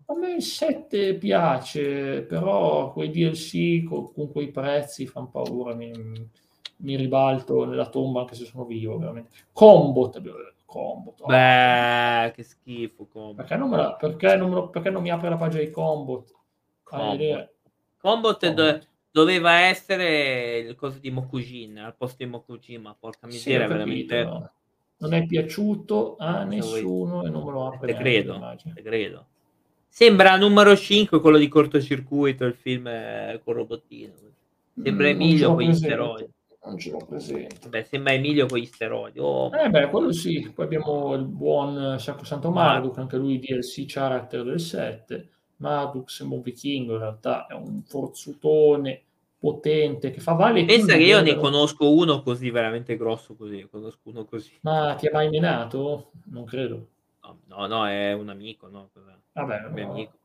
A 0.06 0.14
me 0.14 0.34
il 0.36 0.44
7 0.44 1.16
piace, 1.16 2.22
però 2.22 2.92
quei 2.92 3.10
DLC 3.10 3.84
con, 3.88 4.14
con 4.14 4.32
quei 4.32 4.52
prezzi 4.52 5.08
fanno 5.08 5.30
paura, 5.30 5.74
mi, 5.74 5.92
mi, 6.78 6.96
ribalto 6.96 7.66
nella 7.66 7.90
tomba 7.90 8.22
anche 8.22 8.36
se 8.36 8.46
sono 8.46 8.66
vivo, 8.66 9.00
veramente. 9.00 9.32
Combot, 9.52 10.22
Combo. 10.76 11.16
Oh. 11.20 11.26
Beh, 11.28 12.34
che 12.36 12.44
schifo. 12.44 13.08
Combo. 13.08 13.36
Perché, 13.36 13.56
non 13.56 13.72
la, 13.72 13.94
perché, 13.94 14.36
non 14.36 14.52
lo, 14.52 14.70
perché, 14.70 14.90
non 14.90 15.02
mi 15.02 15.10
apre 15.10 15.30
la 15.30 15.38
pagina 15.38 15.64
di 15.64 15.72
Combot? 15.72 16.34
Combot, 16.84 17.50
Combot 17.98 18.48
do, 18.50 18.82
doveva 19.10 19.62
essere 19.62 20.58
il 20.58 20.76
coso 20.76 21.00
di 21.00 21.10
Mokujin 21.10 21.80
al 21.80 21.96
posto 21.96 22.24
di 22.24 22.30
Mokujin, 22.30 22.82
ma 22.82 22.94
porca 22.94 23.26
miseria, 23.26 23.66
sì, 23.66 23.74
veramente. 23.74 24.24
No. 24.24 24.52
Non 25.06 25.14
è 25.14 25.26
piaciuto 25.26 26.16
a 26.18 26.44
nessuno 26.44 27.24
e 27.24 27.30
non 27.30 27.44
me 27.44 27.52
lo. 27.52 27.78
Te 27.80 27.94
credo, 27.94 28.56
te 28.74 28.82
credo. 28.82 29.26
Sembra 29.88 30.36
numero 30.36 30.76
5 30.76 31.22
quello 31.22 31.38
di 31.38 31.48
cortocircuito, 31.48 32.44
il 32.44 32.54
film 32.54 32.90
con 33.44 33.54
robottino. 33.54 34.14
Sembra 34.82 35.08
mm, 35.08 35.10
Emilio 35.10 35.54
con 35.54 35.64
gli 35.64 35.74
steroidi. 35.74 36.30
non 36.66 36.78
ce 36.78 36.92
l'ho 36.92 37.06
presente. 37.08 37.70
Beh, 37.70 37.84
sembra 37.84 38.14
Emilio 38.14 38.46
con 38.46 38.58
gli 38.58 38.66
steroidi. 38.66 39.20
Oh, 39.20 39.50
eh 39.56 39.70
beh, 39.70 39.90
quello 39.90 40.12
sì. 40.12 40.52
Poi 40.54 40.66
abbiamo 40.66 41.14
il 41.14 41.24
buon 41.24 41.98
Sacrosanto 41.98 42.52
Marduk, 42.52 42.98
anche 42.98 43.16
lui 43.16 43.40
DLC 43.40 43.86
character 43.86 44.44
del 44.44 44.60
7. 44.60 45.30
Marduk 45.58 46.10
sembra 46.12 46.38
un 46.38 46.44
vichingo, 46.44 46.94
in 46.94 47.00
realtà 47.00 47.48
è 47.48 47.54
un 47.54 47.82
forzutone 47.84 49.05
potente 49.46 50.10
che 50.10 50.20
fa 50.20 50.34
vale 50.34 50.66
Pensa 50.66 50.96
che 50.96 51.04
io 51.04 51.22
ne 51.22 51.36
conosco 51.36 51.94
uno 51.94 52.24
così 52.24 52.50
veramente 52.50 52.98
grosso 52.98 53.36
così, 53.36 53.68
conosco 53.70 54.10
uno 54.10 54.26
così. 54.26 54.52
Ma 54.62 54.96
ti 54.96 55.06
ha 55.06 55.12
mai 55.14 55.30
menato? 55.30 56.10
Non 56.32 56.46
credo. 56.46 56.88
No, 57.22 57.38
no, 57.46 57.68
no 57.68 57.88
è 57.88 58.12
un 58.14 58.30
amico, 58.30 58.68
no? 58.70 58.90
Vabbè, 59.34 59.66
un 59.68 59.74
mio 59.74 59.86
no. 59.86 59.92
amico. 59.92 60.18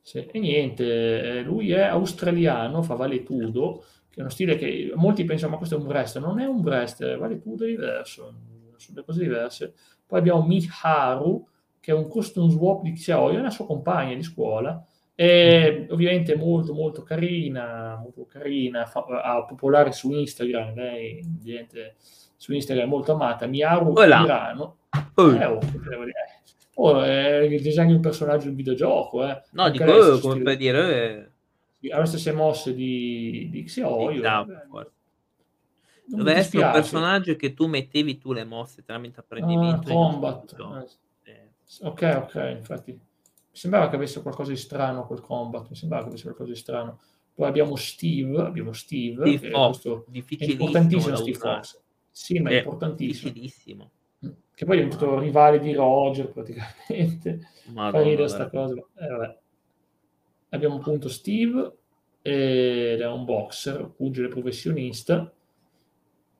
Sì, 0.00 0.24
e 0.24 0.38
niente, 0.38 1.20
eh, 1.20 1.42
lui 1.42 1.72
è 1.72 1.82
australiano, 1.82 2.80
fa 2.80 2.94
valetudo, 2.94 3.84
che 4.08 4.16
è 4.16 4.20
uno 4.20 4.30
stile 4.30 4.56
che 4.56 4.90
molti 4.94 5.24
pensano, 5.24 5.52
ma 5.52 5.58
questo 5.58 5.76
è 5.76 5.78
un 5.78 5.86
Brest, 5.86 6.18
non 6.18 6.40
è 6.40 6.46
un 6.46 6.62
Brest, 6.62 7.18
valetudo 7.18 7.64
è 7.64 7.68
diverso, 7.68 8.32
sono 8.76 8.94
due 8.94 9.04
cose 9.04 9.22
diverse. 9.22 9.74
Poi 10.06 10.18
abbiamo 10.18 10.46
Miharu, 10.46 11.46
che 11.78 11.92
è 11.92 11.94
un 11.94 12.08
costume 12.08 12.50
swap 12.50 12.82
di 12.82 12.92
Xiaoyu, 12.92 13.36
è 13.36 13.40
una 13.40 13.50
sua 13.50 13.66
compagna 13.66 14.14
di 14.14 14.22
scuola, 14.22 14.82
e 15.20 15.88
ovviamente 15.90 16.36
molto 16.36 16.72
molto 16.72 17.02
carina, 17.02 17.98
molto 18.00 18.24
carina, 18.24 18.86
fa, 18.86 19.00
ha 19.00 19.44
popolare 19.44 19.90
su 19.90 20.12
Instagram, 20.12 20.76
lei 20.76 21.20
ovviamente 21.40 21.96
su 22.36 22.52
Instagram 22.52 22.86
è 22.86 22.88
molto 22.88 23.14
amata, 23.14 23.46
Miaru 23.46 24.00
Irano. 24.00 24.76
Oh. 25.14 25.34
Eh, 25.34 25.44
oh, 25.44 25.60
oh, 26.74 27.02
è 27.02 27.40
il 27.40 27.60
disegno 27.60 27.88
di 27.88 27.94
un 27.94 28.00
personaggio 28.00 28.44
di 28.44 28.50
un 28.50 28.54
videogioco. 28.54 29.26
Eh. 29.26 29.42
No, 29.50 29.64
Anche 29.64 29.84
dico, 29.84 29.96
oh, 29.96 30.20
come 30.20 30.40
per 30.40 30.56
dire... 30.56 31.32
Eh... 31.80 31.90
Ha 31.90 31.98
le 31.98 32.06
stesse 32.06 32.30
mosse 32.30 32.72
di, 32.72 33.48
di 33.50 33.64
Xiaoyu. 33.64 34.22
Deve 36.04 36.32
essere 36.32 36.64
un 36.64 36.70
personaggio 36.70 37.34
che 37.34 37.54
tu 37.54 37.66
mettevi 37.66 38.18
tu 38.18 38.32
le 38.32 38.44
mosse 38.44 38.84
tramite 38.84 39.18
apprendimento. 39.18 39.90
Ah, 39.90 39.92
combat. 39.92 40.54
Eh. 41.24 41.50
Ok, 41.80 42.20
ok, 42.22 42.54
infatti 42.56 43.06
sembrava 43.58 43.88
che 43.88 43.96
avesse 43.96 44.22
qualcosa 44.22 44.52
di 44.52 44.56
strano 44.56 45.04
quel 45.04 45.20
combat, 45.20 45.68
mi 45.68 45.74
sembrava 45.74 46.04
che 46.04 46.10
avesse 46.10 46.24
qualcosa 46.24 46.50
di 46.50 46.56
strano. 46.56 47.00
Poi 47.34 47.48
abbiamo 47.48 47.74
Steve, 47.74 48.40
abbiamo 48.40 48.72
Steve, 48.72 49.36
Steve 49.36 49.50
Fox, 49.50 50.04
è 50.38 50.44
importantissimo 50.44 51.16
Steve 51.16 51.38
Fox. 51.38 51.80
Sì, 52.10 52.38
ma 52.38 52.50
è, 52.50 52.54
è 52.54 52.58
importantissimo. 52.58 53.32
Difficilissimo. 53.32 53.90
Mm. 54.24 54.30
Che 54.54 54.64
poi 54.64 54.78
è 54.78 54.82
diventato 54.82 55.18
rivale 55.18 55.58
di 55.58 55.72
Roger 55.72 56.30
praticamente. 56.30 57.48
Madonna, 57.66 57.90
Fa 57.90 58.08
ridere 58.08 58.28
sta 58.28 58.48
cosa. 58.48 58.74
Eh, 58.74 59.38
abbiamo 60.50 60.76
appunto 60.76 61.08
Steve, 61.08 61.76
ed 62.22 63.00
è 63.00 63.06
un 63.06 63.24
boxer, 63.24 63.90
pugile 63.96 64.28
professionista. 64.28 65.32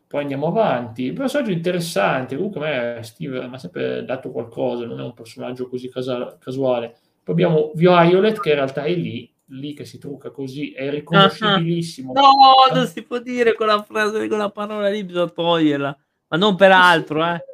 Poi 0.06 0.20
andiamo 0.20 0.46
avanti. 0.46 1.02
Il 1.02 1.14
personaggio 1.14 1.50
interessante, 1.50 2.36
comunque 2.36 2.60
a 2.64 2.94
me 2.94 3.02
Steve 3.02 3.46
mi 3.48 3.54
ha 3.54 3.58
sempre 3.58 4.04
dato 4.04 4.30
qualcosa, 4.30 4.86
non 4.86 5.00
è 5.00 5.02
un 5.02 5.14
personaggio 5.14 5.68
così 5.68 5.88
casa- 5.88 6.38
casuale 6.38 6.96
poi 7.28 7.34
abbiamo 7.34 7.72
Violet 7.74 8.40
che 8.40 8.48
in 8.48 8.54
realtà 8.54 8.84
è 8.84 8.94
lì, 8.94 9.30
lì 9.48 9.74
che 9.74 9.84
si 9.84 9.98
trucca 9.98 10.30
così, 10.30 10.72
è 10.72 10.88
riconoscibilissimo. 10.88 12.14
No, 12.14 12.32
non 12.72 12.86
si 12.86 13.02
può 13.02 13.18
dire 13.18 13.52
quella 13.52 13.82
frase, 13.82 14.26
quella 14.28 14.50
parola 14.50 14.88
lì, 14.88 15.04
bisogna 15.04 15.28
toglierla. 15.28 15.98
Ma 16.28 16.36
non 16.38 16.56
per 16.56 16.72
altro, 16.72 17.22
eh. 17.26 17.44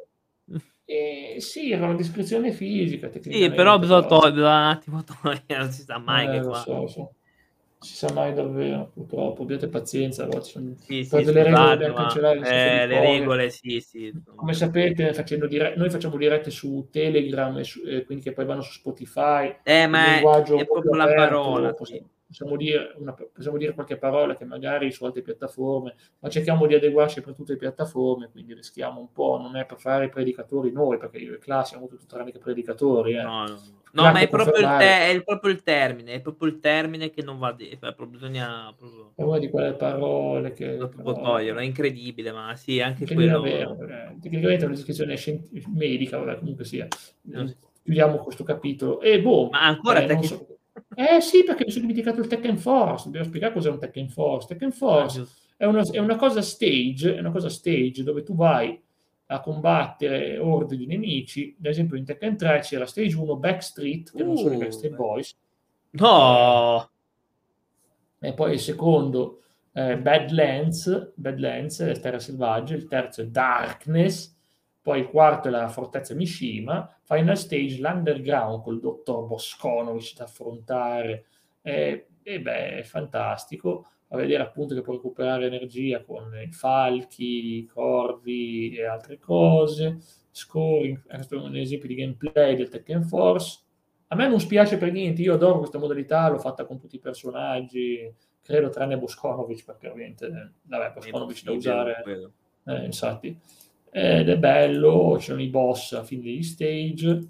Eh, 0.85 1.35
sì, 1.39 1.71
era 1.71 1.87
una 1.87 1.95
descrizione 1.95 2.53
fisica. 2.53 3.11
Sì, 3.19 3.51
però 3.51 3.77
bisogna 3.77 4.05
toglierla 4.05 4.57
un 4.57 4.63
attimo, 4.63 5.03
toglierla, 5.03 5.57
non 5.65 5.71
si 5.71 5.81
sa 5.81 5.97
mai 5.97 6.27
eh, 6.27 6.31
che 6.31 6.45
qua. 6.45 6.59
So, 6.59 6.87
so 6.87 7.13
si 7.85 7.95
sa 7.95 8.11
mai 8.11 8.33
davvero, 8.33 8.89
purtroppo, 8.93 9.43
abbiate 9.43 9.67
pazienza, 9.67 10.23
a 10.23 10.27
volte 10.27 10.49
sono 10.49 10.73
sì, 10.79 11.03
sì, 11.03 11.23
delle 11.23 11.43
regole 11.43 11.77
da 11.77 11.93
cancellare. 11.93 12.39
Eh, 12.39 12.87
le 12.87 12.99
regole, 12.99 13.49
sì, 13.51 13.79
sì. 13.79 14.11
Come 14.35 14.53
sapete, 14.53 15.13
facendo 15.13 15.45
dire- 15.45 15.75
noi 15.77 15.89
facciamo 15.89 16.17
dirette 16.17 16.49
su 16.49 16.87
Telegram, 16.91 17.61
su, 17.61 17.81
eh, 17.85 18.03
quindi 18.05 18.23
che 18.23 18.33
poi 18.33 18.45
vanno 18.45 18.61
su 18.61 18.71
Spotify. 18.71 19.55
Eh, 19.63 19.85
ma 19.87 20.17
è, 20.17 20.21
è 20.21 20.65
proprio 20.65 20.95
la 20.95 21.07
parola. 21.13 21.73
Possiamo, 21.73 22.09
possiamo, 22.27 22.55
dire 22.55 22.93
una, 22.97 23.13
possiamo 23.13 23.57
dire 23.57 23.73
qualche 23.73 23.97
parola 23.97 24.35
che 24.35 24.45
magari 24.45 24.91
su 24.91 25.05
altre 25.05 25.21
piattaforme, 25.21 25.95
ma 26.19 26.29
cerchiamo 26.29 26.65
di 26.65 26.75
adeguarci 26.75 27.21
per 27.21 27.33
tutte 27.33 27.53
le 27.53 27.57
piattaforme, 27.57 28.29
quindi 28.31 28.53
rischiamo 28.53 28.99
un 28.99 29.11
po', 29.11 29.39
non 29.41 29.55
è 29.55 29.65
per 29.65 29.79
fare 29.79 30.05
i 30.05 30.09
predicatori 30.09 30.71
noi, 30.71 30.97
perché 30.97 31.17
io 31.17 31.33
e 31.33 31.39
Class 31.39 31.69
siamo 31.69 31.87
tutti 31.87 32.05
tranne 32.05 32.31
che 32.31 32.39
predicatori. 32.39 33.13
Eh. 33.13 33.21
No, 33.21 33.47
no. 33.47 33.59
No, 33.95 34.11
ma 34.11 34.19
è 34.19 34.27
proprio, 34.27 34.61
te- 34.77 35.05
è 35.05 35.07
il, 35.07 35.23
proprio, 35.23 35.53
il 35.53 35.63
termine, 35.63 36.15
è 36.15 36.19
proprio 36.19 36.49
il 36.49 36.59
termine 36.59 37.11
che 37.11 37.21
non 37.21 37.37
va 37.37 37.53
di- 37.53 37.77
cioè, 37.79 37.95
bisogna 38.07 38.73
proprio... 38.77 39.13
È 39.15 39.21
una 39.21 39.39
di 39.39 39.49
quelle 39.49 39.71
parole 39.71 40.51
che... 40.51 40.75
Proprio 40.75 41.13
toglierlo, 41.13 41.61
è 41.61 41.63
incredibile, 41.63 42.33
ma 42.33 42.53
sì, 42.57 42.81
anche 42.81 43.05
quello... 43.05 43.39
Vero, 43.39 43.77
tecnicamente 44.19 44.63
è 44.63 44.65
una 44.65 44.75
descrizione 44.75 45.15
scient- 45.15 45.49
medica, 45.67 46.17
vabbè, 46.17 46.39
comunque 46.39 46.65
sia. 46.65 46.89
Chiudiamo 47.83 48.17
questo 48.17 48.43
capitolo. 48.43 48.99
E 48.99 49.21
boh... 49.21 49.47
Ma 49.49 49.61
ancora 49.61 50.01
eh, 50.01 50.07
te 50.07 50.23
so... 50.23 50.54
eh 50.95 51.21
sì, 51.21 51.43
perché 51.43 51.65
mi 51.65 51.71
sono 51.71 51.85
dimenticato 51.85 52.21
il 52.21 52.27
Tekken 52.27 52.57
Force, 52.57 53.05
dobbiamo 53.05 53.27
spiegare 53.27 53.53
cos'è 53.53 53.69
un 53.69 53.79
Tekken 53.79 54.09
Force. 54.09 54.47
Tekken 54.47 54.71
Force 54.71 55.19
ah, 55.19 55.27
è, 55.57 55.65
una, 55.65 55.81
è 55.81 55.99
una 55.99 56.15
cosa 56.15 56.41
stage, 56.41 57.15
è 57.15 57.19
una 57.19 57.31
cosa 57.31 57.49
stage 57.49 58.03
dove 58.03 58.23
tu 58.23 58.35
vai 58.35 58.81
a 59.27 59.39
combattere 59.39 60.37
orde 60.37 60.77
di 60.77 60.85
nemici. 60.85 61.55
Ad 61.57 61.65
esempio 61.65 61.97
in 61.97 62.05
Tekken 62.05 62.37
3 62.37 62.59
c'era 62.59 62.85
Stage 62.85 63.15
1 63.15 63.35
Backstreet, 63.37 64.11
che 64.15 64.23
uh, 64.23 64.25
non 64.25 64.37
sono 64.37 64.53
i 64.53 64.57
Backstreet 64.57 64.95
Boys. 64.95 65.35
No! 65.91 66.89
E 68.19 68.33
poi 68.33 68.53
il 68.53 68.59
secondo 68.59 69.41
eh, 69.73 69.97
Badlands, 69.97 71.13
Badlands, 71.15 71.85
le 71.85 71.99
terre 71.99 72.19
selvagge, 72.19 72.75
il 72.75 72.87
terzo 72.87 73.21
è 73.21 73.27
Darkness, 73.27 74.34
poi 74.85 74.99
il 74.99 75.07
quarto 75.07 75.47
è 75.47 75.51
la 75.51 75.67
fortezza 75.67 76.13
Mishima, 76.13 76.87
Final 77.01 77.35
Stage 77.35 77.79
l'Underground 77.79 78.61
col 78.61 78.79
dottor 78.79 79.25
Bosconovic 79.25 80.13
da 80.15 80.25
affrontare. 80.25 81.25
E, 81.63 82.09
e 82.21 82.39
beh, 82.39 82.77
è 82.77 82.83
fantastico 82.83 83.87
a 84.09 84.15
vedere 84.15 84.43
appunto 84.43 84.75
che 84.75 84.81
può 84.81 84.93
recuperare 84.93 85.47
energia 85.47 86.03
con 86.03 86.31
i 86.39 86.51
falchi, 86.51 87.57
i 87.57 87.65
corvi 87.65 88.75
e 88.77 88.85
altre 88.85 89.17
cose. 89.17 89.97
Scoring, 90.29 91.01
questo 91.07 91.35
è 91.35 91.39
un 91.39 91.55
esempio 91.55 91.87
di 91.87 91.95
gameplay 91.95 92.55
del 92.55 92.69
Tekken 92.69 93.05
Force. 93.05 93.61
A 94.09 94.15
me 94.15 94.27
non 94.27 94.39
spiace 94.39 94.77
per 94.77 94.91
niente, 94.91 95.23
io 95.23 95.33
adoro 95.33 95.57
questa 95.57 95.79
modalità, 95.79 96.29
l'ho 96.29 96.37
fatta 96.37 96.63
con 96.63 96.77
tutti 96.77 96.97
i 96.97 96.99
personaggi, 96.99 98.13
credo 98.39 98.69
tranne 98.69 98.99
Boskonovic, 98.99 99.65
perché 99.65 99.87
ovviamente, 99.87 100.51
vabbè, 100.61 100.93
Boskonovic 100.93 101.41
da 101.41 101.51
usare, 101.53 102.03
eh, 102.65 102.85
infatti. 102.85 103.35
Ed 103.97 104.27
è 104.27 104.37
bello, 104.37 105.15
ci 105.19 105.27
sono 105.27 105.41
i 105.41 105.47
boss 105.47 105.93
a 105.93 106.03
fine 106.03 106.23
degli 106.23 106.43
stage, 106.43 107.29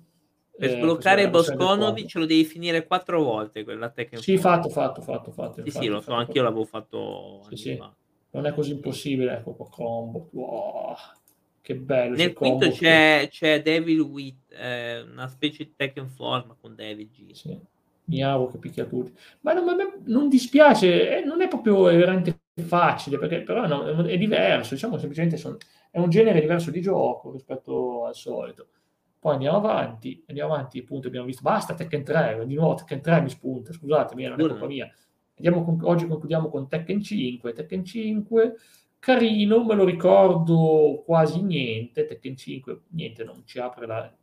per 0.57 0.69
eh, 0.69 0.77
sbloccare 0.77 1.29
Bosconovic 1.29 2.15
lo 2.15 2.25
devi 2.25 2.45
finire 2.45 2.87
quattro 2.87 3.21
volte 3.21 3.63
quella 3.63 3.89
Tekken 3.89 4.19
Sì, 4.19 4.37
fatto, 4.37 4.69
fatto, 4.69 5.01
fatto, 5.01 5.31
fatto. 5.31 5.61
Sì, 5.63 5.69
sì, 5.69 5.87
lo 5.87 5.99
so, 5.99 6.13
anch'io 6.13 6.41
l'avevo 6.41 6.65
fatto 6.65 7.43
sì, 7.49 7.55
sì. 7.55 7.83
Non 8.31 8.45
è 8.45 8.53
così 8.53 8.71
impossibile, 8.71 9.33
ecco 9.33 9.53
qua 9.53 9.69
combo. 9.69 10.29
Wow, 10.31 10.95
che 11.61 11.75
bello. 11.75 12.15
Nel 12.15 12.33
quinto 12.33 12.69
c'è, 12.69 13.27
c'è, 13.29 13.61
Devil 13.61 13.99
Wit, 13.99 14.51
eh, 14.53 15.01
una 15.01 15.27
specie 15.27 15.65
di 15.65 15.73
Tekken 15.75 16.07
forma 16.09 16.55
con 16.59 16.73
Devil 16.73 17.09
G. 17.11 17.31
Sì. 17.33 17.59
Miavo 18.05 18.47
che 18.47 18.57
picchia 18.57 18.85
tutti. 18.85 19.13
Ma 19.41 19.53
non, 19.53 19.75
non 20.05 20.29
dispiace, 20.29 21.17
eh, 21.19 21.23
non 21.23 21.41
è 21.41 21.47
proprio 21.47 21.83
veramente 21.83 22.39
facile, 22.65 23.17
perché 23.17 23.41
però 23.41 23.67
no, 23.67 24.03
è 24.05 24.17
diverso, 24.17 24.73
diciamo 24.73 24.97
semplicemente 24.97 25.37
sono, 25.37 25.57
è 25.95 25.99
un 25.99 26.09
genere 26.09 26.41
diverso 26.41 26.71
di 26.71 26.81
gioco 26.81 27.31
rispetto 27.31 28.03
al 28.05 28.15
solito. 28.15 28.67
Poi 29.17 29.35
andiamo 29.35 29.55
avanti, 29.55 30.21
andiamo 30.27 30.53
avanti, 30.53 30.79
appunto 30.79 31.07
abbiamo 31.07 31.25
visto, 31.25 31.41
basta 31.41 31.73
Tekken 31.73 32.03
3, 32.03 32.43
di 32.45 32.55
nuovo 32.55 32.73
Tekken 32.73 32.99
3 32.99 33.21
mi 33.21 33.29
spunta, 33.29 33.71
scusatemi, 33.71 34.25
non 34.25 34.37
è 34.37 34.45
colpa 34.45 34.65
mia. 34.65 34.93
Con, 35.41 35.79
oggi 35.83 36.05
concludiamo 36.05 36.49
con 36.49 36.67
Tekken 36.67 37.01
5, 37.01 37.53
Tekken 37.53 37.85
5, 37.85 38.55
carino, 38.99 39.63
me 39.63 39.73
lo 39.73 39.85
ricordo 39.85 41.01
quasi 41.05 41.41
niente, 41.41 42.05
Tekken 42.05 42.35
5, 42.35 42.81
niente, 42.89 43.23
non 43.23 43.43
ci 43.45 43.59
apre 43.59 43.85
la... 43.85 44.13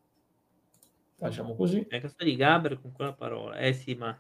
Facciamo 1.17 1.55
così. 1.55 1.87
È 1.89 2.01
questo 2.01 2.23
di 2.23 2.37
Gaber 2.37 2.83
con 2.83 2.93
quella 2.93 3.15
parola, 3.15 3.57
eh 3.57 3.73
sì, 3.73 3.95
ma... 3.95 4.15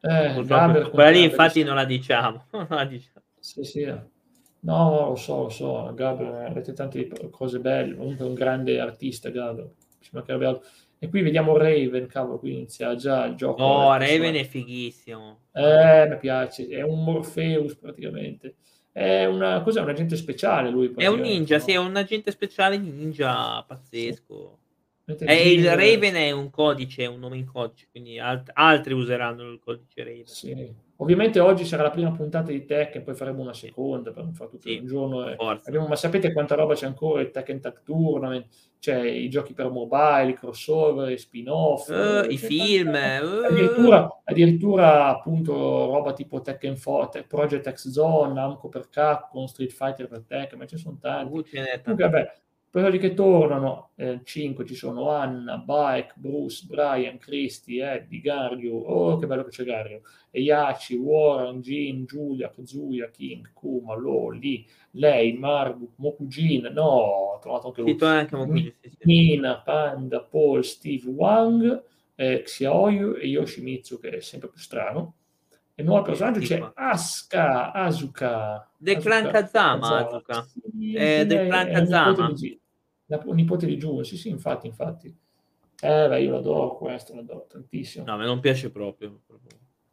Eh, 0.00 0.42
Gaber 0.44 0.90
quella 0.90 1.10
lì 1.10 1.22
infatti 1.22 1.62
non 1.62 1.76
la 1.76 1.84
diciamo. 1.84 2.46
non 2.50 2.66
la 2.68 2.84
diciamo. 2.84 3.24
Sì, 3.38 3.62
sì. 3.62 4.18
No, 4.62 5.08
lo 5.08 5.16
so, 5.16 5.44
lo 5.44 5.48
so, 5.48 5.92
Gaber, 5.94 6.46
avete 6.48 6.72
tante 6.72 7.08
cose 7.30 7.60
belle, 7.60 7.96
comunque 7.96 8.24
è 8.24 8.28
un 8.28 8.34
grande 8.34 8.78
artista 8.78 9.30
Gaber 9.30 9.70
ci 10.00 10.10
mancherebbe 10.12 10.46
altro. 10.46 10.68
E 10.98 11.08
qui 11.08 11.22
vediamo 11.22 11.56
Raven, 11.56 12.06
cavolo, 12.06 12.38
qui 12.38 12.52
inizia 12.52 12.94
già 12.94 13.24
il 13.24 13.34
gioco. 13.34 13.62
No, 13.62 13.96
Raven 13.96 14.34
è 14.34 14.44
fighissimo. 14.44 15.44
Eh, 15.52 16.06
mi 16.08 16.18
piace, 16.18 16.68
è 16.68 16.82
un 16.82 17.02
Morpheus 17.04 17.74
praticamente. 17.76 18.56
È 18.92 19.24
una, 19.24 19.62
cos'è, 19.62 19.80
un 19.80 19.88
agente 19.88 20.16
speciale 20.16 20.68
lui? 20.68 20.92
È 20.94 21.06
un 21.06 21.20
ninja, 21.20 21.56
no? 21.56 21.62
sì, 21.62 21.72
è 21.72 21.76
un 21.76 21.96
agente 21.96 22.30
speciale 22.32 22.76
ninja 22.76 23.62
pazzesco. 23.62 24.58
Sì. 25.06 25.24
E 25.24 25.52
il 25.52 25.74
Raven 25.74 26.14
è 26.14 26.30
un 26.32 26.50
codice, 26.50 27.06
un 27.06 27.18
nome 27.18 27.38
in 27.38 27.46
codice, 27.46 27.88
quindi 27.90 28.18
alt- 28.18 28.50
altri 28.52 28.92
useranno 28.92 29.50
il 29.50 29.58
codice 29.58 30.04
Raven. 30.04 30.26
Sì. 30.26 30.74
Ovviamente 31.02 31.40
oggi 31.40 31.64
sarà 31.64 31.82
la 31.84 31.90
prima 31.90 32.10
puntata 32.12 32.50
di 32.52 32.66
Tech 32.66 32.94
e 32.94 33.00
poi 33.00 33.14
faremo 33.14 33.40
una 33.40 33.54
seconda 33.54 34.12
per 34.12 34.22
non 34.24 34.34
fare 34.34 34.50
tutto 34.50 34.68
Sì, 34.68 34.76
un 34.76 34.86
giorno. 34.86 35.28
e 35.30 35.34
forza. 35.34 35.68
abbiamo- 35.68 35.86
ma 35.88 35.96
sapete 35.96 36.30
quanta 36.32 36.54
roba 36.54 36.74
c'è 36.74 36.84
ancora? 36.84 37.22
Il 37.22 37.30
Tech 37.30 37.48
and 37.48 37.60
Tech 37.60 37.82
Tournament, 37.82 38.46
c'è 38.78 39.00
i 39.02 39.28
giochi 39.30 39.54
per 39.54 39.70
mobile, 39.70 40.28
i 40.30 40.34
crossover, 40.34 41.10
i 41.10 41.16
spin-off, 41.16 41.88
Eh, 41.90 42.26
eh, 42.26 42.32
I 42.32 42.36
film, 42.36 42.94
eh. 42.94 43.16
addirittura, 43.16 44.20
addirittura 44.24 45.06
appunto 45.08 45.52
roba 45.86 46.12
tipo 46.12 46.40
Tekken 46.42 46.76
4, 46.78 47.24
Project 47.26 47.72
X 47.72 47.88
Zone, 47.88 48.34
Namco 48.34 48.68
per 48.68 48.88
Capcom, 48.90 49.46
Street 49.46 49.72
Fighter 49.72 50.06
per 50.06 50.24
Tekken, 50.26 50.58
ma 50.58 50.66
ne 50.70 50.76
sono 50.78 50.98
tanti. 51.00 51.32
Uh. 51.38 51.42
Comunque, 51.82 52.04
vabbè, 52.08 52.32
quelli 52.70 52.98
che 52.98 53.14
tornano, 53.14 53.90
eh, 53.96 54.20
5 54.24 54.64
ci 54.64 54.74
sono 54.74 55.10
Anna, 55.10 55.58
Bike, 55.58 56.14
Bruce, 56.16 56.64
Brian, 56.66 57.18
Christy, 57.18 57.80
Eddie, 57.80 58.20
Gario, 58.20 58.74
oh 58.76 59.16
che 59.18 59.26
bello 59.26 59.42
che 59.44 59.50
c'è 59.50 59.64
Gario, 59.64 60.02
Yachi, 60.30 60.94
Warren, 60.94 61.60
Jin, 61.60 62.04
Giulia, 62.06 62.48
Kazuya, 62.50 63.10
King, 63.10 63.50
Kuma, 63.52 63.94
Loli, 63.96 64.64
lei, 64.92 65.32
Marduk, 65.34 65.92
Mokujin, 65.96 66.70
no, 66.72 66.82
ho 66.84 67.38
trovato 67.40 67.66
anche 67.68 67.80
lui, 67.82 67.90
Sì, 67.90 67.96
tu 67.96 68.04
anche 68.04 68.36
Mokuji, 68.36 68.74
sì, 68.80 68.88
sì. 68.90 68.96
Nina, 69.06 69.60
Panda, 69.62 70.20
Paul, 70.22 70.64
Steve, 70.64 71.08
Wang, 71.10 71.82
eh, 72.14 72.42
Xiaoyu 72.42 73.14
e 73.16 73.26
Yoshimitsu 73.26 73.98
che 73.98 74.10
è 74.10 74.20
sempre 74.20 74.48
più 74.48 74.60
strano. 74.60 75.14
E 75.80 75.82
nuovo 75.82 76.02
personaggio 76.02 76.40
c'è 76.40 76.56
Tipo. 76.56 76.72
Asuka, 76.74 77.72
Asuka. 77.72 78.70
Del 78.76 78.98
clan 78.98 79.30
Kazama. 79.30 80.06
Asuka. 80.06 80.42
Sì, 80.42 80.92
È 80.94 81.24
del 81.24 81.46
clan 81.48 81.66
è 81.68 81.78
un 81.78 81.84
nipote 81.84 81.90
Kazama. 81.90 82.32
la- 83.06 83.22
nipote 83.32 83.66
di 83.66 83.76
Jun, 83.78 84.04
sì 84.04 84.18
sì, 84.18 84.28
infatti, 84.28 84.66
infatti. 84.66 85.06
Eh, 85.82 86.08
beh, 86.08 86.20
io 86.20 86.32
l'adoro 86.32 86.76
questo, 86.76 87.14
l'adoro 87.14 87.46
tantissimo. 87.48 88.04
No, 88.04 88.12
a 88.12 88.16
me 88.18 88.26
non 88.26 88.40
piace 88.40 88.70
proprio. 88.70 89.22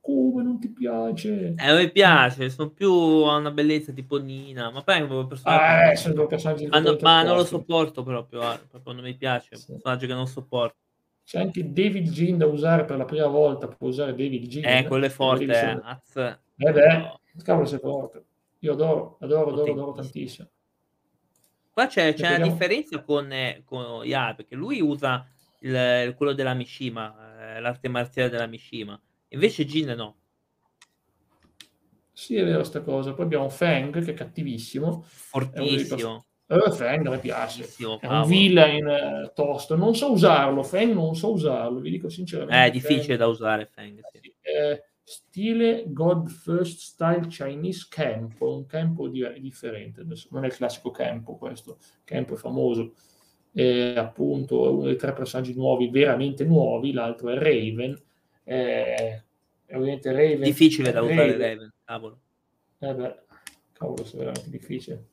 Come 0.02 0.44
non 0.44 0.60
ti 0.60 0.70
piace? 0.74 1.54
Eh, 1.58 1.76
mi 1.78 1.90
piace, 1.90 2.50
sono 2.50 2.70
più 2.72 2.92
a 2.92 3.38
una 3.38 3.52
bellezza 3.52 3.94
tipo 3.94 4.18
Nina, 4.18 4.70
ma 4.70 4.82
poi 4.82 4.98
è 4.98 5.02
un 5.02 5.28
personaggio... 5.28 5.64
Ah, 5.64 5.92
eh, 5.92 5.96
sono 5.96 6.14
due 6.16 6.28
personaggi 6.28 6.68
ma, 6.68 6.80
no- 6.80 6.98
ma 7.00 7.24
non 7.24 7.38
lo 7.38 7.46
sopporto 7.46 8.04
proprio, 8.04 8.42
eh, 8.42 8.60
proprio 8.70 8.94
non 8.94 9.04
mi 9.06 9.16
piace, 9.16 9.50
è 9.52 9.56
un 9.56 9.62
Sì. 9.62 9.72
personaggio 9.72 10.06
che 10.08 10.14
non 10.14 10.28
sopporto. 10.28 10.76
C'è 11.28 11.40
anche 11.40 11.74
David 11.74 12.08
Jean 12.08 12.38
da 12.38 12.46
usare 12.46 12.86
per 12.86 12.96
la 12.96 13.04
prima 13.04 13.28
volta, 13.28 13.68
può 13.68 13.90
usare 13.90 14.12
David 14.12 14.48
Jean. 14.48 14.64
Eh, 14.64 14.88
quello 14.88 15.08
è 15.08 15.10
forte, 15.10 15.46
Devi 15.46 15.60
eh. 15.60 15.82
Az. 15.84 16.16
Eh 16.16 16.72
beh, 16.72 17.20
cavolo 17.44 17.66
sei 17.66 17.80
forte. 17.80 18.24
Io 18.60 18.72
adoro, 18.72 19.18
adoro, 19.20 19.52
adoro, 19.52 19.72
adoro 19.74 19.92
tantissimo. 19.92 20.48
Qua 21.70 21.88
c'è, 21.88 22.14
c'è 22.14 22.38
una 22.38 22.48
differenza 22.48 23.02
con, 23.02 23.30
eh, 23.34 23.62
con 23.66 24.06
Ya, 24.06 24.36
perché 24.36 24.56
lui 24.56 24.80
usa 24.80 25.28
il, 25.60 26.14
quello 26.16 26.32
della 26.32 26.54
Mishima, 26.54 27.58
eh, 27.58 27.60
l'arte 27.60 27.90
marziale 27.90 28.30
della 28.30 28.48
Mishima, 28.48 28.98
invece 29.28 29.66
Jin 29.66 29.90
no. 29.98 30.16
Sì, 32.14 32.38
è 32.38 32.46
vero 32.46 32.64
sta 32.64 32.80
cosa. 32.80 33.14
Poi 33.14 33.26
abbiamo 33.26 33.50
Fang, 33.50 34.02
che 34.02 34.12
è 34.12 34.14
cattivissimo. 34.14 35.04
Fortissimo. 35.06 36.27
Eh, 36.50 36.72
Fang 36.72 37.06
a 37.06 37.10
me 37.10 37.20
piace. 37.20 37.66
È 38.00 38.08
un 38.08 38.26
villain 38.28 38.88
eh, 38.88 39.32
tosto. 39.36 39.76
Non 39.76 39.96
so 39.96 40.12
usarlo, 40.12 40.64
Fang 40.64 40.94
non 40.94 41.16
so 41.16 41.32
usarlo, 41.34 41.80
vi 41.80 41.90
dico 41.92 42.08
sinceramente. 42.10 42.56
Eh, 42.56 42.66
È 42.68 42.72
difficile 42.72 43.18
Fang- 43.18 43.20
da 43.20 43.28
usare 43.28 43.66
Fang, 43.66 44.00
sì. 44.12 44.34
Eh, 44.42 44.84
stile 45.04 45.84
God 45.88 46.30
First 46.30 46.80
Style 46.80 47.28
Chinese 47.28 47.88
Campo, 47.90 48.56
un 48.56 48.66
campo 48.66 49.08
di- 49.10 49.40
differente. 49.42 50.02
Adesso 50.02 50.30
non 50.32 50.44
è 50.46 50.48
il 50.48 50.54
classico 50.56 50.90
campo 50.92 51.36
questo, 51.38 51.78
campo 52.06 52.34
è 52.36 52.38
famoso. 52.38 52.94
E 53.54 53.96
appunto 53.98 54.66
è 54.68 54.70
uno 54.70 54.84
dei 54.84 54.96
tre 54.98 55.14
personaggi 55.14 55.54
nuovi, 55.56 55.90
veramente 55.90 56.46
nuovi, 56.46 56.94
l'altro 56.94 57.30
è 57.30 57.34
Raven. 57.36 58.00
Eh, 58.44 59.24
è 59.66 59.76
ovviamente 59.76 60.12
Raven. 60.14 60.42
Difficile 60.42 60.92
da 60.92 61.02
usare 61.02 61.16
Raven- 61.32 61.40
Raven, 61.40 61.74
cavolo. 61.84 62.20
eh 62.80 62.94
beh, 62.94 63.16
cavolo, 63.74 64.04
è 64.06 64.16
veramente 64.16 64.50
difficile. 64.50 65.06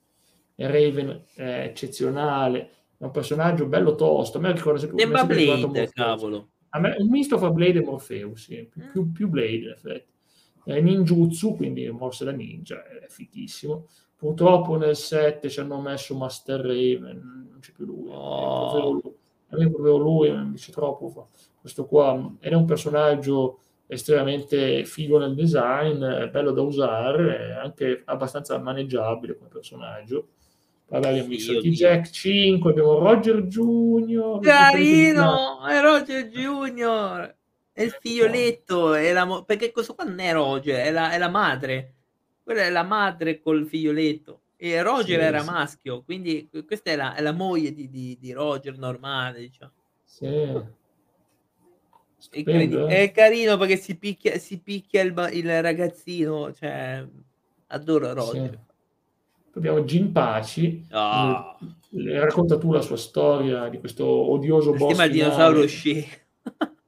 Raven 0.57 1.25
è 1.35 1.65
eccezionale, 1.71 2.71
è 2.97 3.05
un 3.05 3.11
personaggio 3.11 3.67
bello 3.67 3.95
tosto. 3.95 4.39
A 4.39 4.41
me 4.41 4.53
ricorda 4.53 4.79
sempre 4.79 4.99
Sembra 5.01 5.25
Blade, 5.25 5.91
cavolo. 5.93 6.49
A 6.71 6.81
me 6.81 6.97
un 6.99 7.09
misto 7.09 7.39
fra 7.39 7.51
Blade 7.51 7.79
e 7.79 7.83
Morpheus, 7.83 8.45
sì, 8.45 8.67
più, 8.71 8.83
Mm. 8.83 8.91
più- 8.91 9.13
più 9.13 9.29
Blade 9.29 9.53
in 9.53 9.69
effetti. 9.69 10.13
È 10.65 10.81
ninjutsu, 10.81 11.57
quindi 11.57 11.89
mosse 11.91 12.25
da 12.25 12.33
ninja, 12.33 12.83
è 12.85 13.07
fighissimo. 13.09 13.87
Purtroppo 14.17 14.77
nel 14.77 14.97
7 14.97 15.51
ci 15.51 15.61
hanno 15.61 15.81
messo 15.81 16.17
Master 16.17 16.61
Raven, 16.61 17.49
non 17.51 17.59
c'è 17.61 17.73
più 17.73 17.85
lui. 17.85 18.09
Oh. 18.11 19.01
A 19.49 19.57
me 19.57 19.69
proprio 19.71 19.97
lui 19.99 20.31
mi 20.33 20.53
dice 20.53 20.73
troppo 20.73 21.09
fa 21.11 21.27
questo 21.61 21.87
qua. 21.87 22.35
Ed 22.41 22.53
è 22.53 22.55
un 22.57 22.65
personaggio 22.65 23.59
estremamente 23.87 24.85
figo 24.85 25.19
nel 25.19 25.35
design, 25.35 25.99
bello 26.31 26.53
da 26.53 26.63
usare, 26.63 27.53
anche 27.53 28.03
abbastanza 28.07 28.59
maneggiabile 28.59 29.37
come 29.37 29.51
personaggio. 29.51 30.29
Poi 30.87 30.99
abbiamo 30.99 31.29
visto 31.29 31.57
oddio. 31.57 31.71
T-Jack 31.73 32.11
5, 32.11 32.71
abbiamo 32.71 32.99
Roger 32.99 33.43
Jr. 33.43 34.41
Carino! 34.41 35.65
È 35.67 35.81
Roger 35.81 36.29
Junior! 36.29 37.35
È 37.73 37.83
il 37.83 37.97
figlioletto, 38.01 38.95
è 38.95 39.13
la 39.13 39.25
mo- 39.25 39.43
perché 39.45 39.73
questo 39.73 39.95
qua 39.95 40.05
non 40.05 40.21
è 40.21 40.33
Roger, 40.33 40.85
è 40.85 40.91
la, 40.93 41.11
è 41.11 41.19
la 41.19 41.29
madre. 41.29 41.93
Quella 42.45 42.63
è 42.63 42.71
la 42.71 42.83
madre 42.85 43.41
col 43.41 43.67
figlioletto. 43.67 44.41
E 44.57 44.81
Roger 44.83 45.19
Sì, 45.19 45.25
era 45.27 45.41
sì. 45.41 45.51
maschio, 45.51 46.03
quindi 46.05 46.49
questa 46.67 46.91
è 46.91 46.97
la, 46.97 47.15
è 47.15 47.21
la 47.21 47.33
moglie 47.33 47.73
di, 47.73 47.91
di- 47.91 48.17
di 48.21 48.33
Roger 48.33 48.79
normale, 48.79 49.41
diciamo. 49.41 49.73
Sì. 50.05 50.25
È, 50.27 50.63
Stupendo, 52.19 52.87
eh? 52.89 53.03
è 53.03 53.11
carino 53.11 53.57
perché 53.57 53.77
si 53.77 53.97
picchia, 53.97 54.39
si 54.39 54.59
picchia 54.59 55.03
il, 55.03 55.13
ba- 55.13 55.31
il 55.31 55.61
ragazzino, 55.63 56.53
cioè, 56.55 57.05
adoro 57.69 58.13
Roger. 58.15 58.51
Sì. 58.51 58.59
Abbiamo 59.55 59.85
Ginpachi, 59.85 60.87
Ah. 60.91 61.57
Eh, 61.97 62.19
racconta 62.19 62.59
tu 62.59 62.73
la 62.73 62.81
sua 62.81 62.97
storia 62.97 63.69
di 63.69 63.79
questo 63.79 64.05
odioso 64.05 64.73
boss 64.73 64.89
Stima 64.91 65.05
il 65.05 65.13
dinosauro 65.13 65.67
sci. 65.67 66.05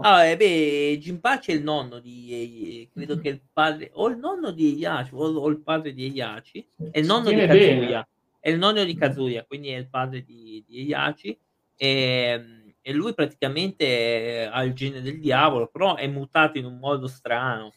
Ah, 0.00 0.24
eh, 0.24 0.36
beh, 0.36 0.98
Jinpachi 0.98 1.52
è 1.52 1.54
il 1.54 1.62
nonno 1.62 2.00
di, 2.00 2.32
eh, 2.32 2.88
credo 2.92 3.16
che 3.18 3.28
il 3.28 3.40
padre, 3.52 3.90
o 3.94 4.08
il 4.08 4.16
nonno 4.16 4.50
di 4.50 4.72
Heihachi, 4.72 5.10
o, 5.14 5.18
o 5.18 5.48
il 5.48 5.60
padre 5.60 5.92
di 5.92 6.04
Heihachi, 6.06 6.66
è 6.90 6.98
il 6.98 7.06
nonno 7.06 7.28
di 7.30 7.36
Kazuya, 7.36 7.56
bene. 7.56 8.06
è 8.40 8.50
il 8.50 8.58
nonno 8.58 8.82
di 8.82 8.94
Kazuya, 8.96 9.44
quindi 9.44 9.68
è 9.68 9.76
il 9.76 9.88
padre 9.88 10.24
di, 10.24 10.64
di 10.66 10.78
Heihachi, 10.80 11.38
e, 11.76 12.44
e 12.80 12.92
lui 12.92 13.14
praticamente 13.14 13.84
eh, 13.84 14.48
ha 14.50 14.64
il 14.64 14.72
gene 14.72 15.00
del 15.00 15.20
diavolo, 15.20 15.68
però 15.68 15.94
è 15.94 16.08
mutato 16.08 16.58
in 16.58 16.64
un 16.64 16.78
modo 16.78 17.06
strano, 17.06 17.72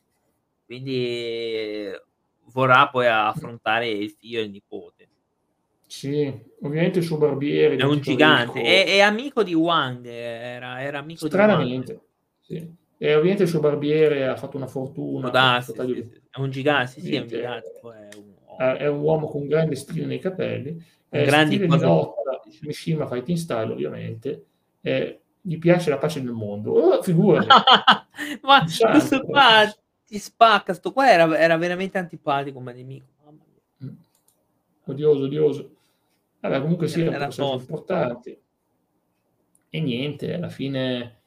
quindi 0.65 0.95
eh, 0.95 2.01
vorrà 2.57 2.87
poi 2.87 3.05
affrontare 3.05 3.87
il 3.87 4.09
figlio 4.09 4.39
e 4.39 4.43
il 4.43 4.49
nipote. 4.49 5.07
Sì, 5.85 6.33
ovviamente 6.63 6.99
il 6.99 7.05
suo 7.05 7.17
barbiere 7.17 7.75
È 7.75 7.83
un 7.83 7.99
diventato 7.99 8.53
gigante, 8.53 8.61
è, 8.61 8.85
è 8.95 8.99
amico 8.99 9.43
di 9.43 9.53
Wang, 9.53 10.05
era, 10.07 10.81
era 10.81 10.97
amico 10.97 11.27
di 11.27 11.35
Wang. 11.35 11.49
Stranamente. 11.49 12.01
Sì. 12.41 12.75
E 12.97 13.13
ovviamente 13.13 13.43
il 13.43 13.49
suo 13.49 13.59
barbiere 13.59 14.27
ha 14.27 14.35
fatto 14.35 14.57
una 14.57 14.65
fortuna. 14.65 15.27
Totale- 15.27 15.61
sì, 15.61 15.71
sì. 15.71 16.21
È 16.31 16.39
un 16.39 16.49
gigante, 16.49 16.99
sì, 16.99 17.15
è 17.15 17.19
un 17.19 17.27
gigante. 17.27 17.79
è 17.79 18.15
un- 18.15 18.35
eh, 18.59 18.77
è 18.77 18.87
un 18.87 19.01
uomo 19.01 19.27
con 19.27 19.47
grande 19.47 19.75
stile 19.75 20.07
nei 20.07 20.19
capelli, 20.19 20.83
è 21.09 21.25
grandi 21.25 21.57
stile 21.57 21.77
di 21.77 21.83
lotta, 21.83 22.41
Mishima 22.61 23.05
Fighting 23.07 23.37
Style 23.37 23.71
ovviamente, 23.71 24.45
eh, 24.81 25.19
gli 25.41 25.59
piace 25.59 25.91
la 25.91 25.99
pace 25.99 26.21
nel 26.21 26.33
mondo. 26.33 26.71
Oh, 26.71 27.03
figurati. 27.03 27.47
Ma 28.41 28.63
questo 28.91 29.21
qua 29.21 29.61
eh. 29.63 29.75
Ti 30.07 30.17
spacca, 30.17 30.73
sto 30.73 30.91
qua 30.93 31.11
era, 31.11 31.37
era 31.37 31.57
veramente 31.57 31.97
antipatico 31.97 32.57
come 32.57 32.73
nemico. 32.73 33.05
Mm. 33.83 33.89
odioso, 34.85 35.23
odioso. 35.25 35.69
Vabbè, 36.39 36.61
comunque 36.61 36.87
sì, 36.87 37.01
un 37.01 37.13
Era 37.13 37.25
tosto. 37.25 37.53
importante. 37.59 38.39
E 39.69 39.81
niente, 39.81 40.33
alla 40.33 40.49
fine 40.49 41.19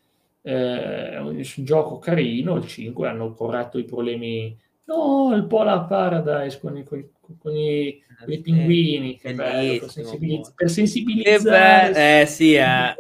eh, 0.42 1.10
è 1.10 1.18
un, 1.20 1.36
un 1.36 1.64
gioco 1.64 1.98
carino, 1.98 2.56
il 2.56 2.66
5, 2.66 3.06
hanno 3.06 3.32
corretto 3.34 3.78
i 3.78 3.84
problemi... 3.84 4.58
No, 4.84 5.32
il 5.36 5.44
Polar 5.46 5.86
Paradise 5.86 6.58
con 6.58 6.76
i, 6.76 6.82
con 6.82 6.98
i- 6.98 7.10
con 7.38 7.54
i- 7.54 8.02
con 8.18 8.32
i 8.32 8.40
pinguini, 8.40 9.16
che 9.18 9.34
bello, 9.34 9.50
per, 9.52 9.78
bellissimo, 9.78 9.88
sensibiliz- 9.88 10.46
poi. 10.46 10.54
per 10.56 10.70
sensibilizzare. 10.70 11.92
be- 11.92 12.20
eh 12.22 12.26
sì, 12.26 12.54
eh. 12.54 12.94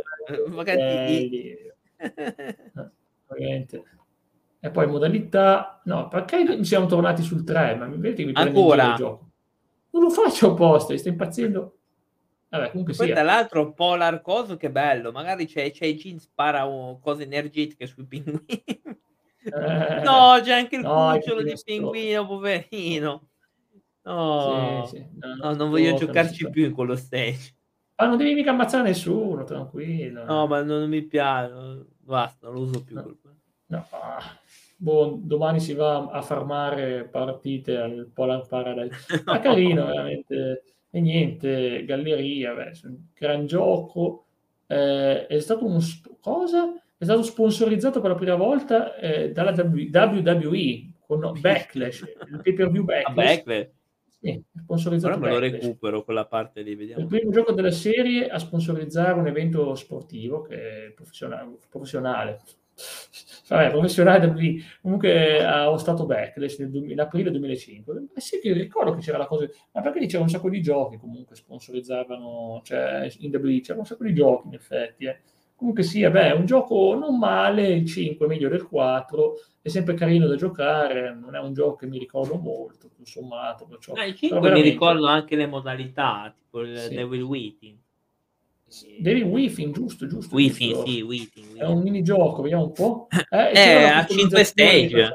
Magari- 0.48 0.78
Belli. 0.78 1.72
Ovviamente. 3.26 3.82
E 4.60 4.70
poi 4.70 4.86
modalità... 4.86 5.80
No, 5.84 6.08
perché 6.08 6.62
siamo 6.64 6.86
tornati 6.86 7.22
sul 7.22 7.44
3? 7.44 7.76
Ma 7.76 7.86
mi 7.86 7.96
vedete 7.96 8.24
mi 8.24 8.32
Ancora? 8.34 8.82
giro 8.82 8.90
il 8.92 8.96
gioco? 8.98 9.30
Non 9.90 10.02
lo 10.02 10.10
faccio 10.10 10.52
apposta, 10.52 10.96
sta 10.96 11.08
impazzendo. 11.08 11.76
Vabbè, 12.50 12.70
comunque 12.70 12.94
Poi 12.94 13.06
sia. 13.06 13.14
tra 13.14 13.24
l'altro 13.24 13.72
Polar 13.72 14.20
Coso 14.20 14.56
che 14.56 14.70
bello, 14.70 15.12
magari 15.12 15.46
c'è, 15.46 15.70
c'è 15.70 15.92
Jin 15.94 16.18
spara 16.18 16.68
oh, 16.68 16.98
cose 16.98 17.22
energetiche 17.22 17.86
sui 17.86 18.04
pinguini. 18.04 18.44
Eh, 19.42 20.02
no, 20.04 20.38
c'è 20.42 20.52
anche 20.52 20.76
il 20.76 20.82
no, 20.82 21.12
cucciolo 21.14 21.42
di 21.42 21.54
pinguino, 21.64 22.26
poverino. 22.26 23.28
No, 24.02 24.84
Sì, 24.86 24.96
sì. 24.96 25.06
no, 25.18 25.54
non 25.54 25.70
voglio 25.70 25.96
so, 25.96 26.04
giocarci 26.04 26.50
più 26.50 26.66
in 26.66 26.72
quello 26.72 26.96
stage. 26.96 27.54
Ma 27.96 28.06
non 28.06 28.16
devi 28.16 28.34
mica 28.34 28.50
ammazzare 28.50 28.82
nessuno, 28.82 29.44
tranquillo. 29.44 30.24
No, 30.24 30.46
ma 30.46 30.62
non, 30.62 30.80
non 30.80 30.88
mi 30.88 31.02
piace. 31.02 31.86
Basta, 31.98 32.46
non 32.46 32.54
lo 32.54 32.60
uso 32.62 32.82
più. 32.82 32.96
No. 32.96 33.16
No, 33.66 33.86
ah, 33.90 34.39
boh, 34.80 35.18
domani 35.22 35.60
si 35.60 35.74
va 35.74 36.06
a 36.06 36.22
farmare 36.22 37.04
partite 37.04 37.76
al 37.76 38.10
Polar 38.12 38.46
Paradise. 38.46 39.22
Ma 39.26 39.38
carino, 39.38 39.86
veramente. 39.86 40.62
E 40.90 41.00
niente, 41.00 41.84
Galleria, 41.84 42.54
beh, 42.54 42.72
gran 43.14 43.46
gioco. 43.46 44.24
Eh, 44.66 45.26
è 45.26 45.38
stato 45.40 45.66
un... 45.66 45.78
cosa? 46.20 46.72
È 46.96 47.04
stato 47.04 47.22
sponsorizzato 47.22 48.00
per 48.00 48.10
la 48.10 48.16
prima 48.16 48.34
volta 48.34 48.96
eh, 48.96 49.32
dalla 49.32 49.52
WWE 49.52 50.92
con 51.06 51.32
Backlash, 51.40 52.00
il 52.30 52.40
pay 52.42 52.52
per 52.52 52.70
view 52.70 52.84
Backlash. 52.84 53.06
Ah, 53.06 53.12
Backlash. 53.12 53.70
Sì, 54.20 54.42
sponsorizzato 54.62 55.16
Ora 55.16 55.26
me 55.26 55.30
lo 55.30 55.38
recupero 55.38 56.04
quella 56.04 56.26
parte 56.26 56.62
lì, 56.62 56.74
vediamo. 56.74 57.02
Il 57.02 57.08
primo 57.08 57.30
gioco 57.30 57.52
della 57.52 57.70
serie 57.70 58.28
a 58.28 58.38
sponsorizzare 58.38 59.18
un 59.18 59.26
evento 59.26 59.74
sportivo 59.74 60.42
che 60.42 60.86
è 60.86 60.90
professionale. 60.90 61.56
professionale. 61.70 62.40
Vabbè, 63.48 63.70
professionale 63.70 64.32
lì. 64.34 64.62
Comunque 64.80 65.44
ha 65.44 65.76
stato 65.76 66.06
Backlash 66.06 66.58
nel 66.58 66.98
aprile 67.00 67.30
2005. 67.30 68.06
Eh 68.14 68.20
sì, 68.20 68.38
che 68.38 68.52
ricordo 68.52 68.94
che 68.94 69.00
c'era 69.00 69.18
la 69.18 69.26
cosa, 69.26 69.48
ma 69.72 69.80
perché 69.80 70.06
c'era 70.06 70.22
un 70.22 70.28
sacco 70.28 70.48
di 70.48 70.62
giochi 70.62 70.96
comunque 70.98 71.34
sponsorizzavano, 71.34 72.60
cioè 72.62 73.10
in 73.18 73.34
WWE 73.34 73.60
c'era 73.60 73.78
un 73.78 73.86
sacco 73.86 74.04
di 74.04 74.14
giochi 74.14 74.48
in 74.48 74.54
effetti, 74.54 75.04
eh. 75.06 75.20
Comunque 75.60 75.82
sì, 75.82 76.08
beh, 76.08 76.28
è 76.28 76.32
un 76.32 76.46
gioco 76.46 76.94
non 76.94 77.18
male, 77.18 77.68
il 77.68 77.86
5 77.86 78.26
meglio 78.26 78.48
del 78.48 78.66
4, 78.66 79.34
è 79.60 79.68
sempre 79.68 79.92
carino 79.92 80.26
da 80.26 80.34
giocare, 80.34 81.14
non 81.14 81.34
è 81.34 81.38
un 81.38 81.52
gioco 81.52 81.74
che 81.74 81.86
mi 81.86 81.98
ricordo 81.98 82.36
molto, 82.36 82.88
tutto 82.88 83.04
sommato. 83.04 83.66
Perciò, 83.66 83.92
no, 83.92 84.02
il 84.02 84.14
5 84.14 84.40
veramente... 84.40 84.66
mi 84.66 84.72
ricordo 84.72 85.06
anche 85.06 85.36
le 85.36 85.46
modalità, 85.46 86.32
tipo 86.34 86.62
il 86.62 86.78
sì. 86.78 86.94
Devil 86.94 87.22
Waiting. 87.22 87.76
Devil 88.98 89.24
Within, 89.24 89.72
giusto, 89.72 90.06
giusto. 90.06 90.34
Within, 90.34 90.84
sì, 90.84 91.02
Within, 91.02 91.56
È 91.56 91.64
un 91.64 91.82
minigioco, 91.82 92.42
vediamo 92.42 92.64
un 92.64 92.72
po'. 92.72 93.08
Eh, 93.30 93.52
eh 93.52 93.84
a 93.84 94.06
5 94.06 94.44
stage. 94.44 95.12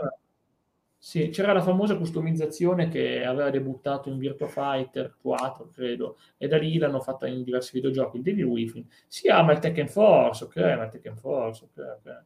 Sì, 0.97 1.29
c'era 1.29 1.53
la 1.53 1.61
famosa 1.61 1.97
customizzazione 1.97 2.89
che 2.89 3.23
aveva 3.23 3.51
debuttato 3.51 4.09
in 4.09 4.17
Virtua 4.17 4.47
Fighter 4.47 5.15
4, 5.21 5.69
credo, 5.69 6.17
e 6.35 6.47
da 6.47 6.57
lì 6.57 6.77
l'hanno 6.77 6.99
fatta 6.99 7.27
in 7.27 7.43
diversi 7.43 7.71
videogiochi. 7.73 8.17
Il 8.17 8.23
Devil 8.23 8.45
Within. 8.45 8.87
Si 9.07 9.27
ama 9.27 9.51
il 9.51 9.59
Tekken 9.59 9.87
Force, 9.87 10.45
ok, 10.45 10.55
ma 10.55 10.83
il 10.85 10.89
Tekken 10.89 11.15
Force, 11.15 11.65
ok, 11.65 11.99
ok. 11.99 12.23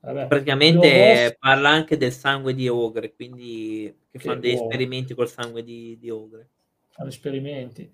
Vabbè. 0.00 0.26
Praticamente 0.26 1.36
parla 1.38 1.70
anche 1.70 1.96
del 1.96 2.12
sangue 2.12 2.52
di 2.52 2.68
Ogre, 2.68 3.14
quindi 3.14 3.94
che, 4.10 4.18
che 4.18 4.24
fanno 4.24 4.40
degli 4.40 4.52
esperimenti 4.52 5.14
col 5.14 5.30
sangue 5.30 5.62
di, 5.62 5.96
di 5.98 6.10
Ogre. 6.10 6.48
Fanno 6.90 7.08
esperimenti. 7.08 7.90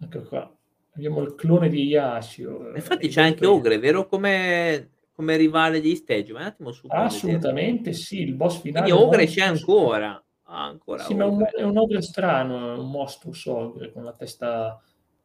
Ecco 0.00 0.22
qua. 0.22 0.56
Abbiamo 0.94 1.22
il 1.22 1.34
clone 1.34 1.68
di 1.68 1.84
Yashio. 1.84 2.72
Infatti 2.74 3.08
c'è 3.08 3.22
anche 3.22 3.46
Ogre, 3.46 3.78
vero 3.78 4.06
come 4.06 4.90
come 5.14 5.36
rivale 5.36 5.80
di 5.80 5.94
stage. 5.94 6.32
Ma 6.32 6.40
un 6.40 6.46
attimo 6.46 6.72
su. 6.72 6.86
Assolutamente 6.90 7.92
sì, 7.92 8.20
il 8.20 8.34
boss 8.34 8.60
finale. 8.60 8.90
Quindi 8.90 9.04
Ogre 9.06 9.26
c'è 9.26 9.42
ancora. 9.42 10.22
Ah, 10.46 10.66
ancora 10.66 11.02
sì, 11.04 11.14
ma 11.14 11.24
è 11.24 11.28
un, 11.28 11.44
è 11.56 11.62
un 11.62 11.78
ogre 11.78 12.02
strano, 12.02 12.74
è 12.74 12.78
un 12.78 12.90
mostro 12.90 13.32
ogre 13.46 13.90
con 13.92 14.04
la 14.04 14.12
testa 14.12 14.80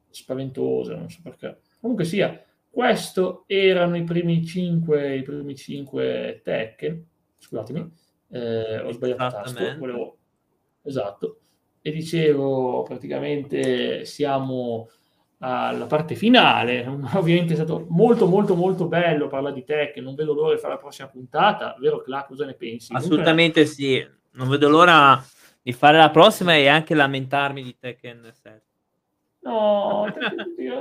spaventosa, 0.10 0.96
non 0.96 1.10
so 1.10 1.20
perché. 1.22 1.60
Comunque 1.80 2.06
sia, 2.06 2.42
questo 2.70 3.44
erano 3.48 3.98
i 3.98 4.04
primi 4.04 4.44
5, 4.46 5.18
i 5.18 5.24
primi 5.24 5.56
5 5.56 6.42
Tekken. 6.44 7.06
Scusatemi, 7.38 7.92
eh, 8.30 8.80
ho 8.80 8.92
sbagliato 8.92 9.26
il 9.26 9.32
tasto. 9.32 9.78
Volevo... 9.78 10.18
Esatto. 10.84 11.40
E 11.82 11.92
dicevo, 11.92 12.84
praticamente 12.84 14.06
siamo 14.06 14.90
alla 15.40 15.86
parte 15.86 16.16
finale. 16.16 16.86
Ovviamente 17.16 17.54
è 17.54 17.56
stato 17.56 17.86
molto 17.90 18.28
molto 18.28 18.56
molto 18.56 18.88
bello 18.88 19.28
parlare 19.28 19.56
di 19.56 19.64
te, 19.64 19.92
che 19.94 20.02
non 20.02 20.16
vedo 20.16 20.34
l'ora 20.34 20.54
di 20.54 20.60
fare 20.60 20.74
la 20.74 20.80
prossima 20.80 21.08
puntata, 21.08 21.76
vero 21.80 22.02
Cla, 22.02 22.26
cosa 22.28 22.46
ne 22.46 22.54
pensi? 22.54 22.94
Assolutamente 22.94 23.62
Comunque... 23.64 23.84
sì, 23.84 24.08
non 24.32 24.50
vedo 24.50 24.70
l'ora 24.70 25.24
di 25.62 25.74
fare 25.74 25.98
la 25.98 26.10
prossima 26.10 26.56
e 26.56 26.68
anche 26.68 26.96
lamentarmi 26.96 27.64
di 27.64 27.76
Tekken 27.78 28.30
7. 28.32 28.64
No, 29.42 30.06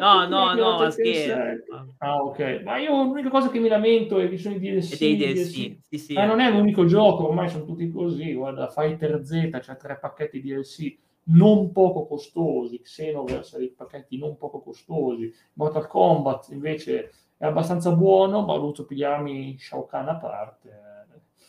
no, 0.01 0.27
no, 0.27 0.55
no, 0.55 0.79
ma 0.79 0.91
scherzo. 0.91 1.95
Ah, 1.99 2.17
ok. 2.17 2.63
Ma 2.65 2.79
io 2.79 3.05
l'unica 3.05 3.31
cosa 3.31 3.51
che 3.51 3.61
mi 3.61 3.69
lamento 3.69 4.19
è 4.19 4.29
che 4.29 4.37
sono 4.37 4.57
i 4.57 4.59
DLC. 4.59 4.99
Dei 4.99 5.17
DLC. 5.17 5.33
DLC. 5.33 5.77
Sì, 5.89 5.99
sì, 5.99 6.13
ma 6.15 6.25
non 6.25 6.41
è 6.41 6.51
l'unico 6.51 6.85
gioco, 6.85 7.29
ormai 7.29 7.49
sono 7.49 7.65
tutti 7.65 7.89
così. 7.91 8.35
Guarda, 8.35 8.69
Fighter 8.69 9.25
Z, 9.25 9.49
c'è 9.51 9.61
cioè 9.61 9.77
tre 9.77 9.99
pacchetti 9.99 10.41
DLC 10.41 10.97
non 11.29 11.73
poco 11.73 12.07
costosi, 12.07 12.81
Xenoverse 12.81 13.57
ha 13.57 13.59
dei 13.59 13.71
pacchetti 13.71 14.19
non 14.19 14.37
poco 14.37 14.61
costosi, 14.61 15.33
Mortal 15.55 15.87
Kombat 15.87 16.49
invece 16.51 17.13
è 17.37 17.47
abbastanza 17.47 17.93
buono, 17.93 18.45
ma 18.45 18.53
ho 18.53 18.59
dovuto 18.59 18.85
pigliarmi 18.85 19.59
Shao 19.59 19.87
Kahn 19.87 20.09
a 20.09 20.17
parte. 20.17 20.87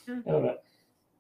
Mm. 0.10 0.20
E 0.24 0.32
vabbè, 0.32 0.62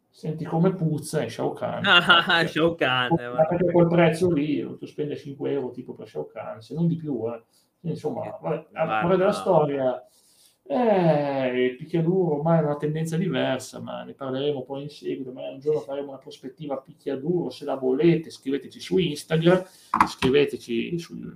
senti 0.09 0.45
come 0.45 0.73
puzza 0.73 1.21
è 1.21 1.29
Shao 1.29 1.53
Kahn. 1.53 1.83
Ah, 1.87 2.45
Shao 2.45 2.75
Kahn. 2.75 3.15
Ma 3.15 3.45
perché 3.45 3.71
quel 3.71 3.87
prezzo 3.87 4.31
lì, 4.31 4.61
ho 4.61 4.65
dovuto 4.65 4.85
spendere 4.85 5.19
5 5.19 5.51
euro 5.51 5.71
tipo 5.71 5.93
per 5.93 6.07
Shao 6.07 6.27
Kahn, 6.27 6.59
se 6.59 6.73
non 6.73 6.87
di 6.87 6.95
più. 6.95 7.31
Eh. 7.33 7.41
Insomma, 7.81 8.37
vabbè, 8.41 8.67
a 8.73 8.99
fuori 8.99 9.17
della 9.17 9.31
storia 9.31 10.03
eh, 10.71 11.65
il 11.65 11.75
picchiaduro 11.77 12.35
ormai 12.35 12.59
è 12.59 12.63
una 12.63 12.77
tendenza 12.77 13.17
diversa, 13.17 13.79
ma 13.79 14.03
ne 14.03 14.13
parleremo 14.13 14.61
poi 14.61 14.83
in 14.83 14.89
seguito. 14.89 15.31
Ma 15.31 15.49
un 15.49 15.59
giorno 15.59 15.79
faremo 15.79 16.09
una 16.09 16.19
prospettiva 16.19 16.77
picchiaduro. 16.77 17.49
Se 17.49 17.65
la 17.65 17.73
volete, 17.73 18.29
scriveteci 18.29 18.79
su 18.79 18.99
Instagram, 18.99 19.65
scriveteci 20.07 20.99
sul, 20.99 21.35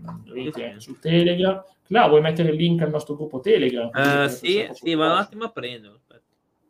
su 0.78 1.00
Telegram. 1.00 1.64
Claro, 1.82 2.10
vuoi 2.10 2.22
mettere 2.22 2.52
il 2.52 2.58
link 2.58 2.84
al 2.84 2.92
nostro 2.92 3.16
gruppo 3.16 3.40
Telegram? 3.40 3.90
Uh, 3.92 4.28
sì, 4.28 4.70
sì, 4.72 4.94
ma 4.94 5.14
un 5.14 5.18
attimo 5.18 5.46
a 5.46 5.50
prendere. 5.50 6.02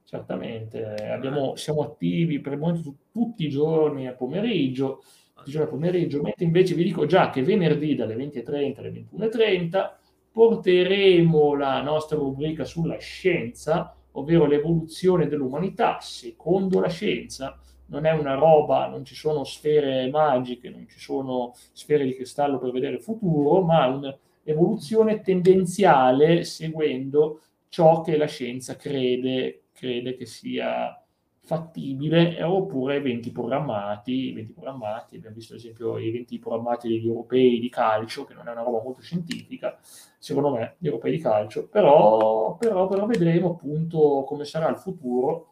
Certamente, 0.06 0.86
abbiamo, 1.12 1.58
siamo 1.58 1.82
attivi 1.82 2.40
per 2.40 2.54
il 2.54 2.60
momento 2.60 2.96
tutti 3.12 3.46
i 3.46 3.50
giorni 3.50 4.08
a 4.08 4.14
pomeriggio, 4.14 5.04
tutti 5.34 5.50
i 5.50 5.52
giorni 5.52 5.68
a 5.68 5.72
pomeriggio, 5.72 6.22
mentre 6.22 6.46
invece 6.46 6.76
vi 6.76 6.84
dico 6.84 7.06
già 7.06 7.30
che 7.30 7.44
venerdì 7.44 7.94
dalle 7.96 8.16
20.30 8.16 8.78
alle 8.78 8.92
21.30 8.92 10.02
porteremo 10.34 11.54
la 11.56 11.82
nostra 11.84 12.18
rubrica 12.18 12.66
sulla 12.66 12.98
scienza, 12.98 13.96
ovvero 14.14 14.48
l'evoluzione 14.48 15.28
dell'umanità 15.28 16.00
secondo 16.02 16.80
la 16.80 16.90
scienza. 16.90 17.60
Non 17.86 18.06
è 18.06 18.12
una 18.12 18.34
roba, 18.34 18.88
non 18.88 19.06
ci 19.06 19.14
sono 19.14 19.44
sfere 19.44 20.10
magiche, 20.10 20.72
non 20.72 20.88
ci 20.88 21.00
sono 21.00 21.54
sfere 21.72 22.04
di 22.06 22.16
cristallo 22.16 22.58
per 22.58 22.72
vedere 22.72 22.96
il 22.96 23.02
futuro, 23.04 23.62
ma 23.62 23.86
un'evoluzione 23.86 25.22
tendenziale 25.22 26.44
seguendo 26.44 27.42
ciò 27.70 28.02
che 28.02 28.18
la 28.18 28.26
scienza 28.26 28.76
crede, 28.76 29.66
crede 29.72 30.16
che 30.16 30.26
sia 30.26 31.00
fattibile 31.46 32.42
oppure 32.42 32.96
eventi 32.96 33.32
programmati, 33.32 34.32
eventi 34.32 34.54
programmati, 34.54 35.18
abbiamo 35.18 35.36
visto 35.36 35.54
ad 35.54 35.60
esempio 35.60 36.00
gli 36.00 36.08
eventi 36.08 36.40
programmati 36.40 36.88
degli 36.88 37.08
europei 37.08 37.60
di 37.60 37.70
calcio, 37.70 38.24
che 38.24 38.34
non 38.34 38.48
è 38.48 38.52
una 38.52 38.64
roba 38.64 38.82
molto 38.82 39.02
scientifica, 39.02 39.78
secondo 40.18 40.52
me, 40.52 40.76
gli 40.78 40.88
europei 40.88 41.12
di 41.12 41.20
calcio, 41.20 41.68
però, 41.68 42.56
però, 42.58 42.88
però 42.88 43.06
vedremo 43.06 43.52
appunto 43.52 44.24
come 44.26 44.46
sarà 44.46 44.70
il 44.70 44.78
futuro 44.78 45.50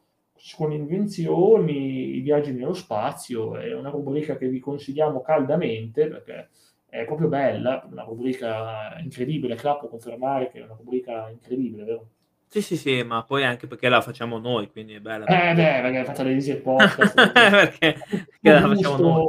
con 0.56 0.72
invenzioni, 0.72 2.16
i 2.18 2.22
viaggi 2.22 2.52
nello 2.54 2.74
spazio, 2.74 3.58
è 3.58 3.74
una 3.76 3.90
rubrica 3.90 4.38
che 4.38 4.48
vi 4.48 4.60
consigliamo 4.60 5.22
caldamente 5.22 6.08
perché 6.08 6.50
è 6.88 7.06
proprio 7.06 7.28
bella, 7.28 7.86
una 7.90 8.04
rubrica 8.04 8.98
incredibile, 9.00 9.56
Cla 9.56 9.76
può 9.76 9.88
confermare 9.88 10.50
che 10.50 10.60
è 10.60 10.64
una 10.64 10.76
rubrica 10.76 11.30
incredibile, 11.30 11.84
vero? 11.84 12.10
Sì, 12.52 12.62
sì, 12.62 12.76
sì, 12.76 13.02
ma 13.04 13.24
poi 13.24 13.46
anche 13.46 13.66
perché 13.66 13.88
la 13.88 14.02
facciamo 14.02 14.38
noi, 14.38 14.70
quindi 14.70 14.96
è 14.96 15.00
bella. 15.00 15.24
Eh, 15.26 15.54
beh, 15.54 15.80
perché 15.84 16.04
faccio 16.04 16.24
le 16.24 16.34
Easy 16.34 16.56
Podcast. 16.56 17.32
perché, 17.32 17.98
perché 18.10 18.52
la 18.52 18.68
facciamo 18.68 18.98
noi. 19.00 19.28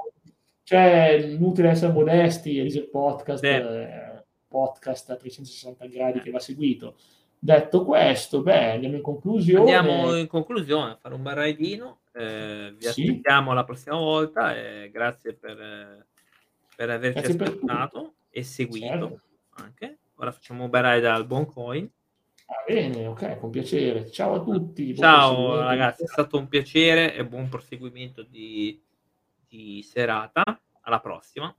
Cioè, 0.65 1.25
inutile 1.29 1.69
essere 1.69 1.93
modesti, 1.93 2.59
Easy 2.59 2.81
Podcast, 2.91 3.45
eh, 3.45 4.25
podcast 4.49 5.11
a 5.11 5.17
360 5.17 5.87
gradi 5.87 6.19
che 6.19 6.33
va 6.33 6.41
seguito. 6.41 6.97
Detto 7.39 7.85
questo, 7.85 8.43
beh, 8.43 8.73
andiamo 8.73 8.97
in 8.97 9.03
conclusione. 9.03 9.73
Andiamo 9.73 10.17
in 10.17 10.27
conclusione 10.27 10.91
a 10.91 10.99
fare 11.01 11.15
un 11.15 11.23
bel 11.23 11.35
raidino. 11.35 12.01
Eh, 12.13 12.75
vi 12.77 12.89
sì. 12.89 13.03
aspettiamo 13.03 13.53
la 13.53 13.63
prossima 13.63 13.99
volta 13.99 14.57
e 14.57 14.91
grazie 14.93 15.35
per, 15.35 16.07
per 16.75 16.91
averci 16.91 17.21
grazie 17.21 17.45
aspettato 17.45 18.01
per 18.01 18.13
e 18.31 18.43
seguito 18.43 18.87
certo. 18.87 19.21
anche. 19.63 19.99
Ora 20.17 20.33
facciamo 20.33 20.65
un 20.65 20.71
bel 20.71 20.83
raid 20.83 21.05
al 21.05 21.25
Buon 21.25 21.47
Coin. 21.47 21.89
Ah, 22.53 22.65
bene, 22.67 23.07
ok, 23.07 23.39
con 23.39 23.49
piacere. 23.49 24.11
Ciao 24.11 24.35
a 24.35 24.41
tutti. 24.43 24.95
Ciao 24.95 25.59
ragazzi, 25.59 26.03
è 26.03 26.07
stato 26.07 26.37
un 26.37 26.49
piacere 26.49 27.15
e 27.15 27.25
buon 27.25 27.49
proseguimento 27.49 28.23
di, 28.23 28.79
di 29.49 29.83
serata. 29.83 30.43
Alla 30.83 31.01
prossima. 31.01 31.55